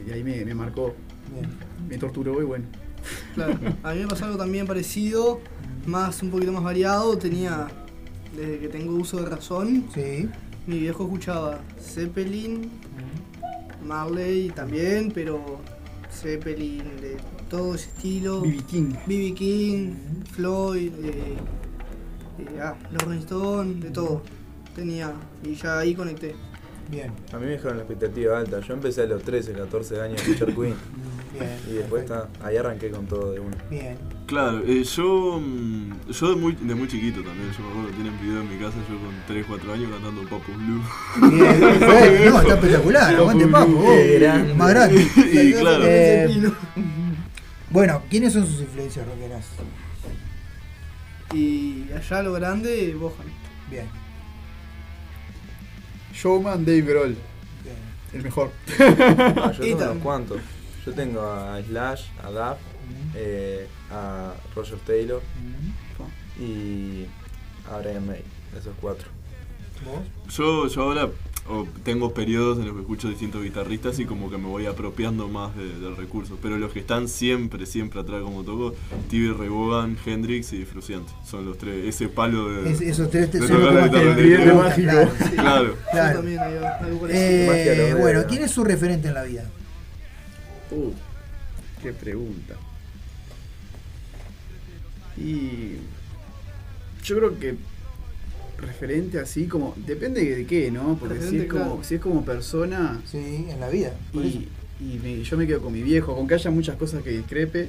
Y 0.00 0.08
de 0.08 0.14
ahí 0.14 0.22
me, 0.24 0.44
me 0.44 0.54
marcó, 0.54 0.94
bien. 1.32 1.48
me 1.88 1.98
torturó 1.98 2.40
y 2.40 2.44
bueno. 2.44 2.64
Claro. 3.34 3.58
A 3.82 3.94
mí 3.94 4.00
me 4.00 4.06
pasó 4.06 4.26
algo 4.26 4.38
también 4.38 4.66
parecido, 4.66 5.40
más 5.86 6.22
un 6.22 6.30
poquito 6.30 6.52
más 6.52 6.62
variado. 6.62 7.18
Tenía, 7.18 7.66
desde 8.36 8.58
que 8.60 8.68
tengo 8.68 8.94
uso 8.94 9.16
de 9.22 9.28
razón, 9.28 9.86
Sí. 9.92 10.28
mi 10.68 10.78
viejo 10.78 11.02
escuchaba 11.04 11.60
Zeppelin, 11.80 12.70
Marley 13.84 14.50
también, 14.50 15.10
pero 15.12 15.60
Zeppelin 16.12 16.84
de 17.00 17.16
todo 17.50 17.74
ese 17.74 17.88
estilo. 17.88 18.42
B.B. 18.42 18.58
King. 18.70 18.92
B.B. 19.06 19.34
King, 19.34 19.94
Floyd, 20.30 20.92
eh, 21.02 21.34
eh, 22.38 22.60
ah, 22.62 22.76
los 22.92 23.02
Rolling 23.02 23.18
Stones, 23.20 23.80
de 23.82 23.90
todo. 23.90 24.22
Tenía, 24.74 25.12
y 25.44 25.54
ya 25.54 25.78
ahí 25.78 25.94
conecté. 25.94 26.34
Bien. 26.88 27.12
A 27.32 27.38
mí 27.38 27.46
me 27.46 27.52
dejaron 27.52 27.78
la 27.78 27.84
expectativa 27.84 28.38
alta. 28.38 28.60
Yo 28.60 28.74
empecé 28.74 29.02
a 29.02 29.06
los 29.06 29.22
13, 29.22 29.52
14 29.52 30.00
años 30.00 30.20
a 30.20 30.24
escuchar 30.24 30.54
Queen. 30.54 30.74
Bien. 31.32 31.58
Y 31.70 31.72
después 31.74 32.02
está, 32.02 32.28
ahí 32.42 32.56
arranqué 32.58 32.90
con 32.90 33.06
todo 33.06 33.32
de 33.32 33.40
uno. 33.40 33.56
Bien. 33.70 33.96
Claro, 34.26 34.62
eh, 34.66 34.82
yo, 34.84 35.40
mm, 35.40 36.10
yo 36.10 36.28
de 36.30 36.36
muy, 36.36 36.52
de 36.54 36.74
muy 36.74 36.88
chiquito 36.88 37.22
también, 37.22 37.50
yo 37.52 37.62
me 37.64 37.70
acuerdo 37.70 37.88
que 37.88 37.94
tienen 37.94 38.20
video 38.20 38.40
en 38.42 38.50
mi 38.50 38.56
casa, 38.62 38.76
yo 38.88 38.98
con 38.98 39.14
3, 39.26 39.46
4 39.48 39.72
años 39.72 39.90
cantando 39.90 40.22
Papo 40.22 40.52
Blue. 40.52 40.82
Bien. 41.30 41.60
No, 42.32 42.40
está 42.40 42.54
espectacular. 42.54 43.14
Aguante 43.14 43.46
papo. 43.46 43.72
vos. 43.72 43.84
Qué 43.96 44.18
grande. 44.18 44.54
Más 44.54 44.68
grande. 44.70 45.06
Y 45.32 45.52
claro, 45.54 45.84
Eh, 45.86 46.50
bueno, 47.70 48.02
¿quiénes 48.10 48.32
son 48.34 48.46
sus 48.46 48.60
influencias 48.60 49.06
rockeras? 49.06 49.46
Y 51.34 51.86
allá 51.96 52.22
lo 52.22 52.32
grande, 52.34 52.94
Bohan. 52.98 53.14
Bien. 53.70 53.86
Showman 56.12 56.64
Dave 56.64 56.82
Grohl, 56.82 57.16
el 58.12 58.22
mejor. 58.22 58.50
Ah, 58.78 59.52
yo 59.56 59.64
Y 59.64 59.70
tengo 59.70 59.92
unos 59.92 60.02
cuantos. 60.02 60.40
Yo 60.84 60.92
tengo 60.92 61.22
a 61.22 61.62
Slash, 61.62 62.04
a 62.22 62.30
Duff, 62.30 62.58
eh, 63.14 63.66
a 63.90 64.32
Roger 64.54 64.78
Taylor 64.86 65.20
y 66.38 67.06
a 67.70 67.78
Brian 67.78 68.06
May. 68.06 68.22
Esos 68.58 68.74
cuatro. 68.80 69.08
¿Vos? 69.84 70.36
yo, 70.36 70.66
yo 70.68 70.82
ahora 70.82 71.08
o, 71.48 71.66
tengo 71.84 72.14
periodos 72.14 72.58
en 72.58 72.66
los 72.66 72.74
que 72.74 72.80
escucho 72.82 73.08
distintos 73.08 73.42
guitarristas 73.42 73.98
y 73.98 74.04
como 74.04 74.30
que 74.30 74.38
me 74.38 74.46
voy 74.46 74.66
apropiando 74.66 75.28
más 75.28 75.54
de- 75.56 75.78
del 75.80 75.96
recurso. 75.96 76.38
Pero 76.40 76.56
los 76.58 76.72
que 76.72 76.78
están 76.80 77.08
siempre, 77.08 77.66
siempre 77.66 78.00
atrás 78.00 78.22
como 78.22 78.44
toco, 78.44 78.74
Stevie 79.06 79.32
Ray 79.32 79.48
Vaughan, 79.48 79.96
Hendrix 80.06 80.52
y 80.52 80.64
Fruciante. 80.64 81.12
Son 81.28 81.44
los 81.44 81.58
tres, 81.58 81.84
ese 81.86 82.08
palo 82.08 82.48
de... 82.48 82.70
Es- 82.72 82.80
esos 82.80 83.10
tres 83.10 83.30
te 83.30 83.40
de 83.40 83.48
son 83.48 83.60
los 83.60 83.72
claro. 84.74 85.10
Claro. 85.34 85.68
Yo 85.68 85.90
Claro. 85.90 86.16
también, 86.18 86.38
algo 86.38 87.00
parecido. 87.00 87.08
Eh, 87.10 87.94
bueno. 87.98 88.22
¿quién 88.28 88.42
es 88.44 88.50
su 88.50 88.62
referente 88.64 89.08
en 89.08 89.14
la 89.14 89.22
vida? 89.24 89.44
Uh, 90.70 90.92
qué 91.82 91.92
pregunta. 91.92 92.54
Y 95.16 95.76
yo 97.04 97.16
creo 97.18 97.38
que 97.38 97.56
referente 98.58 99.18
así 99.18 99.46
como 99.46 99.74
depende 99.86 100.24
de 100.36 100.46
qué, 100.46 100.70
¿no? 100.70 100.96
Porque 100.98 101.20
si 101.20 101.38
es 101.38 101.46
como 101.48 101.64
claro. 101.64 101.80
si 101.84 101.94
es 101.96 102.00
como 102.00 102.24
persona 102.24 103.00
Sí, 103.10 103.46
en 103.48 103.58
la 103.60 103.68
vida. 103.68 103.92
Por 104.12 104.24
eso. 104.24 104.38
y, 104.38 104.48
y 104.94 105.00
me- 105.02 105.22
yo 105.22 105.36
me 105.36 105.46
quedo 105.46 105.60
con 105.62 105.72
mi 105.72 105.82
viejo, 105.82 106.14
con 106.14 106.26
que 106.28 106.34
haya 106.34 106.50
muchas 106.50 106.76
cosas 106.76 107.02
que 107.02 107.10
discrepe. 107.10 107.68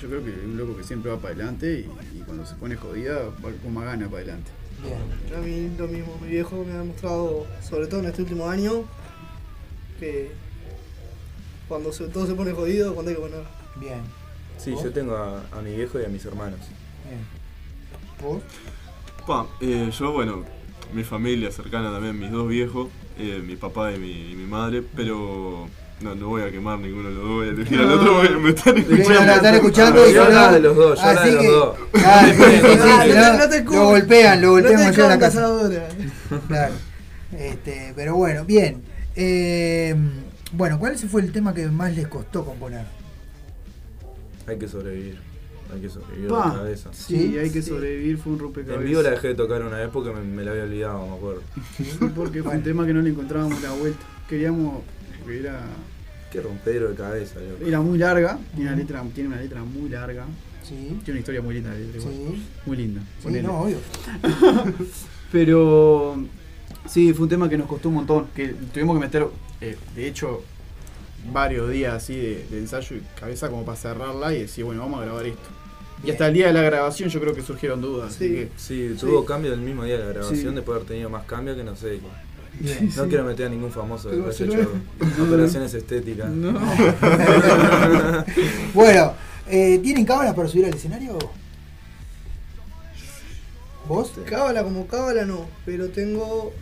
Yo 0.00 0.08
creo 0.08 0.22
que 0.24 0.30
es 0.30 0.36
un 0.44 0.56
loco 0.58 0.76
que 0.76 0.84
siempre 0.84 1.10
va 1.10 1.18
para 1.18 1.34
adelante 1.34 1.86
y, 2.14 2.18
y 2.18 2.20
cuando 2.22 2.44
se 2.46 2.54
pone 2.56 2.76
jodida 2.76 3.24
va 3.44 3.50
con 3.62 3.72
más 3.74 3.84
gana 3.84 4.06
para 4.06 4.18
adelante. 4.22 4.50
Bien. 4.82 5.34
A 5.36 5.40
mí 5.40 5.70
lo 5.78 5.88
mismo, 5.88 6.18
mi 6.22 6.28
viejo 6.28 6.64
me 6.64 6.74
ha 6.78 6.84
mostrado, 6.84 7.46
sobre 7.62 7.86
todo 7.86 8.00
en 8.00 8.06
este 8.06 8.22
último 8.22 8.48
año, 8.48 8.84
que 9.98 10.30
cuando 11.68 11.92
se- 11.92 12.08
todo 12.08 12.26
se 12.26 12.34
pone 12.34 12.52
jodido, 12.52 12.94
cuando 12.94 13.10
hay 13.10 13.16
que 13.16 13.22
poner. 13.22 13.42
Bien. 13.80 14.00
Sí, 14.58 14.72
¿Vos? 14.72 14.84
yo 14.84 14.92
tengo 14.92 15.16
a, 15.16 15.42
a 15.52 15.62
mi 15.62 15.74
viejo 15.74 15.98
y 16.00 16.04
a 16.04 16.08
mis 16.08 16.24
hermanos. 16.26 16.60
Bien. 17.08 17.20
¿Vos? 18.22 18.42
Pa, 19.26 19.46
eh, 19.60 19.90
yo, 19.98 20.12
bueno, 20.12 20.44
mi 20.94 21.02
familia 21.02 21.50
cercana 21.50 21.90
también, 21.92 22.18
mis 22.18 22.30
dos 22.30 22.48
viejos, 22.48 22.88
eh, 23.18 23.42
mi 23.44 23.56
papá 23.56 23.92
y 23.92 23.98
mi, 23.98 24.32
y 24.32 24.34
mi 24.36 24.46
madre, 24.46 24.82
pero 24.94 25.66
no, 26.00 26.14
no 26.14 26.28
voy 26.28 26.42
a 26.42 26.50
quemar 26.50 26.78
ninguno 26.78 27.08
de 27.08 27.14
los 27.14 27.24
dos, 27.24 27.32
voy 27.32 27.46
a 27.48 27.50
elegir 27.50 27.78
al 27.80 27.90
otro 27.92 28.14
porque 28.20 28.36
me 28.36 28.50
están 28.50 28.76
escuchando. 28.78 29.32
están 29.32 29.54
escuchando 29.54 30.02
Ah, 30.04 30.08
y 30.08 30.12
yo 30.14 30.28
no- 30.30 30.52
de 30.52 30.60
los 30.60 30.76
dos, 30.76 30.98
yo 31.00 31.06
así 31.06 31.28
de 31.28 31.34
los 31.34 31.42
que- 31.42 31.48
dos. 31.50 31.76
Ah, 32.04 32.24
sí, 32.26 32.32
sí, 32.32 32.42
sí, 32.44 32.60
sí, 32.60 32.88
Ah, 32.88 33.02
si 33.04 33.12
no 33.12 33.38
no, 33.38 33.48
te- 33.48 33.64
lo 33.64 33.84
golpean, 33.86 34.42
lo 34.42 34.50
golpean 34.50 34.80
allá 34.80 35.02
en 35.04 35.08
la 35.10 35.18
casa. 35.18 35.48
Claro. 36.48 36.74
Este, 37.36 37.92
pero 37.96 38.14
bueno, 38.14 38.44
bien. 38.44 38.82
Eh, 39.16 39.94
bueno, 40.52 40.78
¿cuál 40.78 40.96
fue 40.96 41.22
el 41.22 41.32
tema 41.32 41.52
que 41.52 41.66
más 41.66 41.94
les 41.96 42.06
costó 42.06 42.44
componer? 42.44 42.84
Hay 44.46 44.58
que 44.58 44.68
sobrevivir. 44.68 45.18
Hay 45.72 45.80
que 45.80 45.88
sobrevivir 45.88 46.28
Pa, 46.30 46.44
a 46.44 46.48
la 46.48 46.54
cabeza. 46.60 46.90
sí, 46.92 47.16
Sí, 47.32 47.38
hay 47.38 47.50
que 47.50 47.62
sí. 47.62 47.68
sobrevivir, 47.70 48.18
fue 48.18 48.32
un 48.32 48.38
rompecabezas. 48.38 48.82
En 48.82 48.88
vivo 48.88 49.02
la 49.02 49.10
dejé 49.10 49.28
de 49.28 49.34
tocar 49.34 49.62
una 49.62 49.76
vez 49.78 49.88
porque 49.92 50.10
me, 50.12 50.20
me 50.22 50.44
la 50.44 50.50
había 50.52 50.64
olvidado, 50.64 51.06
me 51.06 51.16
acuerdo. 51.16 51.42
Porque 52.14 52.42
fue 52.42 52.54
un 52.56 52.62
tema 52.62 52.86
que 52.86 52.94
no 52.94 53.02
le 53.02 53.10
encontrábamos 53.10 53.60
la 53.62 53.72
vuelta. 53.72 54.04
Queríamos, 54.28 54.82
porque 55.22 55.40
era 55.40 55.60
Qué 56.32 56.40
rompero 56.40 56.88
de 56.90 56.94
cabeza, 56.96 57.40
loco. 57.40 57.64
Era 57.64 57.80
muy 57.80 57.98
larga, 57.98 58.38
tiene 58.54 58.70
una 58.70 58.78
letra, 58.78 59.04
tiene 59.14 59.28
una 59.30 59.40
letra 59.40 59.62
muy 59.62 59.88
larga. 59.88 60.24
Sí. 60.62 60.74
Tiene 60.74 61.10
una 61.12 61.18
historia 61.20 61.40
muy 61.42 61.54
linda 61.54 61.70
la 61.70 61.78
letra. 61.78 62.00
igual. 62.00 62.38
Muy 62.66 62.76
linda. 62.76 63.00
Sí, 63.22 63.28
no, 63.42 63.60
obvio. 63.60 63.76
Pero 65.32 66.16
sí, 66.88 67.12
fue 67.12 67.24
un 67.24 67.28
tema 67.28 67.48
que 67.48 67.56
nos 67.58 67.66
costó 67.68 67.88
un 67.88 67.96
montón. 67.96 68.26
Que 68.34 68.48
tuvimos 68.72 68.96
que 68.96 69.00
meter, 69.00 69.26
eh, 69.60 69.76
de 69.94 70.06
hecho, 70.08 70.42
varios 71.32 71.70
días 71.70 71.94
así 71.94 72.16
de, 72.16 72.46
de 72.50 72.58
ensayo 72.58 72.96
y 72.96 73.02
cabeza 73.18 73.48
como 73.48 73.64
para 73.64 73.76
cerrarla 73.76 74.34
y 74.34 74.40
decir, 74.42 74.64
bueno, 74.64 74.82
vamos 74.82 75.00
a 75.00 75.04
grabar 75.04 75.26
esto. 75.26 75.48
Y 76.04 76.10
hasta 76.10 76.28
el 76.28 76.34
día 76.34 76.46
de 76.48 76.52
la 76.52 76.62
grabación 76.62 77.08
yo 77.08 77.20
creo 77.20 77.34
que 77.34 77.42
surgieron 77.42 77.80
dudas. 77.80 78.14
así 78.14 78.28
que- 78.28 78.48
Sí, 78.56 78.96
tuvo 79.00 79.24
cambio 79.24 79.52
el 79.52 79.60
mismo 79.60 79.84
día 79.84 79.98
de 79.98 80.04
la 80.04 80.10
grabación, 80.12 80.38
Sí. 80.50 80.54
después 80.54 80.66
de 80.66 80.72
haber 80.74 80.86
tenido 80.88 81.10
más 81.10 81.24
cambios 81.24 81.56
que 81.56 81.64
no 81.64 81.74
sé. 81.76 81.98
No 82.60 83.04
Sí. 83.04 83.08
quiero 83.08 83.24
meter 83.24 83.46
a 83.46 83.48
ningún 83.50 83.70
famoso 83.70 84.08
de 84.10 84.16
lo- 84.16 84.30
hecho 84.30 84.44
operaciones 85.22 85.74
estéticas. 85.74 86.30
No. 86.30 86.58
bueno, 88.74 89.14
eh, 89.48 89.78
¿tienen 89.82 90.04
cábalas 90.04 90.34
para 90.34 90.48
subir 90.48 90.66
al 90.66 90.74
escenario? 90.74 91.18
¿Vos? 93.88 94.12
Cábala 94.28 94.64
como 94.64 94.86
cábala 94.86 95.24
no, 95.24 95.48
pero 95.64 95.88
tengo 95.90 96.52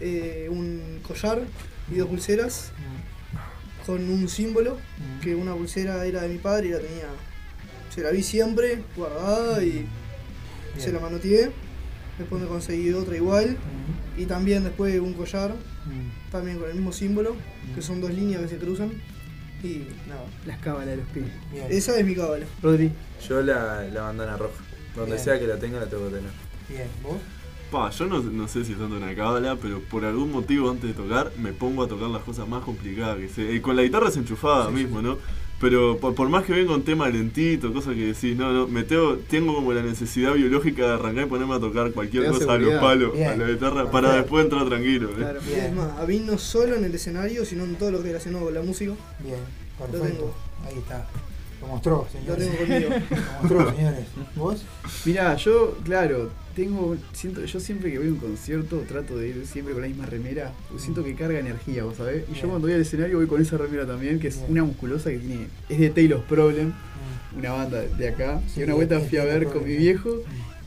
eh, 0.00 0.48
un 0.50 1.00
collar 1.06 1.40
y 1.90 1.96
dos 1.96 2.08
pulseras 2.08 2.72
con 3.86 4.08
un 4.10 4.28
símbolo, 4.28 4.76
que 5.22 5.34
una 5.34 5.54
pulsera 5.54 6.04
era 6.04 6.22
de 6.22 6.28
mi 6.28 6.38
padre 6.38 6.68
y 6.68 6.70
la 6.72 6.78
tenía, 6.80 7.06
se 7.94 8.02
la 8.02 8.10
vi 8.10 8.22
siempre 8.22 8.82
guardada 8.96 9.62
y 9.62 9.86
se 10.76 10.92
la 10.92 11.00
manoteé. 11.00 11.50
Después 12.18 12.40
me 12.42 12.48
conseguí 12.48 12.92
otra 12.92 13.16
igual 13.16 13.56
y 14.16 14.26
también 14.26 14.62
después 14.64 14.98
un 15.00 15.14
collar, 15.14 15.52
también 16.30 16.58
con 16.58 16.68
el 16.68 16.74
mismo 16.76 16.92
símbolo, 16.92 17.36
que 17.74 17.82
son 17.82 18.00
dos 18.00 18.12
líneas 18.12 18.42
que 18.42 18.48
se 18.48 18.56
cruzan 18.58 18.92
y 19.62 19.86
nada. 20.08 20.24
Las 20.46 20.58
cábalas 20.58 20.88
de 20.88 20.96
los 20.98 21.06
pibes. 21.08 21.30
Esa 21.70 21.98
es 21.98 22.04
mi 22.06 22.14
cábala. 22.14 22.46
Rodri. 22.62 22.92
Yo 23.28 23.42
la, 23.42 23.82
la 23.84 24.02
bandana 24.02 24.36
roja. 24.36 24.62
Donde 24.94 25.12
Bien. 25.12 25.24
sea 25.24 25.38
que 25.40 25.46
la 25.46 25.56
tenga, 25.58 25.80
la 25.80 25.86
tengo 25.86 26.04
que 26.08 26.16
tener. 26.16 26.30
Bien, 26.68 26.88
¿vos? 27.02 27.16
Pa, 27.72 27.90
yo 27.90 28.06
no, 28.06 28.22
no 28.22 28.46
sé 28.46 28.64
si 28.64 28.72
es 28.72 28.78
tanto 28.78 28.96
una 28.96 29.12
cábala, 29.16 29.56
pero 29.60 29.80
por 29.80 30.04
algún 30.04 30.30
motivo 30.30 30.70
antes 30.70 30.90
de 30.90 30.94
tocar 30.94 31.32
me 31.38 31.52
pongo 31.52 31.82
a 31.82 31.88
tocar 31.88 32.08
las 32.10 32.22
cosas 32.22 32.46
más 32.46 32.62
complicadas 32.62 33.18
que 33.18 33.28
sé. 33.28 33.52
Y 33.54 33.60
con 33.60 33.74
la 33.74 33.82
guitarra 33.82 34.08
es 34.08 34.16
enchufada 34.16 34.70
mismo, 34.70 35.02
¿no? 35.02 35.18
Pero 35.60 35.96
por, 35.98 36.14
por 36.14 36.28
más 36.28 36.44
que 36.44 36.52
venga 36.52 36.74
un 36.74 36.82
tema 36.82 37.08
lentito, 37.08 37.72
cosas 37.72 37.94
que 37.94 38.06
decís, 38.06 38.36
no, 38.36 38.52
no, 38.52 38.66
me 38.66 38.82
tengo, 38.82 39.16
tengo 39.30 39.54
como 39.54 39.72
la 39.72 39.82
necesidad 39.82 40.34
biológica 40.34 40.86
de 40.86 40.92
arrancar 40.94 41.24
y 41.26 41.28
ponerme 41.28 41.54
a 41.54 41.60
tocar 41.60 41.92
cualquier 41.92 42.26
cosa 42.26 42.52
a 42.52 42.58
los 42.58 42.80
palos, 42.80 43.16
a 43.18 43.36
la 43.36 43.48
guitarra, 43.48 43.90
para 43.90 44.14
después 44.16 44.44
entrar 44.44 44.66
tranquilo. 44.68 45.10
¿eh? 45.10 45.14
Claro. 45.16 45.40
Y 45.48 45.52
es 45.54 45.72
más, 45.72 45.98
a 45.98 46.06
mí 46.06 46.18
no 46.20 46.36
solo 46.38 46.74
en 46.76 46.84
el 46.84 46.94
escenario, 46.94 47.44
sino 47.44 47.64
en 47.64 47.76
todo 47.76 47.92
lo 47.92 48.02
relacionado 48.02 48.44
con 48.46 48.54
la 48.54 48.62
música. 48.62 48.92
Bien, 49.20 49.36
Lo 49.78 49.86
perfecto. 49.86 50.06
tengo. 50.16 50.34
Ahí 50.66 50.78
está. 50.78 51.06
Lo 51.60 51.68
mostró, 51.68 52.06
Lo 52.12 52.20
señores. 52.20 52.50
tengo 52.50 52.58
conmigo. 52.58 52.90
Lo 53.10 53.40
mostró, 53.40 53.76
señores. 53.76 54.04
¿Vos? 54.34 54.64
Mirá, 55.04 55.34
yo, 55.36 55.78
claro, 55.84 56.30
tengo. 56.54 56.96
Siento, 57.12 57.44
yo 57.44 57.60
siempre 57.60 57.90
que 57.90 57.98
voy 57.98 58.08
a 58.08 58.10
un 58.10 58.18
concierto 58.18 58.80
trato 58.88 59.16
de 59.16 59.28
ir 59.28 59.46
siempre 59.46 59.74
con 59.74 59.82
la 59.82 59.88
misma 59.88 60.06
remera. 60.06 60.52
porque 60.68 60.82
siento 60.82 61.04
que 61.04 61.14
carga 61.14 61.38
energía, 61.38 61.84
vos 61.84 61.96
sabés. 61.96 62.24
Y 62.30 62.34
yo 62.34 62.48
cuando 62.48 62.66
voy 62.66 62.72
al 62.74 62.80
escenario 62.80 63.18
voy 63.18 63.26
con 63.26 63.40
esa 63.40 63.56
remera 63.58 63.86
también, 63.86 64.18
que 64.18 64.28
es 64.28 64.40
una 64.48 64.64
musculosa 64.64 65.10
que 65.10 65.18
tiene. 65.18 65.46
Es 65.68 65.78
de 65.78 65.90
Taylor's 65.90 66.24
Problem, 66.24 66.72
una 67.36 67.52
banda 67.52 67.82
de 67.82 68.08
acá. 68.08 68.40
Sí, 68.52 68.60
y 68.60 68.62
una 68.64 68.74
vuelta 68.74 69.00
fui 69.00 69.18
a 69.18 69.24
ver 69.24 69.44
con 69.44 69.54
mi 69.54 69.60
Problem. 69.60 69.78
viejo 69.78 70.22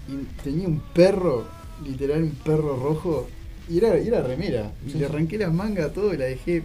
y 0.07 0.43
tenía 0.43 0.67
un 0.67 0.79
perro, 0.93 1.47
literal 1.85 2.23
un 2.23 2.31
perro 2.31 2.77
rojo. 2.81 3.27
Y 3.69 3.79
era, 3.79 3.99
y 3.99 4.07
era 4.07 4.21
remera. 4.23 4.71
Y 4.87 4.97
le 4.97 5.05
arranqué 5.05 5.37
las 5.37 5.53
mangas, 5.53 5.91
todo, 5.93 6.13
y 6.13 6.17
la 6.17 6.25
dejé. 6.25 6.63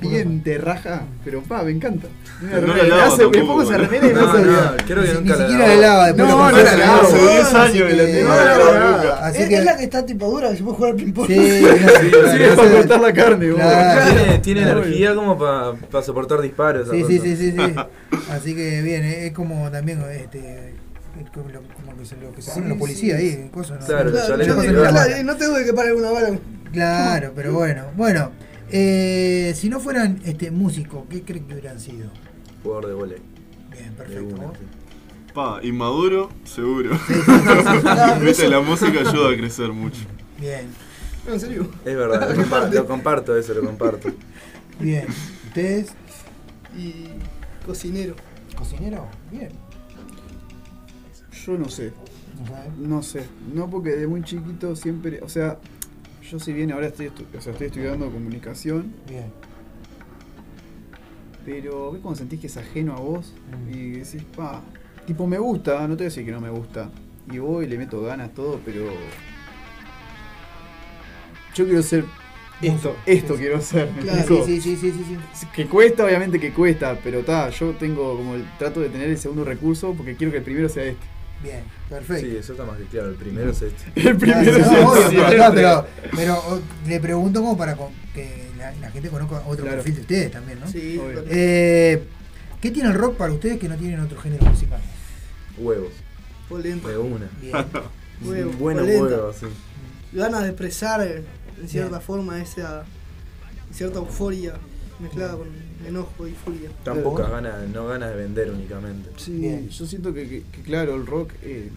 Bien 0.00 0.42
de 0.42 0.58
raja. 0.58 1.02
Pero 1.24 1.42
pa, 1.42 1.62
me 1.62 1.70
encanta. 1.70 2.08
Una 2.42 2.50
No 2.50 2.66
la 2.66 2.66
remera, 2.74 2.82
me, 2.82 2.88
lavo 3.00 3.14
hace- 3.14 3.26
me 3.28 3.38
pongo 3.44 3.62
esa 3.62 3.78
remera 3.78 4.06
y 4.06 4.12
No, 4.12 4.20
no, 4.26 4.30
olvidar. 4.32 4.84
creo 4.84 5.02
que 5.02 5.08
Ni 5.08 5.14
nunca 5.14 5.36
la 5.36 5.48
siquiera 5.48 5.68
la 5.68 5.76
lava 5.76 6.06
después 6.06 6.28
No, 6.28 6.50
no 6.50 6.50
la 6.62 6.76
lava. 6.76 7.00
Hace 7.02 7.18
10 7.18 7.44
así 7.44 7.56
años 7.56 7.88
que 7.88 7.96
la 7.96 8.04
tengo. 8.04 8.28
no, 8.28 8.74
no, 8.74 9.04
no. 9.04 9.12
Así 9.14 9.42
es, 9.42 9.48
que. 9.48 9.54
es 9.56 9.64
la 9.64 9.76
que 9.76 9.84
está 9.84 10.06
tipo 10.06 10.30
dura, 10.30 10.50
que 10.50 10.56
se 10.56 10.62
puede 10.64 10.76
jugar 10.76 10.90
al 10.90 10.96
ping-pong. 10.96 11.26
Sí, 11.26 11.34
Sí, 11.34 12.42
es 12.42 12.54
para 12.56 12.70
cortar 12.72 13.00
la 13.00 13.12
carne. 13.12 13.54
Tiene, 14.42 14.62
energía 14.62 15.14
como 15.14 15.38
para 15.38 16.04
soportar 16.04 16.40
disparos. 16.42 16.88
Sí, 16.90 17.04
sí, 17.06 17.18
sí, 17.20 17.36
sí, 17.36 17.52
sí. 17.52 17.74
Así 18.30 18.54
que 18.54 18.82
bien, 18.82 19.04
es 19.04 19.32
como 19.32 19.70
también 19.70 20.02
este 20.10 20.74
es 21.22 21.30
como 21.30 21.46
que 21.46 22.04
se, 22.04 22.16
lo 22.16 22.32
que 22.32 22.42
se 22.42 22.50
ponen 22.52 22.70
los 22.70 22.78
policías 22.78 23.18
ahí, 23.18 23.28
en 23.28 23.48
cosas, 23.48 23.80
¿no? 23.80 23.86
Claro, 23.86 24.10
Claro, 24.10 24.36
no, 24.36 24.92
no, 24.92 25.22
no 25.22 25.36
te 25.36 25.46
duele 25.46 25.64
que 25.64 25.72
pare 25.72 25.88
alguna 25.90 26.10
bala. 26.10 26.38
Claro, 26.72 27.32
pero 27.36 27.52
bueno, 27.52 27.84
bueno. 27.96 28.32
Eh, 28.70 29.52
si 29.56 29.68
no 29.68 29.80
fueran 29.80 30.20
este 30.24 30.50
músicos, 30.50 31.04
¿qué 31.08 31.22
creen 31.22 31.46
que 31.46 31.54
hubieran 31.54 31.80
sido? 31.80 32.08
Jugador 32.62 32.86
de 32.88 32.94
volei. 32.94 33.18
Bien, 33.70 33.92
perfecto. 33.94 34.52
sí. 34.58 35.32
Pa, 35.34 35.60
inmaduro, 35.62 36.30
seguro. 36.44 36.90
Ah, 36.94 38.14
pero 38.18 38.26
Viste, 38.26 38.42
eso- 38.44 38.50
la 38.50 38.60
música 38.60 39.00
ayuda 39.00 39.30
a 39.32 39.36
crecer 39.36 39.72
mucho. 39.72 40.00
Bien, 40.40 40.66
No, 41.26 41.34
en 41.34 41.40
serio. 41.40 41.68
Es 41.84 41.96
verdad, 41.96 42.34
lo, 42.36 42.42
compa- 42.44 42.70
lo 42.72 42.86
comparto 42.86 43.36
eso, 43.36 43.52
lo 43.54 43.62
comparto. 43.62 44.10
bien. 44.80 45.06
¿Ustedes? 45.48 45.88
Y 46.76 47.06
cocinero. 47.66 48.14
¿Cocinero? 48.56 49.08
Bien. 49.30 49.48
Yo 51.46 51.58
no 51.58 51.68
sé. 51.68 51.92
¿No? 52.78 52.96
No 52.96 53.02
sé, 53.02 53.24
no 53.54 53.70
porque 53.70 53.90
de 53.90 54.06
muy 54.08 54.22
chiquito 54.22 54.74
siempre, 54.74 55.20
o 55.22 55.28
sea, 55.28 55.58
yo 56.34 56.40
si 56.40 56.52
bien 56.52 56.72
ahora 56.72 56.88
estoy, 56.88 57.06
estu- 57.06 57.26
o 57.38 57.40
sea, 57.40 57.52
estoy 57.52 57.68
estudiando 57.68 58.10
comunicación, 58.10 58.92
Bien. 59.08 59.26
pero 61.46 61.92
ves 61.92 62.02
cuando 62.02 62.18
sentís 62.18 62.40
que 62.40 62.48
es 62.48 62.56
ajeno 62.56 62.94
a 62.94 62.98
vos 63.00 63.32
Mm. 63.52 63.72
y 63.72 63.90
decís, 63.92 64.24
pa, 64.36 64.60
tipo 65.06 65.28
me 65.28 65.38
gusta, 65.38 65.82
no 65.86 65.90
te 65.96 66.02
voy 66.02 66.02
a 66.02 66.04
decir 66.06 66.24
que 66.24 66.32
no 66.32 66.40
me 66.40 66.50
gusta, 66.50 66.90
y 67.30 67.38
voy, 67.38 67.68
le 67.68 67.78
meto 67.78 68.02
ganas, 68.02 68.34
todo, 68.34 68.60
pero 68.64 68.84
yo 71.54 71.64
quiero 71.66 71.82
ser 71.84 72.04
esto, 72.60 72.96
esto 73.06 73.36
quiero 73.36 73.60
ser, 73.60 73.92
¿me 73.92 74.00
Claro, 74.00 74.18
explico? 74.18 74.44
Sí, 74.44 74.60
sí, 74.60 74.76
sí, 74.76 74.90
sí, 74.90 75.04
sí, 75.06 75.16
sí. 75.34 75.46
Que 75.54 75.66
cuesta, 75.66 76.04
obviamente 76.04 76.40
que 76.40 76.52
cuesta, 76.52 76.98
pero 77.04 77.20
ta, 77.22 77.48
yo 77.50 77.70
tengo 77.74 78.16
como 78.16 78.34
el 78.34 78.42
trato 78.58 78.80
de 78.80 78.88
tener 78.88 79.08
el 79.08 79.18
segundo 79.18 79.44
recurso 79.44 79.94
porque 79.96 80.16
quiero 80.16 80.32
que 80.32 80.38
el 80.38 80.44
primero 80.44 80.68
sea 80.68 80.82
este. 80.84 81.13
Bien, 81.44 81.62
perfecto. 81.88 82.26
Sí, 82.26 82.36
eso 82.36 82.52
está 82.52 82.64
más 82.64 82.76
que 82.78 82.84
claro. 82.86 83.10
El 83.10 83.14
primero 83.16 83.50
es 83.50 83.62
este. 83.62 83.84
El 84.08 84.16
primero 84.16 84.42
no, 84.50 84.58
es 84.58 84.66
obvio, 84.66 85.02
este. 85.04 85.16
pero, 85.30 85.44
acá, 85.44 85.54
pero, 85.54 85.86
pero, 86.16 86.34
o- 86.38 86.60
le 86.88 87.00
pregunto 87.00 87.40
como 87.40 87.56
para 87.56 87.76
que 88.14 88.48
la, 88.58 88.72
la 88.80 88.90
gente 88.90 89.08
conozca 89.10 89.42
otro 89.46 89.64
Claro. 89.64 89.76
perfil 89.76 89.94
de 89.96 90.00
ustedes 90.00 90.30
también, 90.32 90.58
¿no? 90.60 90.66
Sí, 90.68 91.00
Eh, 91.28 92.02
¿Qué 92.60 92.70
tiene 92.70 92.88
el 92.88 92.94
rock 92.94 93.16
para 93.18 93.32
ustedes 93.32 93.58
que 93.60 93.68
no 93.68 93.76
tienen 93.76 94.00
otro 94.00 94.18
género 94.20 94.46
musical? 94.46 94.80
Huevos. 95.58 95.92
polenta. 96.48 96.88
De 96.88 96.98
una. 96.98 97.28
Bien. 97.40 97.54
Huevo, 98.24 98.52
Buenos 98.52 98.86
huevos, 98.86 99.36
sí. 99.38 99.46
Ganas 100.12 100.42
de 100.42 100.48
expresar 100.48 101.02
eh, 101.02 101.24
en 101.60 101.68
cierta 101.68 101.90
Bien. 101.98 102.00
forma 102.02 102.40
esa 102.40 102.84
cierta 103.72 103.98
euforia 103.98 104.54
mezclada 105.00 105.36
con 105.36 105.48
enojo 105.86 106.26
y 106.28 106.32
furia. 106.32 106.70
Tan 106.84 106.94
Claro. 106.94 107.02
pocas 107.10 107.30
ganas, 107.30 107.68
no 107.68 107.86
ganas 107.86 108.10
de 108.10 108.16
vender 108.16 108.50
únicamente. 108.50 109.10
Sí, 109.16 109.32
Bien. 109.32 109.68
yo 109.68 109.86
siento 109.86 110.12
que, 110.14 110.28
que- 110.28 110.42
que, 110.52 110.62
claro, 110.62 110.94
el 110.94 111.06
rock, 111.06 111.30
eh, 111.42 111.70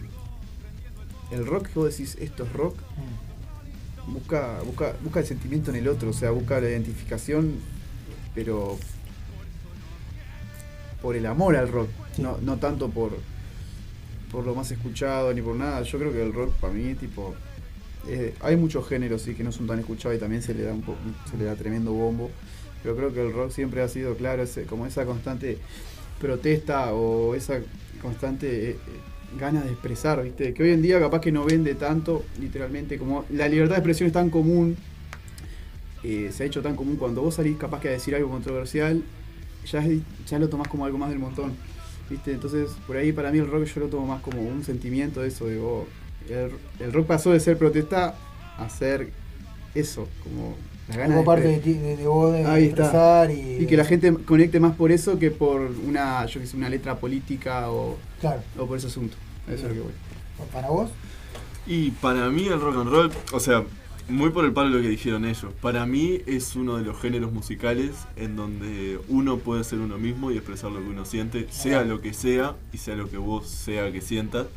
el 1.32 1.46
rock 1.46 1.68
que 1.68 1.80
vos 1.80 1.90
decís, 1.90 2.18
esto 2.20 2.44
es 2.44 2.54
rock, 2.54 2.76
Mm. 4.08 4.14
busca, 4.14 4.60
busca, 4.66 4.94
busca 5.04 5.20
el 5.20 5.26
sentimiento 5.26 5.72
en 5.72 5.78
el 5.78 5.88
otro, 5.88 6.10
o 6.10 6.14
sea, 6.14 6.32
busca 6.32 6.60
la 6.62 6.70
identificación, 6.70 7.56
pero 8.34 8.78
por 11.02 11.16
el 11.16 11.26
amor 11.26 11.56
al 11.56 11.68
rock, 11.70 11.90
Sí. 12.16 12.22
no, 12.22 12.38
no 12.42 12.58
tanto 12.58 12.90
por, 12.90 13.12
por 14.32 14.46
lo 14.46 14.56
más 14.56 14.72
escuchado 14.72 15.34
ni 15.34 15.42
por 15.42 15.56
nada. 15.56 15.82
Yo 15.84 16.00
creo 16.00 16.12
que 16.12 16.22
el 16.24 16.34
rock 16.34 16.54
para 16.56 16.74
mí, 16.74 16.96
tipo, 16.96 17.36
eh, 18.08 18.34
hay 18.42 18.56
muchos 18.56 18.88
géneros 18.88 19.22
sí, 19.22 19.34
que 19.36 19.44
no 19.44 19.52
son 19.52 19.68
tan 19.68 19.80
escuchados 19.80 20.16
y 20.18 20.20
también 20.20 20.42
se 20.42 20.54
le 20.54 20.64
da 20.64 20.74
un 20.74 20.82
po- 20.82 20.96
se 21.30 21.38
le 21.38 21.44
da 21.46 21.56
tremendo 21.56 21.92
bombo, 21.92 22.32
pero 22.88 22.96
creo 22.96 23.14
que 23.14 23.28
el 23.28 23.34
rock 23.34 23.52
siempre 23.52 23.82
ha 23.82 23.88
sido, 23.88 24.16
claro, 24.16 24.44
como 24.70 24.86
esa 24.86 25.06
constante 25.06 25.58
protesta 26.20 26.94
o 26.94 27.36
esa 27.36 27.60
constante 28.02 28.70
eh, 28.70 28.72
eh, 28.72 28.78
ganas 29.38 29.66
de 29.66 29.72
expresar, 29.72 30.24
¿viste? 30.24 30.54
Que 30.54 30.64
hoy 30.64 30.72
en 30.72 30.82
día 30.82 31.00
capaz 31.00 31.20
que 31.20 31.32
no 31.32 31.44
vende 31.44 31.76
tanto, 31.76 32.24
literalmente, 32.40 32.98
como 32.98 33.26
la 33.30 33.48
libertad 33.50 33.76
de 33.76 33.80
expresión 33.80 34.08
es 34.08 34.14
tan 34.14 34.30
común, 34.30 34.78
eh, 36.04 36.30
se 36.32 36.44
ha 36.44 36.46
hecho 36.46 36.62
tan 36.62 36.76
común 36.76 36.96
cuando 36.96 37.22
vos 37.22 37.36
salís 37.36 37.58
capaz 37.58 37.82
que 37.82 37.90
a 37.90 37.92
decir 37.92 38.16
algo 38.16 38.30
controversial, 38.30 39.04
ya, 39.70 39.84
ya 40.26 40.40
lo 40.40 40.48
tomás 40.48 40.70
como 40.70 40.86
algo 40.86 40.98
más 40.98 41.10
del 41.10 41.20
montón, 41.20 41.54
¿viste? 42.10 42.32
Entonces, 42.32 42.70
por 42.86 42.96
ahí 42.96 43.12
para 43.12 43.32
mí 43.32 43.40
el 43.40 43.48
rock 43.48 43.66
yo 43.66 43.82
lo 43.82 43.88
tomo 43.88 44.08
más 44.08 44.22
como 44.22 44.42
un 44.42 44.64
sentimiento 44.64 45.22
de 45.22 45.28
eso, 45.28 45.48
de 45.48 45.60
oh, 45.60 45.86
el, 46.80 46.94
rock 46.94 47.08
pasó 47.08 47.32
de 47.32 47.40
ser 47.40 47.58
protesta 47.58 48.16
a 48.58 48.70
ser 48.70 49.10
eso, 49.76 50.08
como 50.24 50.56
Como 50.94 51.26
parte 51.26 51.48
de, 51.48 51.58
ti- 51.60 51.74
de, 51.74 51.98
de 51.98 52.08
vos 52.08 52.32
de 52.34 52.46
Ahí 52.46 52.66
está. 52.66 52.84
expresar 52.84 53.32
y, 53.32 53.64
y 53.64 53.66
que 53.68 53.76
la 53.76 53.84
gente 53.86 54.14
conecte 54.26 54.60
más 54.60 54.76
por 54.76 54.92
eso 54.92 55.20
que 55.20 55.32
por 55.32 55.62
una, 55.86 56.26
yo 56.28 56.40
que 56.40 56.48
sé, 56.48 56.56
una 56.56 56.70
letra 56.70 56.96
política 56.98 57.70
o, 57.70 57.98
Claro. 58.22 58.42
o 58.58 58.66
por 58.66 58.78
ese 58.78 58.88
asunto. 58.88 59.18
Eso 59.48 59.56
es 59.56 59.64
lo 59.64 59.74
que 59.74 59.80
voy. 59.82 59.92
¿Para 60.54 60.70
vos? 60.70 60.90
Y 61.66 61.92
para 61.92 62.30
mí 62.30 62.46
el 62.48 62.62
rock 62.62 62.78
and 62.78 62.90
roll, 62.90 63.12
o 63.34 63.40
sea, 63.40 63.64
Muy 64.10 64.30
por 64.30 64.46
el 64.46 64.54
palo 64.54 64.70
lo 64.70 64.82
que 64.82 64.88
dijeron 64.88 65.26
ellos. 65.26 65.52
Para 65.62 65.86
mí 65.86 66.22
es 66.28 66.56
uno 66.56 66.78
de 66.78 66.84
los 66.86 66.98
géneros 67.02 67.34
musicales 67.34 67.92
en 68.16 68.38
donde 68.38 69.00
uno 69.10 69.40
puede 69.40 69.66
ser 69.66 69.80
uno 69.80 69.98
mismo 69.98 70.32
y 70.32 70.38
expresar 70.38 70.72
lo 70.72 70.80
que 70.80 70.88
uno 70.88 71.04
siente, 71.04 71.46
sea 71.50 71.84
lo 71.84 72.00
que 72.00 72.14
sea 72.14 72.56
y 72.72 72.78
sea 72.78 72.96
lo 72.96 73.10
que 73.10 73.18
vos 73.18 73.48
sea 73.50 73.92
que 73.92 74.00
sientas. 74.00 74.48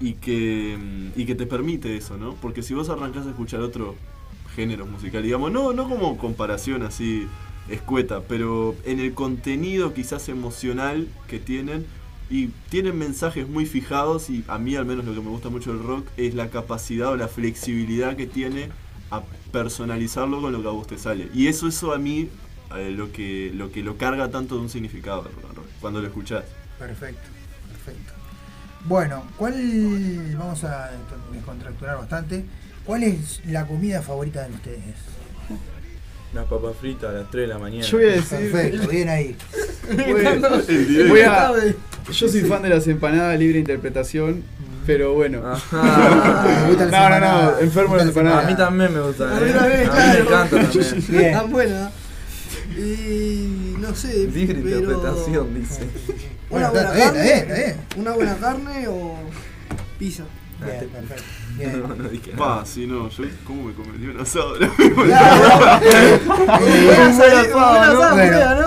Y 0.00 0.14
que, 0.14 0.76
mm, 0.76 1.20
y 1.20 1.26
que 1.26 1.36
te 1.36 1.46
permite 1.46 1.96
eso, 1.96 2.16
¿no? 2.16 2.34
Porque 2.42 2.62
si 2.62 2.74
vos 2.74 2.88
arrancás 2.88 3.26
a 3.26 3.30
escuchar 3.30 3.60
otro 3.60 3.94
género 4.56 4.86
musical, 4.86 5.22
digamos, 5.22 5.52
no, 5.52 5.72
no 5.72 5.88
como 5.88 6.18
comparación 6.18 6.82
así 6.82 7.28
escueta, 7.68 8.22
pero 8.22 8.74
en 8.84 8.98
el 8.98 9.14
contenido 9.14 9.94
quizás 9.94 10.28
emocional 10.28 11.06
que 11.28 11.38
tienen, 11.38 11.86
y 12.28 12.48
tienen 12.70 12.98
mensajes 12.98 13.48
muy 13.48 13.66
fijados 13.66 14.30
y 14.30 14.44
a 14.48 14.58
mí 14.58 14.74
al 14.74 14.84
menos 14.84 15.04
lo 15.04 15.14
que 15.14 15.20
me 15.20 15.28
gusta 15.28 15.48
mucho 15.48 15.72
del 15.72 15.84
rock 15.84 16.08
es 16.16 16.34
la 16.34 16.48
capacidad 16.48 17.10
o 17.10 17.16
la 17.16 17.28
flexibilidad 17.28 18.16
que 18.16 18.26
tiene 18.26 18.70
a 19.10 19.22
personalizarlo 19.52 20.40
con 20.40 20.52
lo 20.52 20.60
que 20.60 20.68
a 20.68 20.72
vos 20.72 20.86
te 20.86 20.98
sale. 20.98 21.28
Y 21.32 21.46
eso 21.46 21.68
eso 21.68 21.92
a 21.92 21.98
mí 21.98 22.28
eh, 22.76 22.90
lo 22.90 23.12
que 23.12 23.52
lo 23.54 23.70
que 23.70 23.82
lo 23.82 23.96
carga 23.96 24.28
tanto 24.30 24.56
de 24.56 24.62
un 24.62 24.68
significado 24.68 25.24
cuando 25.80 26.00
lo 26.00 26.08
escuchás. 26.08 26.44
Perfecto, 26.78 27.28
perfecto. 27.68 28.12
Bueno, 28.86 29.24
¿cuál, 29.36 30.36
vamos 30.38 30.62
a 30.64 30.90
descontracturar 31.32 31.98
bastante, 31.98 32.44
cuál 32.86 33.02
es 33.02 33.40
la 33.46 33.66
comida 33.66 34.00
favorita 34.02 34.46
de 34.46 34.54
ustedes? 34.54 34.80
Unas 36.32 36.46
papas 36.46 36.72
fritas 36.80 37.10
a 37.10 37.12
las 37.12 37.30
3 37.30 37.42
de 37.48 37.54
la 37.54 37.58
mañana. 37.58 37.84
Yo 37.84 37.98
voy 37.98 38.06
a 38.08 38.12
decir. 38.12 38.50
Perfecto, 38.50 38.88
bien 38.88 39.08
ahí. 39.08 39.36
Voy- 39.88 41.08
voy 41.08 41.20
a- 41.22 41.52
yo 42.12 42.28
soy 42.28 42.40
fan 42.42 42.62
de 42.62 42.68
las 42.68 42.86
empanadas 42.88 43.32
de 43.32 43.38
libre 43.38 43.58
interpretación, 43.58 44.42
pero 44.86 45.14
bueno. 45.14 45.42
Las 45.42 45.72
no, 45.72 47.10
no, 47.10 47.20
no, 47.20 47.58
enfermo 47.58 47.92
Me 47.92 47.98
las 47.98 48.08
empanadas. 48.08 48.44
A 48.44 48.48
mí 48.50 48.56
también 48.56 48.92
me 48.94 49.00
gustan. 49.00 49.32
A 49.32 49.40
mí 49.40 49.48
eh. 49.50 49.52
también, 49.52 49.80
A 49.80 49.82
mí 49.82 49.88
claro. 49.90 50.12
me 50.12 50.20
encanta 50.20 50.60
también. 50.62 51.04
Bien. 51.08 51.32
Tan 51.32 51.50
buena. 51.50 51.90
Y 52.76 53.74
no 53.78 53.94
sé. 53.94 54.28
Libre 54.28 54.60
pero 54.62 54.78
interpretación, 54.80 55.54
dice. 55.54 55.80
Una 56.50 56.70
buena 56.70 56.92
carne. 56.92 57.76
Una 57.96 58.10
buena 58.12 58.36
carne 58.36 58.88
o 58.88 59.14
pizza. 59.98 60.24
Bien, 60.64 60.88
perfecto. 60.88 61.24
No, 61.88 61.94
no 61.96 62.08
dije 62.08 62.32
Pa, 62.32 62.64
si 62.64 62.86
no, 62.86 63.08
yo 63.10 63.24
cómo 63.44 63.64
me 63.64 63.74
comería 63.74 64.10
un 64.10 64.20
asado. 64.20 64.54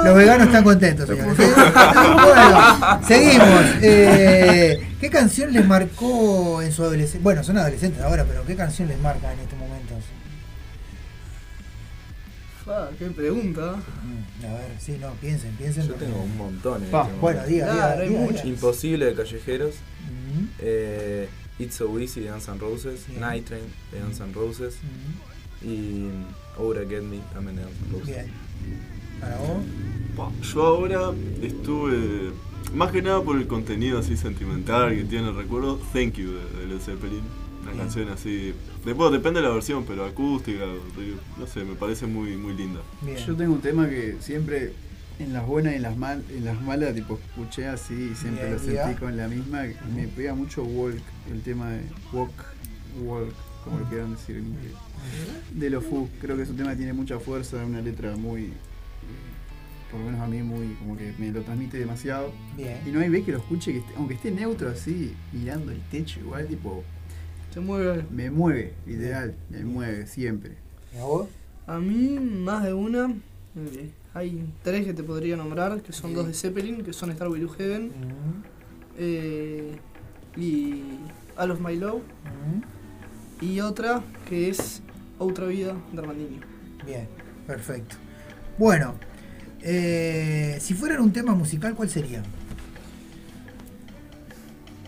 Los 0.03 0.15
veganos 0.15 0.47
están 0.47 0.63
contentos, 0.63 1.07
señores. 1.07 1.39
¿eh? 1.39 1.53
Bueno, 1.55 2.99
seguimos. 3.07 3.61
Eh, 3.81 4.87
¿Qué 4.99 5.09
canción 5.09 5.51
les 5.53 5.65
marcó 5.65 6.61
en 6.61 6.71
su 6.71 6.83
adolescencia? 6.83 7.19
Bueno, 7.23 7.43
son 7.43 7.57
adolescentes 7.57 8.01
ahora, 8.03 8.25
pero 8.25 8.45
¿qué 8.45 8.55
canción 8.55 8.87
les 8.87 8.99
marca 8.99 9.31
en 9.33 9.39
estos 9.39 9.57
momentos? 9.57 9.97
Fa, 12.65 12.89
qué 12.99 13.05
pregunta. 13.07 13.75
Mm, 14.03 14.45
A 14.45 14.53
ver, 14.53 14.71
sí, 14.79 14.97
no, 14.99 15.11
piensen, 15.21 15.51
piensen. 15.55 15.83
Yo 15.87 15.93
porque- 15.93 16.05
tengo 16.05 16.21
un 16.21 16.37
montón. 16.37 16.77
en 16.77 16.83
este 16.83 16.97
bueno, 16.97 17.39
momento. 17.39 17.45
diga, 17.47 17.71
diga, 17.73 17.95
diga, 18.01 18.27
diga. 18.27 18.45
Imposible 18.45 19.05
de 19.05 19.13
Callejeros. 19.15 19.75
Mm, 20.05 20.45
eh, 20.59 21.29
It's 21.59 21.75
So 21.75 21.99
Easy 21.99 22.21
de 22.21 22.29
Guns 22.31 22.47
N' 22.47 22.59
Roses. 22.59 23.05
Bien. 23.07 23.21
Night 23.21 23.45
Train 23.45 23.63
de 23.91 23.99
Guns 23.99 24.19
N' 24.21 24.33
Roses. 24.33 24.77
mm, 24.81 25.67
Y 25.67 26.09
Aura 26.57 26.81
Get 26.87 27.01
Me 27.03 27.19
también 27.33 27.57
de 27.57 27.63
Guns 27.63 27.75
N' 27.85 27.91
Roses. 27.91 28.07
Bien. 28.07 28.31
¿Para 29.19 29.37
vos? 29.37 29.63
Pa, 30.15 30.31
Yo 30.41 30.65
ahora 30.65 31.11
estuve, 31.41 32.31
más 32.73 32.91
que 32.91 33.01
nada 33.01 33.21
por 33.21 33.37
el 33.37 33.47
contenido 33.47 33.99
así 33.99 34.15
sentimental 34.15 34.95
que 34.95 35.03
tiene 35.03 35.29
el 35.29 35.35
recuerdo, 35.35 35.77
Thank 35.93 36.13
You 36.15 36.31
de, 36.31 36.59
de 36.59 36.67
Led 36.67 36.79
Zeppelin. 36.81 37.21
Una 37.61 37.71
Bien. 37.71 37.83
canción 37.83 38.09
así, 38.09 38.53
después 38.85 39.11
depende 39.11 39.41
de 39.41 39.47
la 39.49 39.53
versión, 39.53 39.83
pero 39.85 40.05
acústica, 40.05 40.63
no 41.37 41.45
sé, 41.45 41.65
me 41.65 41.75
parece 41.75 42.07
muy, 42.07 42.37
muy 42.37 42.53
linda. 42.53 42.79
Bien. 43.01 43.17
Yo 43.17 43.35
tengo 43.35 43.53
un 43.53 43.61
tema 43.61 43.89
que 43.89 44.15
siempre 44.21 44.71
en 45.19 45.33
las 45.33 45.45
buenas 45.45 45.73
y 45.73 45.75
en 45.77 45.81
las, 45.81 45.97
mal, 45.97 46.23
en 46.29 46.45
las 46.45 46.61
malas 46.61 46.93
tipo 46.95 47.19
escuché 47.29 47.67
así 47.67 48.11
y 48.11 48.15
siempre 48.15 48.51
lo 48.51 48.59
sentí 48.59 48.99
con 48.99 49.15
la 49.17 49.27
misma. 49.27 49.63
Me 49.95 50.07
pega 50.07 50.33
mucho 50.33 50.63
Walk, 50.63 51.01
el 51.31 51.41
tema 51.41 51.69
de 51.71 51.81
Walk, 52.13 52.31
Walk, 53.03 53.33
como 53.63 53.79
lo 53.79 53.85
quieran 53.89 54.11
decir 54.11 54.37
en 54.37 54.47
inglés. 54.47 54.71
De 55.53 55.69
los 55.69 55.83
Foo, 55.83 56.07
creo 56.21 56.35
que 56.37 56.43
es 56.43 56.49
un 56.49 56.57
tema 56.57 56.71
que 56.71 56.77
tiene 56.77 56.93
mucha 56.93 57.19
fuerza, 57.19 57.63
una 57.65 57.81
letra 57.81 58.15
muy, 58.15 58.43
eh, 58.43 58.49
por 59.91 59.99
lo 59.99 60.05
menos 60.07 60.21
a 60.21 60.27
mí 60.27 60.41
muy, 60.41 60.73
como 60.75 60.95
que 60.97 61.13
me 61.19 61.31
lo 61.31 61.41
transmite 61.41 61.77
demasiado. 61.79 62.31
Bien. 62.55 62.77
Y 62.85 62.89
no 62.91 62.99
hay 63.01 63.09
vez 63.09 63.25
que 63.25 63.31
lo 63.33 63.37
escuche, 63.39 63.71
que 63.73 63.79
esté- 63.79 63.93
aunque 63.97 64.13
esté 64.15 64.31
neutro 64.31 64.69
así, 64.69 65.13
mirando 65.33 65.71
el 65.71 65.81
techo 65.91 66.19
igual, 66.21 66.47
tipo, 66.47 66.83
Se 67.53 67.59
mueve. 67.59 68.05
me 68.11 68.31
mueve, 68.31 68.73
literal, 68.85 69.35
me 69.49 69.63
mueve 69.63 70.07
siempre. 70.07 70.51
¿Y 70.93 70.97
a 70.97 71.03
vos? 71.03 71.27
A 71.67 71.77
mí, 71.79 72.17
más 72.19 72.63
de 72.63 72.73
una. 72.73 73.13
Hay 74.19 74.45
tres 74.63 74.85
que 74.85 74.93
te 74.93 75.01
podría 75.01 75.37
nombrar, 75.37 75.81
que 75.81 75.93
son 75.93 76.13
dos 76.13 76.27
de 76.27 76.33
Zeppelin, 76.33 76.83
que 76.83 76.91
son 76.91 77.11
Starway 77.11 77.41
to 77.41 77.49
Heaven 77.49 77.91
eh, 78.97 79.77
y 80.35 80.81
All 81.37 81.51
of 81.51 81.61
My 81.61 81.75
Love. 81.75 82.01
Y 83.41 83.61
otra 83.61 84.03
que 84.27 84.49
es 84.49 84.81
Otra 85.17 85.47
Vida 85.47 85.73
de 85.93 85.99
Armandinho. 85.99 86.41
Bien, 86.85 87.07
perfecto. 87.47 87.95
Bueno, 88.57 88.95
eh, 89.61 90.57
si 90.59 90.73
fueran 90.73 90.99
un 91.01 91.13
tema 91.13 91.33
musical, 91.33 91.73
¿cuál 91.75 91.89
sería? 91.89 92.21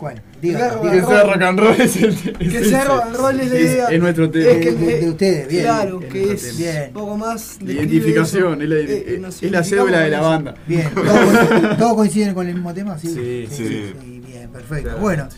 ¿Cuál? 0.02 0.20
Dígalo, 0.42 0.82
Que 0.82 1.00
sea 1.00 1.24
rock 1.26 1.42
and 1.44 1.60
roll 1.60 1.80
es 1.80 1.96
el 1.98 2.16
Que 2.40 2.66
sea 2.66 2.86
rock 2.86 3.02
and 3.04 3.16
roll 3.18 3.40
es 3.40 3.52
la 3.52 3.60
idea. 3.60 3.88
Es 3.90 4.00
nuestro 4.02 4.32
tema. 4.32 4.50
Es 4.50 4.58
que- 4.66 4.72
de, 4.72 5.00
de 5.00 5.10
ustedes, 5.12 5.48
bien. 5.48 5.64
Claro, 5.64 6.00
que 6.00 6.32
es 6.34 6.60
un 6.88 6.94
poco 6.94 7.18
más. 7.18 7.50
describe 7.60 7.74
Identificación, 7.84 8.62
es 8.64 8.70
la, 8.70 8.76
Eh, 8.80 9.18
nos 9.22 9.44
es 9.44 9.52
la 9.52 9.64
cédula 9.64 10.00
de 10.00 10.10
la 10.10 10.22
banda. 10.22 10.56
Bien, 10.66 10.90
¿todos, 11.78 11.94
coinciden 11.94 12.34
con 12.34 12.48
el 12.48 12.56
mismo 12.56 12.74
tema? 12.74 12.98
Sí, 12.98 13.10
Sí, 13.10 13.48
sí. 13.56 13.94
bien, 14.28 14.50
perfecto. 14.50 14.86
Claro. 14.86 15.02
Bueno, 15.02 15.30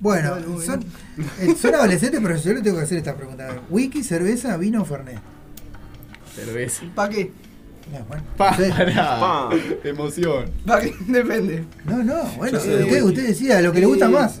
bueno, 0.00 0.32
Bueno, 0.34 0.48
bueno. 0.54 0.60
son, 0.66 0.84
eh, 1.40 1.54
son 1.58 1.74
adolescentes, 1.74 2.20
pero 2.22 2.36
yo 2.36 2.52
le 2.52 2.60
tengo 2.60 2.76
que 2.76 2.82
hacer 2.84 2.98
esta 2.98 3.16
pregunta. 3.16 3.48
¿Wiki, 3.70 4.04
cerveza, 4.04 4.54
vino 4.58 4.82
o 4.82 4.84
fernet? 4.84 5.18
Cerveza. 6.36 6.82
¿Para 6.94 7.08
qué? 7.08 7.30
No, 7.92 8.04
bueno, 8.06 8.22
Para. 8.36 8.56
sí. 8.56 8.62
Pa. 8.94 9.48
Emoción. 9.84 10.50
¿Para 10.66 10.80
qué? 10.82 10.94
Depende. 11.06 11.64
no, 11.84 12.02
no, 12.04 12.22
bueno, 12.36 12.58
usted, 12.58 13.26
decía 13.28 13.60
lo 13.60 13.72
que 13.72 13.80
le 13.80 13.86
gusta 13.86 14.08
más. 14.08 14.40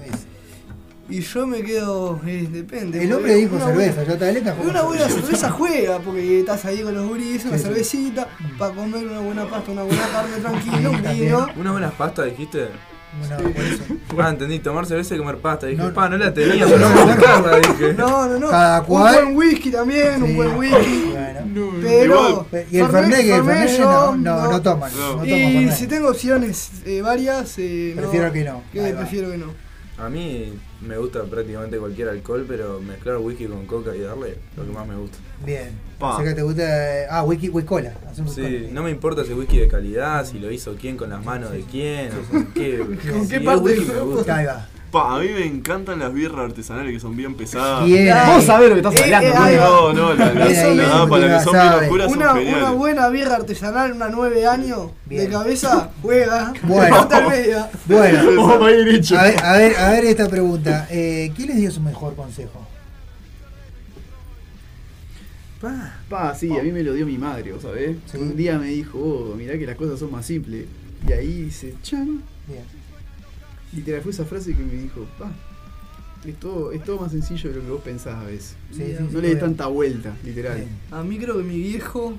Y 1.10 1.20
yo 1.20 1.46
me 1.46 1.62
quedo. 1.62 2.20
eh, 2.26 2.46
depende. 2.52 3.02
El 3.02 3.10
hombre 3.14 3.34
dijo 3.36 3.58
cerveza, 3.58 3.94
buena- 4.02 4.12
yo 4.12 4.18
taleta 4.18 4.54
como 4.54 4.68
Una 4.70 4.82
buena 4.82 5.08
cerveza 5.08 5.50
juega, 5.50 5.98
porque 6.00 6.40
estás 6.40 6.62
ahí 6.66 6.80
con 6.82 6.94
los 6.94 7.06
guris, 7.08 7.44
una 7.46 7.52
Sí, 7.56 7.58
sí. 7.60 7.64
cervecita, 7.64 8.28
para 8.58 8.74
comer 8.74 9.06
una 9.06 9.20
buena 9.20 9.48
pasta, 9.48 9.72
una 9.72 9.84
buena 9.84 10.06
carne 10.12 10.36
tranquilo, 10.36 10.90
un 10.90 11.02
vino. 11.02 11.46
¿Una 11.56 11.72
buena 11.72 11.90
pasta 11.90 12.24
dijiste? 12.24 12.68
Bueno, 13.18 13.36
por 13.54 13.64
eso. 13.64 13.82
Ah, 14.20 14.28
entendí, 14.30 14.58
tomar 14.58 14.84
cerveza 14.86 15.14
y 15.14 15.18
comer 15.18 15.38
pasta. 15.38 15.66
Dije, 15.66 15.80
No, 15.80 15.88
no. 15.88 15.94
pa, 15.94 16.08
no 16.08 16.16
la 16.18 16.32
tenía, 16.34 16.66
pero 16.66 16.80
vamos 16.80 17.00
a 17.00 17.04
buscarla, 17.04 17.56
dije. 17.58 17.94
No, 17.94 18.26
no, 18.28 18.38
no. 18.38 18.48
Cada 18.50 18.82
cual- 18.82 19.24
Un 19.26 19.34
buen 19.34 19.48
whisky 19.48 19.70
también, 19.70 20.16
Sí. 20.16 20.22
un 20.22 20.36
buen 20.36 20.56
whisky. 20.56 21.12
Bueno. 21.12 21.38
Pero. 21.82 22.46
Y 22.70 22.78
el 22.78 22.88
Fernet, 22.88 23.20
que 23.20 23.34
el 23.36 23.44
Fernet 23.44 23.80
no, 23.80 24.16
no, 24.16 24.50
no 24.52 24.62
toman. 24.62 24.90
No. 24.96 25.16
No, 25.16 25.24
Y 25.24 25.30
Fernet. 25.30 25.72
si 25.74 25.86
tengo 25.86 26.08
opciones 26.10 26.70
eh, 26.84 27.00
varias, 27.02 27.54
eh, 27.58 27.92
no, 27.96 28.02
Prefiero 28.02 28.32
que 28.32 28.44
no. 28.44 28.62
que 28.72 28.92
va. 28.92 28.98
prefiero 29.00 29.30
que 29.30 29.38
no. 29.38 29.67
A 30.00 30.08
mí 30.08 30.52
me 30.80 30.96
gusta 30.96 31.24
prácticamente 31.24 31.76
cualquier 31.78 32.08
alcohol, 32.08 32.44
pero 32.46 32.80
mezclar 32.80 33.18
whisky 33.18 33.46
con 33.46 33.66
coca 33.66 33.96
y 33.96 34.00
darle 34.00 34.36
lo 34.56 34.64
que 34.64 34.70
más 34.72 34.86
me 34.86 34.94
gusta. 34.96 35.18
Bien. 35.44 35.70
Pa. 35.98 36.14
O 36.14 36.16
sea 36.20 36.24
que 36.28 36.34
te 36.34 36.42
gusta. 36.42 37.02
eh, 37.02 37.06
Ah, 37.10 37.24
whisky, 37.24 37.48
whisky 37.48 37.66
cola. 37.68 37.92
Sí, 38.14 38.22
whisky 38.22 38.68
no 38.72 38.84
me 38.84 38.90
importa 38.90 39.24
si 39.24 39.32
whisky 39.32 39.58
de 39.58 39.66
calidad, 39.68 40.24
si 40.24 40.38
lo 40.38 40.52
hizo 40.52 40.76
quién 40.80 40.96
con 40.96 41.10
las 41.10 41.24
manos 41.24 41.50
de 41.50 41.62
quién, 41.62 42.10
o 42.12 42.30
con 42.30 42.46
qué. 42.52 42.78
¿Con 42.78 43.24
si 43.26 43.28
qué 43.28 43.40
parte 43.40 43.62
whisky 43.62 43.84
me 43.92 44.00
gusta. 44.02 44.36
Ahí 44.36 44.46
va. 44.46 44.68
Pa, 44.90 45.16
a 45.16 45.18
mí 45.20 45.28
me 45.28 45.44
encantan 45.44 45.98
las 45.98 46.12
birras 46.14 46.46
artesanales 46.46 46.92
que 46.94 47.00
son 47.00 47.14
bien 47.14 47.34
pesadas. 47.34 47.84
Bien. 47.84 48.16
Vos 48.26 48.42
sabés 48.44 48.70
lo 48.70 48.74
que 48.76 48.80
estás 48.88 48.94
Eh, 48.96 49.14
hablando, 49.14 49.46
eh, 49.48 49.56
¿no? 49.56 49.92
No, 49.92 49.92
no, 49.92 50.14
la, 50.14 50.32
la, 50.32 50.34
la 50.34 50.46
bien, 50.46 51.08
para 51.10 51.26
bien, 51.26 51.38
que 51.38 51.44
son 51.44 51.52
bien 51.52 51.72
oscuras 51.74 52.10
son 52.10 52.16
Una, 52.22 52.32
una 52.32 52.70
buena 52.70 53.08
birra 53.10 53.36
artesanal, 53.36 53.92
una 53.92 54.08
nueve 54.08 54.46
años 54.46 54.90
Bien. 55.04 55.24
de 55.24 55.30
cabeza, 55.30 55.90
juega. 56.00 56.54
Bueno. 56.62 57.08
Media. 57.28 57.70
Bueno, 57.84 58.64
derecho. 58.66 59.18
a 59.18 59.22
ver, 59.24 59.44
a 59.44 59.56
ver, 59.58 59.76
a 59.76 59.90
ver 59.90 60.04
esta 60.06 60.28
pregunta. 60.28 60.86
Eh, 60.90 61.32
¿Quién 61.36 61.48
les 61.48 61.56
dio 61.58 61.70
su 61.70 61.80
mejor 61.82 62.14
consejo? 62.16 62.66
Pa, 65.60 65.96
Pa, 66.08 66.34
sí, 66.34 66.56
a 66.56 66.62
mí 66.62 66.70
me 66.70 66.82
lo 66.82 66.94
dio 66.94 67.04
mi 67.04 67.18
madre, 67.18 67.52
¿vos 67.52 67.62
sabés? 67.62 67.96
Sí. 68.10 68.16
Un 68.16 68.36
día 68.36 68.58
me 68.58 68.68
dijo, 68.68 68.96
oh, 68.98 69.34
mirá 69.36 69.58
que 69.58 69.66
las 69.66 69.76
cosas 69.76 69.98
son 69.98 70.12
más 70.12 70.24
simples. 70.24 70.66
Y 71.06 71.12
ahí 71.12 71.42
dice, 71.44 71.74
chan. 71.82 72.22
Bien. 72.46 72.77
Literal, 73.72 74.02
fue 74.02 74.12
esa 74.12 74.24
frase 74.24 74.54
que 74.54 74.62
me 74.62 74.74
dijo, 74.74 75.06
pa, 75.18 75.30
es 76.24 76.36
todo, 76.40 76.72
es 76.72 76.82
todo 76.82 77.00
más 77.00 77.12
sencillo 77.12 77.50
de 77.50 77.56
lo 77.56 77.62
que 77.62 77.70
vos 77.70 77.82
pensás 77.82 78.14
a 78.14 78.24
veces. 78.24 78.56
Sí, 78.70 78.82
sí, 78.86 78.96
no 79.00 79.10
sí, 79.10 79.16
le 79.16 79.28
des 79.28 79.40
tanta 79.40 79.66
vuelta, 79.66 80.16
literal. 80.24 80.66
A 80.90 81.02
mí 81.02 81.18
creo 81.18 81.36
que 81.36 81.44
mi 81.44 81.58
viejo. 81.58 82.14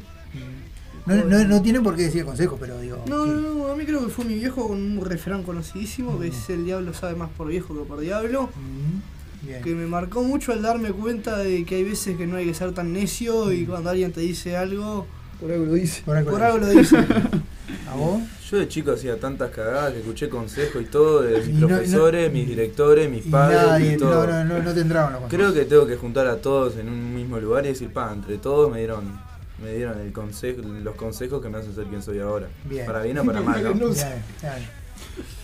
No, 1.05 1.15
no, 1.23 1.43
no 1.43 1.61
tienen 1.61 1.81
por 1.83 1.95
qué 1.95 2.03
decir 2.03 2.23
consejo, 2.23 2.57
pero 2.59 2.79
digo. 2.79 3.03
No, 3.07 3.25
sí. 3.25 3.31
no, 3.31 3.41
no, 3.41 3.67
a 3.67 3.75
mí 3.75 3.85
creo 3.85 4.05
que 4.05 4.11
fue 4.11 4.25
mi 4.25 4.35
viejo 4.35 4.67
con 4.67 4.77
un 4.77 5.03
refrán 5.03 5.43
conocidísimo 5.43 6.19
que 6.19 6.27
es 6.27 6.49
el 6.49 6.65
diablo 6.65 6.93
sabe 6.93 7.15
más 7.15 7.29
por 7.31 7.47
viejo 7.47 7.73
que 7.73 7.83
por 7.87 7.99
diablo. 7.99 8.43
Mm, 8.55 9.45
Bien. 9.47 9.63
que 9.63 9.73
me 9.73 9.87
marcó 9.87 10.21
mucho 10.21 10.51
al 10.51 10.61
darme 10.61 10.91
cuenta 10.91 11.37
de 11.37 11.63
que 11.63 11.75
hay 11.75 11.83
veces 11.85 12.17
que 12.17 12.27
no 12.27 12.35
hay 12.35 12.45
que 12.45 12.53
ser 12.53 12.73
tan 12.73 12.91
necio 12.91 13.53
y 13.53 13.65
cuando 13.65 13.89
alguien 13.89 14.11
te 14.11 14.19
dice 14.19 14.57
algo, 14.57 15.07
Por 15.39 15.51
algo 15.51 15.65
lo 15.65 15.73
dice. 15.73 16.01
Por 16.05 16.17
algo 16.17 16.31
por 16.31 16.39
lo 16.41 16.45
algo 16.45 16.57
lo 16.59 16.67
dice. 16.67 16.97
¿A 17.89 17.95
vos? 17.95 18.21
Yo 18.49 18.57
de 18.57 18.67
chico 18.67 18.91
hacía 18.91 19.19
tantas 19.19 19.51
cagadas 19.51 19.93
que 19.93 19.99
escuché 19.99 20.29
consejos 20.29 20.81
y 20.81 20.85
todo 20.85 21.21
de 21.21 21.39
mis 21.39 21.47
Y 21.49 21.53
no- 21.53 21.67
profesores, 21.67 22.31
mis 22.31 22.47
directores, 22.47 23.09
mis 23.09 23.25
padres 23.25 23.61
nadie, 23.67 23.93
y 23.93 23.97
todo. 23.97 24.27
no, 24.27 24.43
no, 24.45 24.45
no, 24.57 24.63
no 24.63 24.73
te 24.73 24.81
entraban 24.81 25.13
los 25.13 25.23
Creo 25.29 25.53
que 25.53 25.65
tengo 25.65 25.85
que 25.87 25.95
juntar 25.97 26.27
a 26.27 26.37
todos 26.41 26.77
en 26.77 26.87
un 26.89 27.15
mismo 27.15 27.39
lugar 27.39 27.65
y 27.65 27.69
decir, 27.69 27.91
pa, 27.91 28.11
entre 28.13 28.37
todos 28.37 28.71
me 28.71 28.77
dieron, 28.79 29.19
me 29.63 29.73
dieron 29.73 29.99
el 29.99 30.11
consejo, 30.11 30.61
los 30.61 30.95
consejos 30.95 31.41
que 31.41 31.49
me 31.49 31.57
hacen 31.57 31.73
ser 31.75 31.85
quien 31.85 32.01
soy 32.03 32.19
ahora. 32.19 32.47
Bien. 32.65 32.85
Para 32.85 33.01
bien 33.03 33.17
o 33.19 33.23
para 33.25 33.41
mal. 33.41 33.63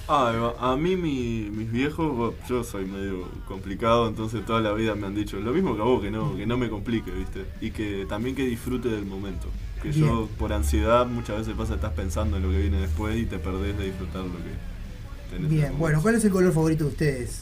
Ah, 0.08 0.52
a 0.60 0.76
mí 0.76 0.96
mi- 0.96 1.50
mis 1.50 1.72
viejos, 1.72 2.36
yo 2.48 2.64
soy 2.64 2.86
medio 2.86 3.28
complicado, 3.48 4.08
entonces 4.08 4.46
toda 4.46 4.62
la 4.62 4.72
vida 4.74 4.94
me 4.94 5.08
han 5.08 5.16
dicho 5.16 5.40
lo 5.40 5.52
mismo 5.52 5.76
que 5.76 5.82
a 5.82 5.86
vos, 5.86 6.00
que 6.04 6.12
no, 6.12 6.36
que 6.36 6.46
no 6.46 6.58
me 6.58 6.70
complique, 6.70 7.10
¿viste? 7.10 7.46
Y 7.60 7.72
que 7.72 8.06
también 8.08 8.36
que 8.36 8.46
disfrute 8.46 8.88
del 8.90 9.06
momento. 9.06 9.48
Que 9.92 10.00
yo 10.00 10.30
por 10.40 10.52
ansiedad 10.54 11.06
muchas 11.06 11.38
veces 11.40 11.54
pasa 11.56 11.76
estás 11.76 11.94
pensando 11.94 12.38
en 12.38 12.44
lo 12.44 12.50
que 12.50 12.58
viene 12.60 12.80
después 12.82 13.18
y 13.18 13.26
te 13.26 13.38
perdés 13.40 13.78
de 13.78 13.86
disfrutar 13.86 14.22
lo 14.24 14.34
que 14.38 15.36
tenés. 15.36 15.50
Bien, 15.50 15.78
bueno, 15.78 16.02
¿cuál 16.02 16.16
es 16.16 16.26
el 16.26 16.32
color 16.32 16.52
favorito 16.54 16.86
de 16.86 16.90
ustedes? 16.92 17.42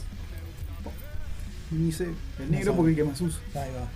Ni 1.70 1.90
sé. 1.92 2.08
El 2.38 2.50
negro 2.50 2.74
porque 2.74 2.90
el 2.90 2.96
que 2.96 3.04
más 3.04 3.20
uso. 3.20 3.38
Ahí 3.54 3.70
va. 3.74 3.88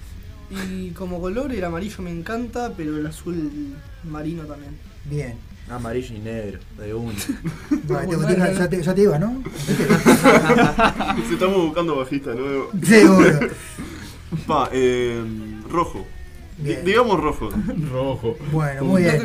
Y 0.73 0.91
como 0.91 1.20
color 1.20 1.53
el 1.53 1.62
amarillo 1.62 2.03
me 2.03 2.11
encanta, 2.11 2.73
pero 2.77 2.97
el 2.97 3.07
azul 3.07 3.75
marino 4.05 4.45
también. 4.45 4.77
Bien. 5.05 5.35
Amarillo 5.70 6.16
y 6.16 6.20
negro, 6.20 6.59
de 6.79 6.95
uno. 6.95 7.12
Bueno, 7.87 8.27
te- 8.27 8.35
te- 8.35 8.55
ya, 8.55 8.69
te, 8.70 8.83
ya 8.83 8.95
te 8.95 9.03
iba, 9.03 9.19
¿no? 9.19 9.43
Si 11.29 11.35
estamos 11.35 11.57
buscando 11.66 11.97
bajista 11.97 12.33
nuevo. 12.35 12.70
Seguro. 12.83 13.39
Pa, 14.47 14.70
eh, 14.73 15.23
rojo. 15.70 16.07
Bien. 16.60 16.85
digamos 16.85 17.20
rojo. 17.20 17.51
Rojo. 17.93 18.36
Bueno, 18.52 18.85
muy 18.85 19.02
bien. 19.02 19.20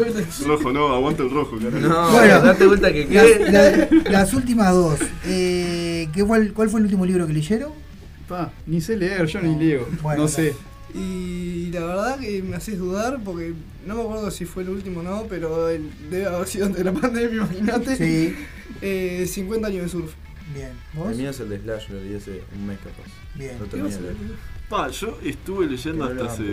Rojo, 0.46 0.72
no, 0.72 0.94
aguanta 0.94 1.24
el 1.24 1.32
rojo, 1.32 1.58
carajo. 1.58 1.80
No, 1.80 2.12
Bueno, 2.12 2.42
date 2.42 2.68
cuenta 2.68 2.94
que 2.94 3.06
la- 3.52 4.12
las 4.12 4.34
últimas 4.34 4.72
dos. 4.74 5.00
Eh, 5.26 6.10
¿qué 6.14 6.24
fue 6.26 6.38
el- 6.38 6.54
¿Cuál 6.54 6.70
fue 6.70 6.80
el 6.80 6.86
último 6.86 7.06
libro 7.06 7.26
que 7.26 7.34
leyeron? 7.34 7.72
Pa, 8.28 8.52
ni 8.68 8.82
sé 8.82 8.96
leer, 8.98 9.26
yo 9.26 9.42
ni 9.42 9.56
leo. 9.58 9.88
Bueno, 10.02 10.24
no 10.24 10.28
sé. 10.28 10.54
Y 10.94 11.72
la 11.74 11.84
verdad 11.86 12.20
que 12.20 12.44
me 12.44 12.56
haces 12.56 12.78
dudar 12.78 13.20
porque 13.26 13.54
no 13.88 13.96
me 13.96 14.02
acuerdo 14.02 14.30
si 14.30 14.46
fue 14.46 14.62
el 14.64 14.70
último 14.70 15.00
o 15.00 15.04
no, 15.04 15.24
pero 15.28 15.70
el- 15.70 15.90
debe 16.12 16.28
haber 16.28 16.48
sido 16.48 16.68
antes 16.68 16.84
de 16.84 16.92
la 16.92 17.00
pandemia, 17.00 17.36
imagínate. 17.38 17.96
Sí. 17.96 18.36
Eh, 18.82 19.26
50 19.28 19.68
años 19.70 19.84
de 19.84 19.90
surf. 19.90 20.14
Bien. 20.54 20.70
El 20.94 21.00
¿Vos? 21.00 21.18
mío 21.18 21.30
es 21.32 21.40
el 21.40 21.50
de 21.50 21.60
Slash, 21.62 21.90
lo 21.90 22.00
leí 22.00 22.16
hace 22.16 22.42
un 22.56 22.68
mes 22.68 22.78
capaz. 22.78 23.10
Bien. 23.34 23.58
No. 23.60 23.88
Pa, 24.70 24.88
yo 24.90 25.18
estuve 25.24 25.66
leyendo 25.66 26.06
hasta 26.06 26.26
hace. 26.26 26.44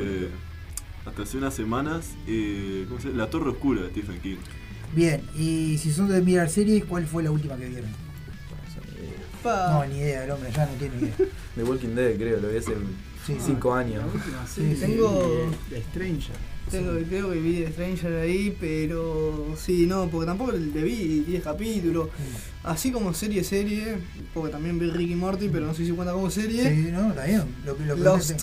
Hasta 1.06 1.22
hace 1.22 1.39
unas 1.39 1.55
semanas 1.55 2.10
eh, 2.27 2.85
¿cómo 2.89 3.01
se 3.01 3.09
llama? 3.09 3.18
La 3.24 3.31
Torre 3.31 3.51
Oscura 3.51 3.82
de 3.82 3.89
Stephen 3.90 4.20
King. 4.20 4.36
Bien. 4.94 5.22
Y 5.39 5.78
si 5.78 5.93
son 5.93 6.09
de 6.09 6.20
mirar 6.20 6.48
series, 6.51 6.85
¿cuál 6.85 7.06
fue 7.06 7.22
la 7.22 7.31
última 7.31 7.56
que 7.56 7.68
vieron? 7.68 7.90
Pa, 9.43 9.70
No, 9.72 9.86
ni 9.86 9.98
idea, 10.01 10.24
el 10.24 10.31
hombre 10.32 10.51
ya 10.55 10.66
no 10.66 10.72
tiene 10.72 10.97
idea. 10.98 11.14
The 11.56 11.64
Walking 11.64 11.94
Dead, 11.94 12.16
creo, 12.16 12.40
lo 12.40 12.48
vi 12.51 12.59
hace 12.59 12.74
Sí. 13.27 13.36
5 13.39 13.74
años. 13.74 14.05
La 14.05 14.12
última 14.12 14.47
Sí. 14.47 14.77
Tengo- 14.81 15.51
de 15.70 15.82
Stranger. 15.82 16.36
tengo, 16.70 16.93
creo 17.09 17.31
que 17.32 17.39
vi 17.39 17.52
de 17.60 17.72
Stranger 17.72 18.14
ahí, 18.20 18.56
pero 18.59 19.55
sí, 19.59 19.86
no, 19.86 20.09
porque 20.09 20.27
tampoco 20.27 20.52
le 20.52 20.82
vi 20.82 21.20
10 21.20 21.43
capítulos. 21.43 22.09
Así 22.64 22.90
como 22.93 23.12
serie, 23.14 23.44
serie, 23.44 23.98
porque 24.35 24.51
también 24.52 24.78
vi 24.78 24.90
Ricky 24.90 25.14
Morty, 25.14 25.48
pero 25.48 25.66
no 25.66 25.74
sé 25.74 25.85
si 25.86 25.93
cuenta 25.93 26.12
como 26.12 26.31
serie. 26.31 26.68
Sí, 26.68 26.90
no, 26.93 27.10
está 27.10 27.24
bien. 27.27 27.43
Lo, 27.64 27.77
que- 27.77 27.85
lo 27.86 27.94
que 27.94 28.01
Lost. 28.02 28.43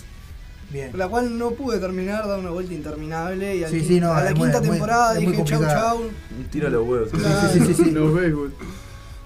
Bien. 0.70 0.90
La 0.94 1.08
cual 1.08 1.38
no 1.38 1.52
pude 1.52 1.78
terminar, 1.78 2.28
da 2.28 2.36
una 2.38 2.50
vuelta 2.50 2.74
interminable 2.74 3.56
y 3.56 3.64
al 3.64 3.70
Sí, 3.70 3.78
quin- 3.78 3.86
sí, 3.88 4.00
no, 4.00 4.12
a 4.12 4.22
la 4.22 4.30
muy- 4.32 4.40
quinta 4.42 4.60
muy- 4.60 4.68
temporada 4.70 5.14
dije 5.14 5.44
chau 5.44 5.62
chau. 5.62 5.98
Un 6.38 6.44
tiro 6.50 6.66
a 6.66 6.70
los 6.70 6.86
huevos. 6.86 7.08
Sí, 7.10 7.58
sí, 7.58 7.66
sí, 7.74 7.84
sí. 7.84 7.90
Los 7.90 8.14
béisbol. 8.14 8.52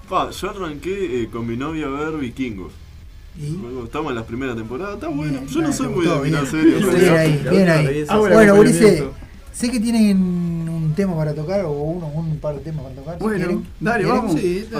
Pa, 0.09 0.29
yo 0.29 0.49
arranqué 0.49 1.23
eh, 1.23 1.29
con 1.29 1.45
mi 1.47 1.57
novia 1.57 1.87
a 1.87 1.89
ver 1.89 2.17
Vikingos. 2.17 2.71
¿Y? 3.37 3.49
Luego 3.57 3.85
Estamos 3.85 4.11
en 4.11 4.15
la 4.17 4.23
primera 4.25 4.55
temporada, 4.55 4.93
está 4.93 5.07
bueno. 5.07 5.39
Bien, 5.39 5.47
Yo 5.47 5.61
no 5.61 5.73
soy 5.73 5.87
muy 5.87 6.05
de 6.05 6.15
mirar 6.19 6.41
bien. 6.43 6.45
series. 6.47 6.93
Bien 7.49 7.69
ahí, 7.69 7.87
ahí. 7.87 8.05
Ah, 8.07 8.17
bueno, 8.19 8.35
Bueno, 8.35 8.55
Ulises, 8.55 8.75
acompañamiento. 9.01 9.13
sé 9.51 9.71
que 9.71 9.79
tienen 9.79 10.17
un 10.69 10.93
tema 10.95 11.15
para 11.17 11.33
tocar 11.33 11.65
o 11.65 11.71
uno, 11.71 12.07
un 12.07 12.37
par 12.37 12.55
de 12.55 12.61
temas 12.61 12.83
para 12.83 12.95
tocar. 12.95 13.17
si 13.17 13.23
Bueno, 13.23 13.37
quieren. 13.37 13.67
dale, 13.79 14.03
¿Quieren? 14.03 14.21
vamos. 14.21 14.39
Sí, 14.39 14.67
Pero 14.69 14.79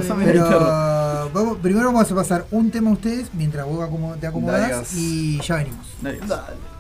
vamos, 1.32 1.58
primero 1.60 1.88
vamos 1.88 2.12
a 2.12 2.16
pasar 2.16 2.46
un 2.52 2.72
tema 2.72 2.90
a 2.90 2.94
ustedes 2.94 3.34
mientras 3.34 3.66
vos 3.66 3.88
te 4.20 4.28
acomodás 4.28 4.70
Dale. 4.70 4.88
y 4.96 5.40
ya 5.42 5.56
venimos. 5.58 5.86
Dale. 6.02 6.20
Dale. 6.26 6.73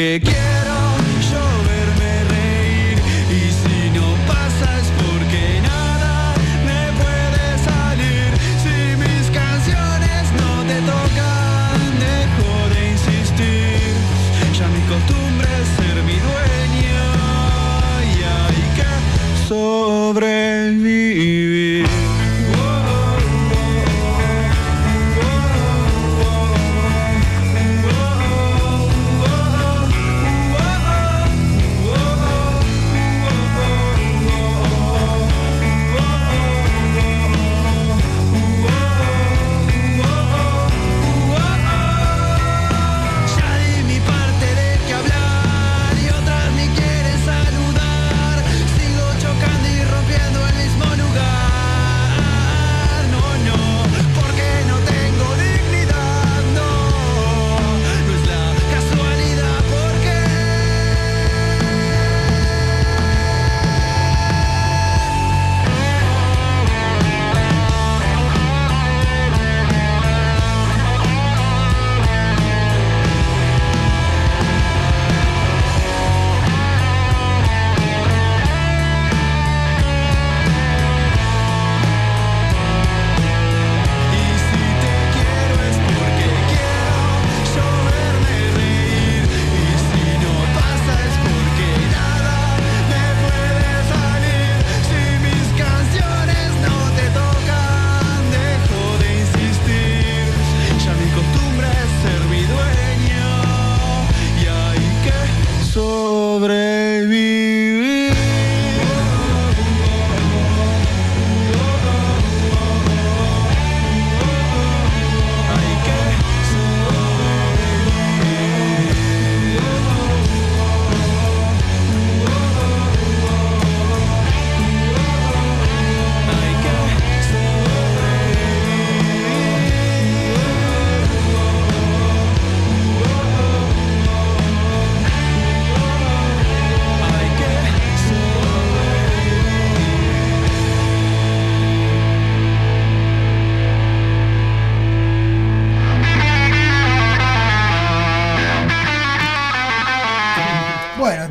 que 0.00 0.29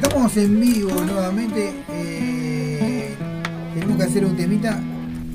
Estamos 0.10 0.38
en 0.38 0.60
vivo 0.60 0.90
nuevamente. 1.06 1.72
Eh, 1.88 3.15
tenemos 3.76 3.95
que 3.95 4.03
hacer 4.03 4.26
un 4.26 4.36
temita 4.36 4.81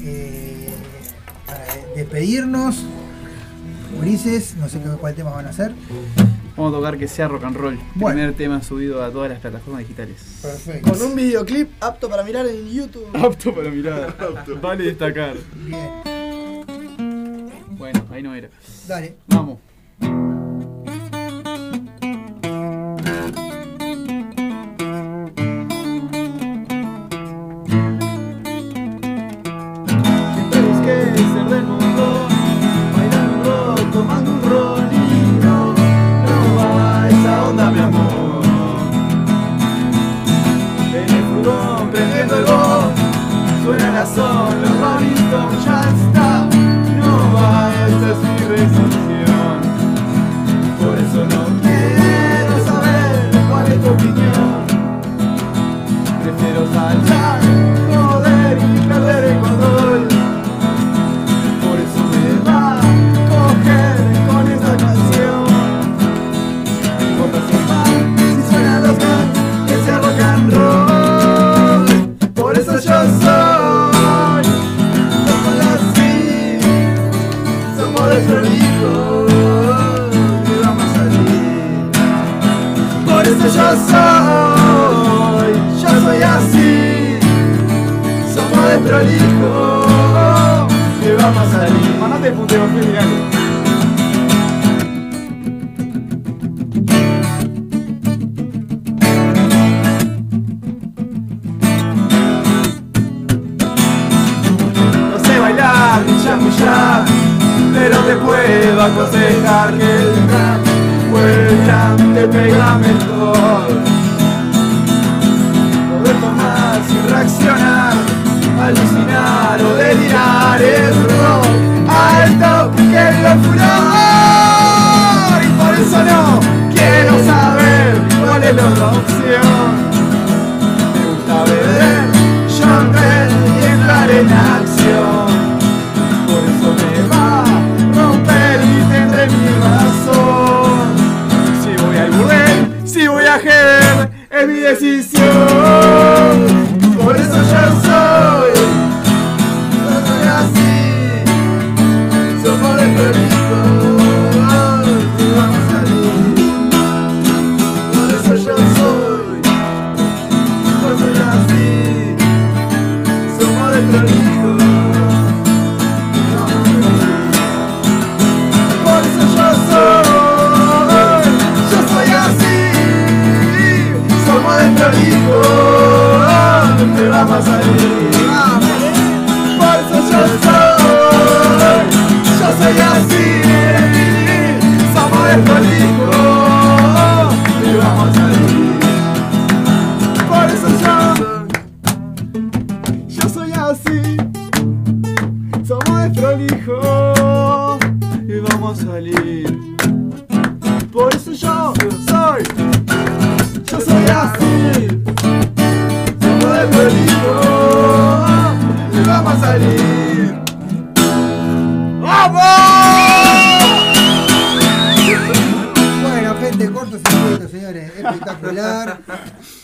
eh, 0.03 0.69
para 1.47 1.65
despedirnos. 1.95 2.83
Ulises, 4.01 4.57
no 4.57 4.69
sé 4.69 4.81
cuál 5.01 5.15
tema 5.15 5.31
van 5.31 5.47
a 5.47 5.51
hacer. 5.51 5.73
Vamos 6.57 6.75
a 6.75 6.77
tocar 6.77 6.99
que 6.99 7.07
sea 7.07 7.29
rock 7.29 7.45
and 7.45 7.57
roll. 7.57 7.79
Bueno. 7.95 8.17
Primer 8.17 8.35
tema 8.35 8.61
subido 8.65 9.05
a 9.05 9.13
todas 9.13 9.31
las 9.31 9.39
plataformas 9.39 9.83
digitales. 9.83 10.41
Perfecto. 10.43 10.91
Con 10.91 11.03
un 11.03 11.15
videoclip 11.15 11.71
apto 11.81 12.11
para 12.11 12.25
mirar 12.25 12.45
en 12.49 12.69
YouTube. 12.69 13.07
Apto 13.15 13.55
para 13.55 13.71
mirar. 13.71 14.13
Vale 14.61 14.85
destacar. 14.87 15.37
Bien. 15.55 15.89
Bueno, 17.79 18.05
ahí 18.11 18.25
no 18.25 18.35
era. 18.35 18.49
Dale. 18.89 19.15
Vamos. 19.29 19.61
Dios. 92.55 93.34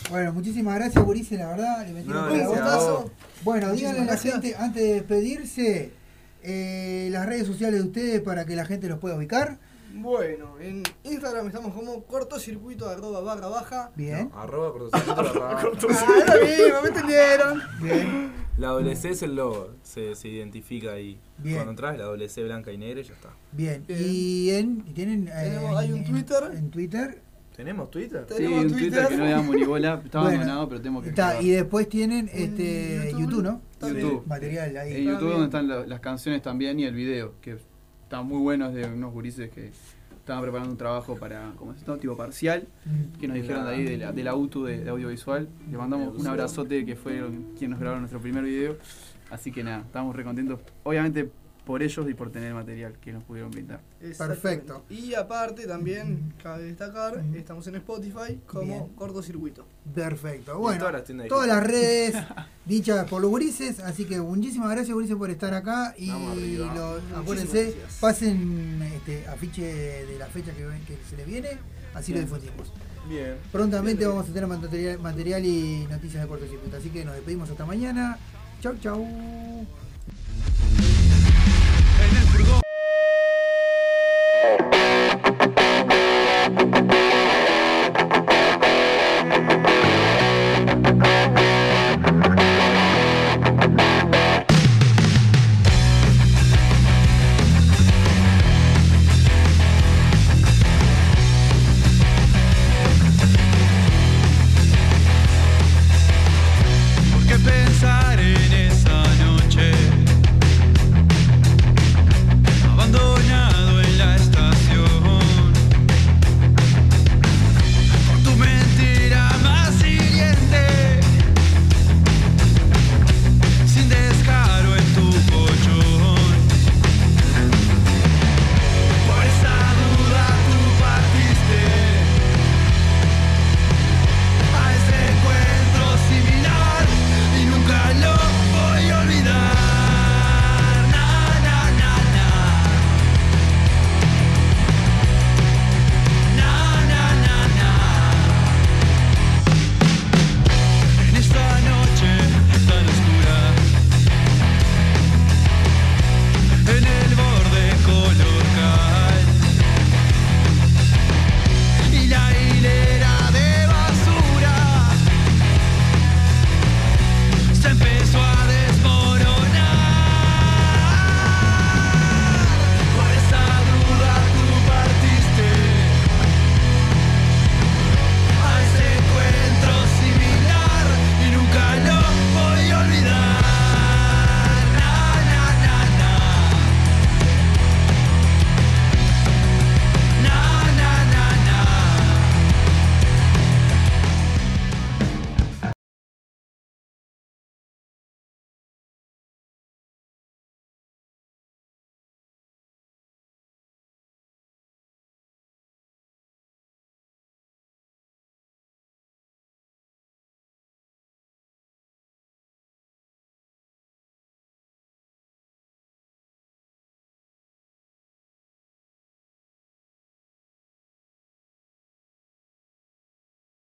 Bueno, 0.09 0.33
muchísimas 0.33 0.75
gracias, 0.75 1.03
Gurice, 1.03 1.37
la 1.37 1.47
verdad. 1.49 1.85
Le 1.87 1.93
metieron 1.93 2.37
No, 2.37 2.79
vos. 2.79 3.11
Bueno, 3.43 3.71
díganle 3.71 4.01
a 4.01 4.05
la 4.05 4.17
gente, 4.17 4.55
antes 4.55 4.83
de 4.83 4.93
despedirse, 4.95 5.91
eh, 6.43 7.09
las 7.11 7.25
redes 7.25 7.47
sociales 7.47 7.79
de 7.81 7.85
ustedes 7.87 8.21
para 8.21 8.45
que 8.45 8.55
la 8.55 8.65
gente 8.65 8.87
los 8.87 8.99
pueda 8.99 9.15
ubicar. 9.15 9.57
Bueno, 9.93 10.57
en 10.59 10.83
Instagram 11.03 11.47
estamos 11.47 11.73
como 11.73 12.03
cortocircuito 12.03 12.87
arroba 12.89 13.19
barra 13.19 13.47
baja. 13.47 13.91
Bien. 13.95 14.29
Arroba 14.33 14.71
cortocircuito 14.71 15.15
barra 15.23 15.39
baja. 15.53 15.67
Ah, 16.29 16.35
mismo, 16.41 16.81
¿me 16.81 16.87
entendieron? 16.95 17.61
Bien. 17.81 18.31
La 18.57 18.69
doble 18.69 18.95
C 18.95 19.09
es 19.09 19.21
el 19.23 19.35
logo, 19.35 19.71
se, 19.81 20.15
se 20.15 20.27
identifica 20.27 20.91
ahí. 20.91 21.19
Bien. 21.39 21.55
Cuando 21.55 21.71
entras 21.71 21.97
la 21.97 22.05
doble 22.05 22.29
C 22.29 22.43
blanca 22.43 22.71
y 22.71 22.77
negra 22.77 23.01
y 23.01 23.03
ya 23.03 23.13
está. 23.13 23.29
Bien. 23.51 23.83
Y 23.89 24.51
en, 24.51 24.83
y 24.87 24.91
tienen. 24.93 25.27
eh, 25.27 25.31
Tenemos- 25.43 25.77
hay 25.77 25.91
un 25.91 25.99
en- 25.99 26.05
Twitter. 26.05 26.43
En 26.53 26.69
Twitter. 26.69 27.21
¿Tenemos 27.55 27.91
Twitter? 27.91 28.25
Sí, 28.35 28.45
un 28.45 28.71
Twitter 28.71 29.07
que 29.07 29.17
no 29.17 29.25
le 29.25 29.31
damos 29.31 29.55
ni 29.55 29.63
bola. 29.63 30.01
Está 30.05 30.19
Bueno, 30.21 30.35
abandonado, 30.35 30.69
pero 30.69 30.81
tenemos 30.81 31.03
que. 31.03 31.09
Está, 31.09 31.41
y 31.41 31.49
después 31.49 31.87
tienen 31.89 32.29
este 32.33 33.11
YouTube, 33.17 33.43
¿no? 33.43 33.61
YouTube. 33.81 34.25
Material 34.25 34.77
ahí. 34.77 34.93
En 34.95 35.03
YouTube 35.05 35.29
donde 35.31 35.45
están 35.45 35.67
la- 35.67 35.85
las 35.85 35.99
canciones 35.99 36.41
también 36.41 36.79
y 36.79 36.85
el 36.85 36.95
video, 36.95 37.33
que 37.41 37.57
está 38.03 38.21
muy 38.21 38.39
bueno, 38.39 38.67
es 38.69 38.73
de 38.75 38.85
unos 38.85 39.11
gurises 39.13 39.49
que 39.51 39.71
estaban 40.17 40.41
preparando 40.43 40.71
un 40.71 40.77
trabajo 40.77 41.15
para, 41.17 41.51
como 41.57 41.71
es 41.73 41.79
esto, 41.79 41.97
tipo 41.97 42.15
parcial, 42.15 42.67
que 43.19 43.27
nos 43.27 43.35
dijeron 43.35 43.65
de 43.65 43.71
ahí, 43.71 43.83
de 43.83 43.97
la, 43.97 44.11
de 44.11 44.23
la 44.23 44.35
UTU 44.35 44.63
de, 44.65 44.83
de 44.83 44.89
audiovisual. 44.89 45.49
Le 45.69 45.77
mandamos 45.77 46.15
un 46.17 46.27
abrazote 46.27 46.85
que 46.85 46.95
fue 46.95 47.21
quien 47.57 47.71
nos 47.71 47.79
grabó 47.79 47.97
nuestro 47.99 48.19
primer 48.21 48.43
video. 48.43 48.77
Así 49.29 49.51
que 49.51 49.63
nada, 49.63 49.79
estamos 49.85 50.15
re 50.15 50.23
contentos, 50.23 50.59
obviamente 50.83 51.29
por 51.65 51.83
ellos 51.83 52.09
y 52.09 52.13
por 52.15 52.31
tener 52.31 52.49
el 52.49 52.53
material 52.55 52.93
que 52.99 53.13
nos 53.13 53.23
pudieron 53.23 53.51
brindar. 53.51 53.81
Exactamente. 54.01 54.73
Y 54.89 55.13
aparte 55.13 55.67
también, 55.67 56.33
cabe 56.41 56.63
destacar, 56.63 57.23
estamos 57.35 57.65
en 57.67 57.75
Spotify 57.75 58.39
como 58.47 58.63
Bien. 58.65 58.87
cortocircuito. 58.95 59.65
Perfecto. 59.93 60.57
Bueno, 60.57 60.79
todas 60.79 61.07
las 61.09 61.27
todas 61.29 61.63
redes 61.63 62.15
dichas 62.65 63.07
por 63.07 63.21
los 63.21 63.29
gurises. 63.29 63.79
Así 63.79 64.05
que 64.05 64.19
muchísimas 64.19 64.71
gracias, 64.71 64.93
gurises, 64.93 65.15
por 65.15 65.29
estar 65.29 65.53
acá. 65.53 65.93
Y 65.97 66.09
Vamos 66.09 66.31
arriba. 66.37 66.73
lo- 66.73 66.91
Muchísimas 66.93 67.19
acuérdense, 67.21 67.63
gracias. 67.63 67.97
pasen 68.01 68.81
este, 68.95 69.27
afiche 69.27 69.61
de 70.05 70.17
la 70.19 70.25
fecha 70.27 70.51
que, 70.53 70.65
ven- 70.65 70.83
que 70.85 70.97
se 71.09 71.15
les 71.17 71.27
viene. 71.27 71.49
Así 71.93 72.11
Bien. 72.11 72.25
lo 72.27 72.35
difundimos. 72.37 72.71
Bien. 73.07 73.35
Prontamente 73.51 74.05
vamos 74.05 74.27
a 74.29 74.33
tener 74.33 74.47
material, 74.47 74.99
material 74.99 75.45
y 75.45 75.85
noticias 75.89 76.23
de 76.23 76.27
cortocircuito. 76.27 76.77
Así 76.77 76.89
que 76.89 77.05
nos 77.05 77.13
despedimos 77.15 77.49
hasta 77.49 77.65
mañana. 77.65 78.17
Chau, 78.61 78.75
chau. 78.79 79.05
Oh. 84.43 84.80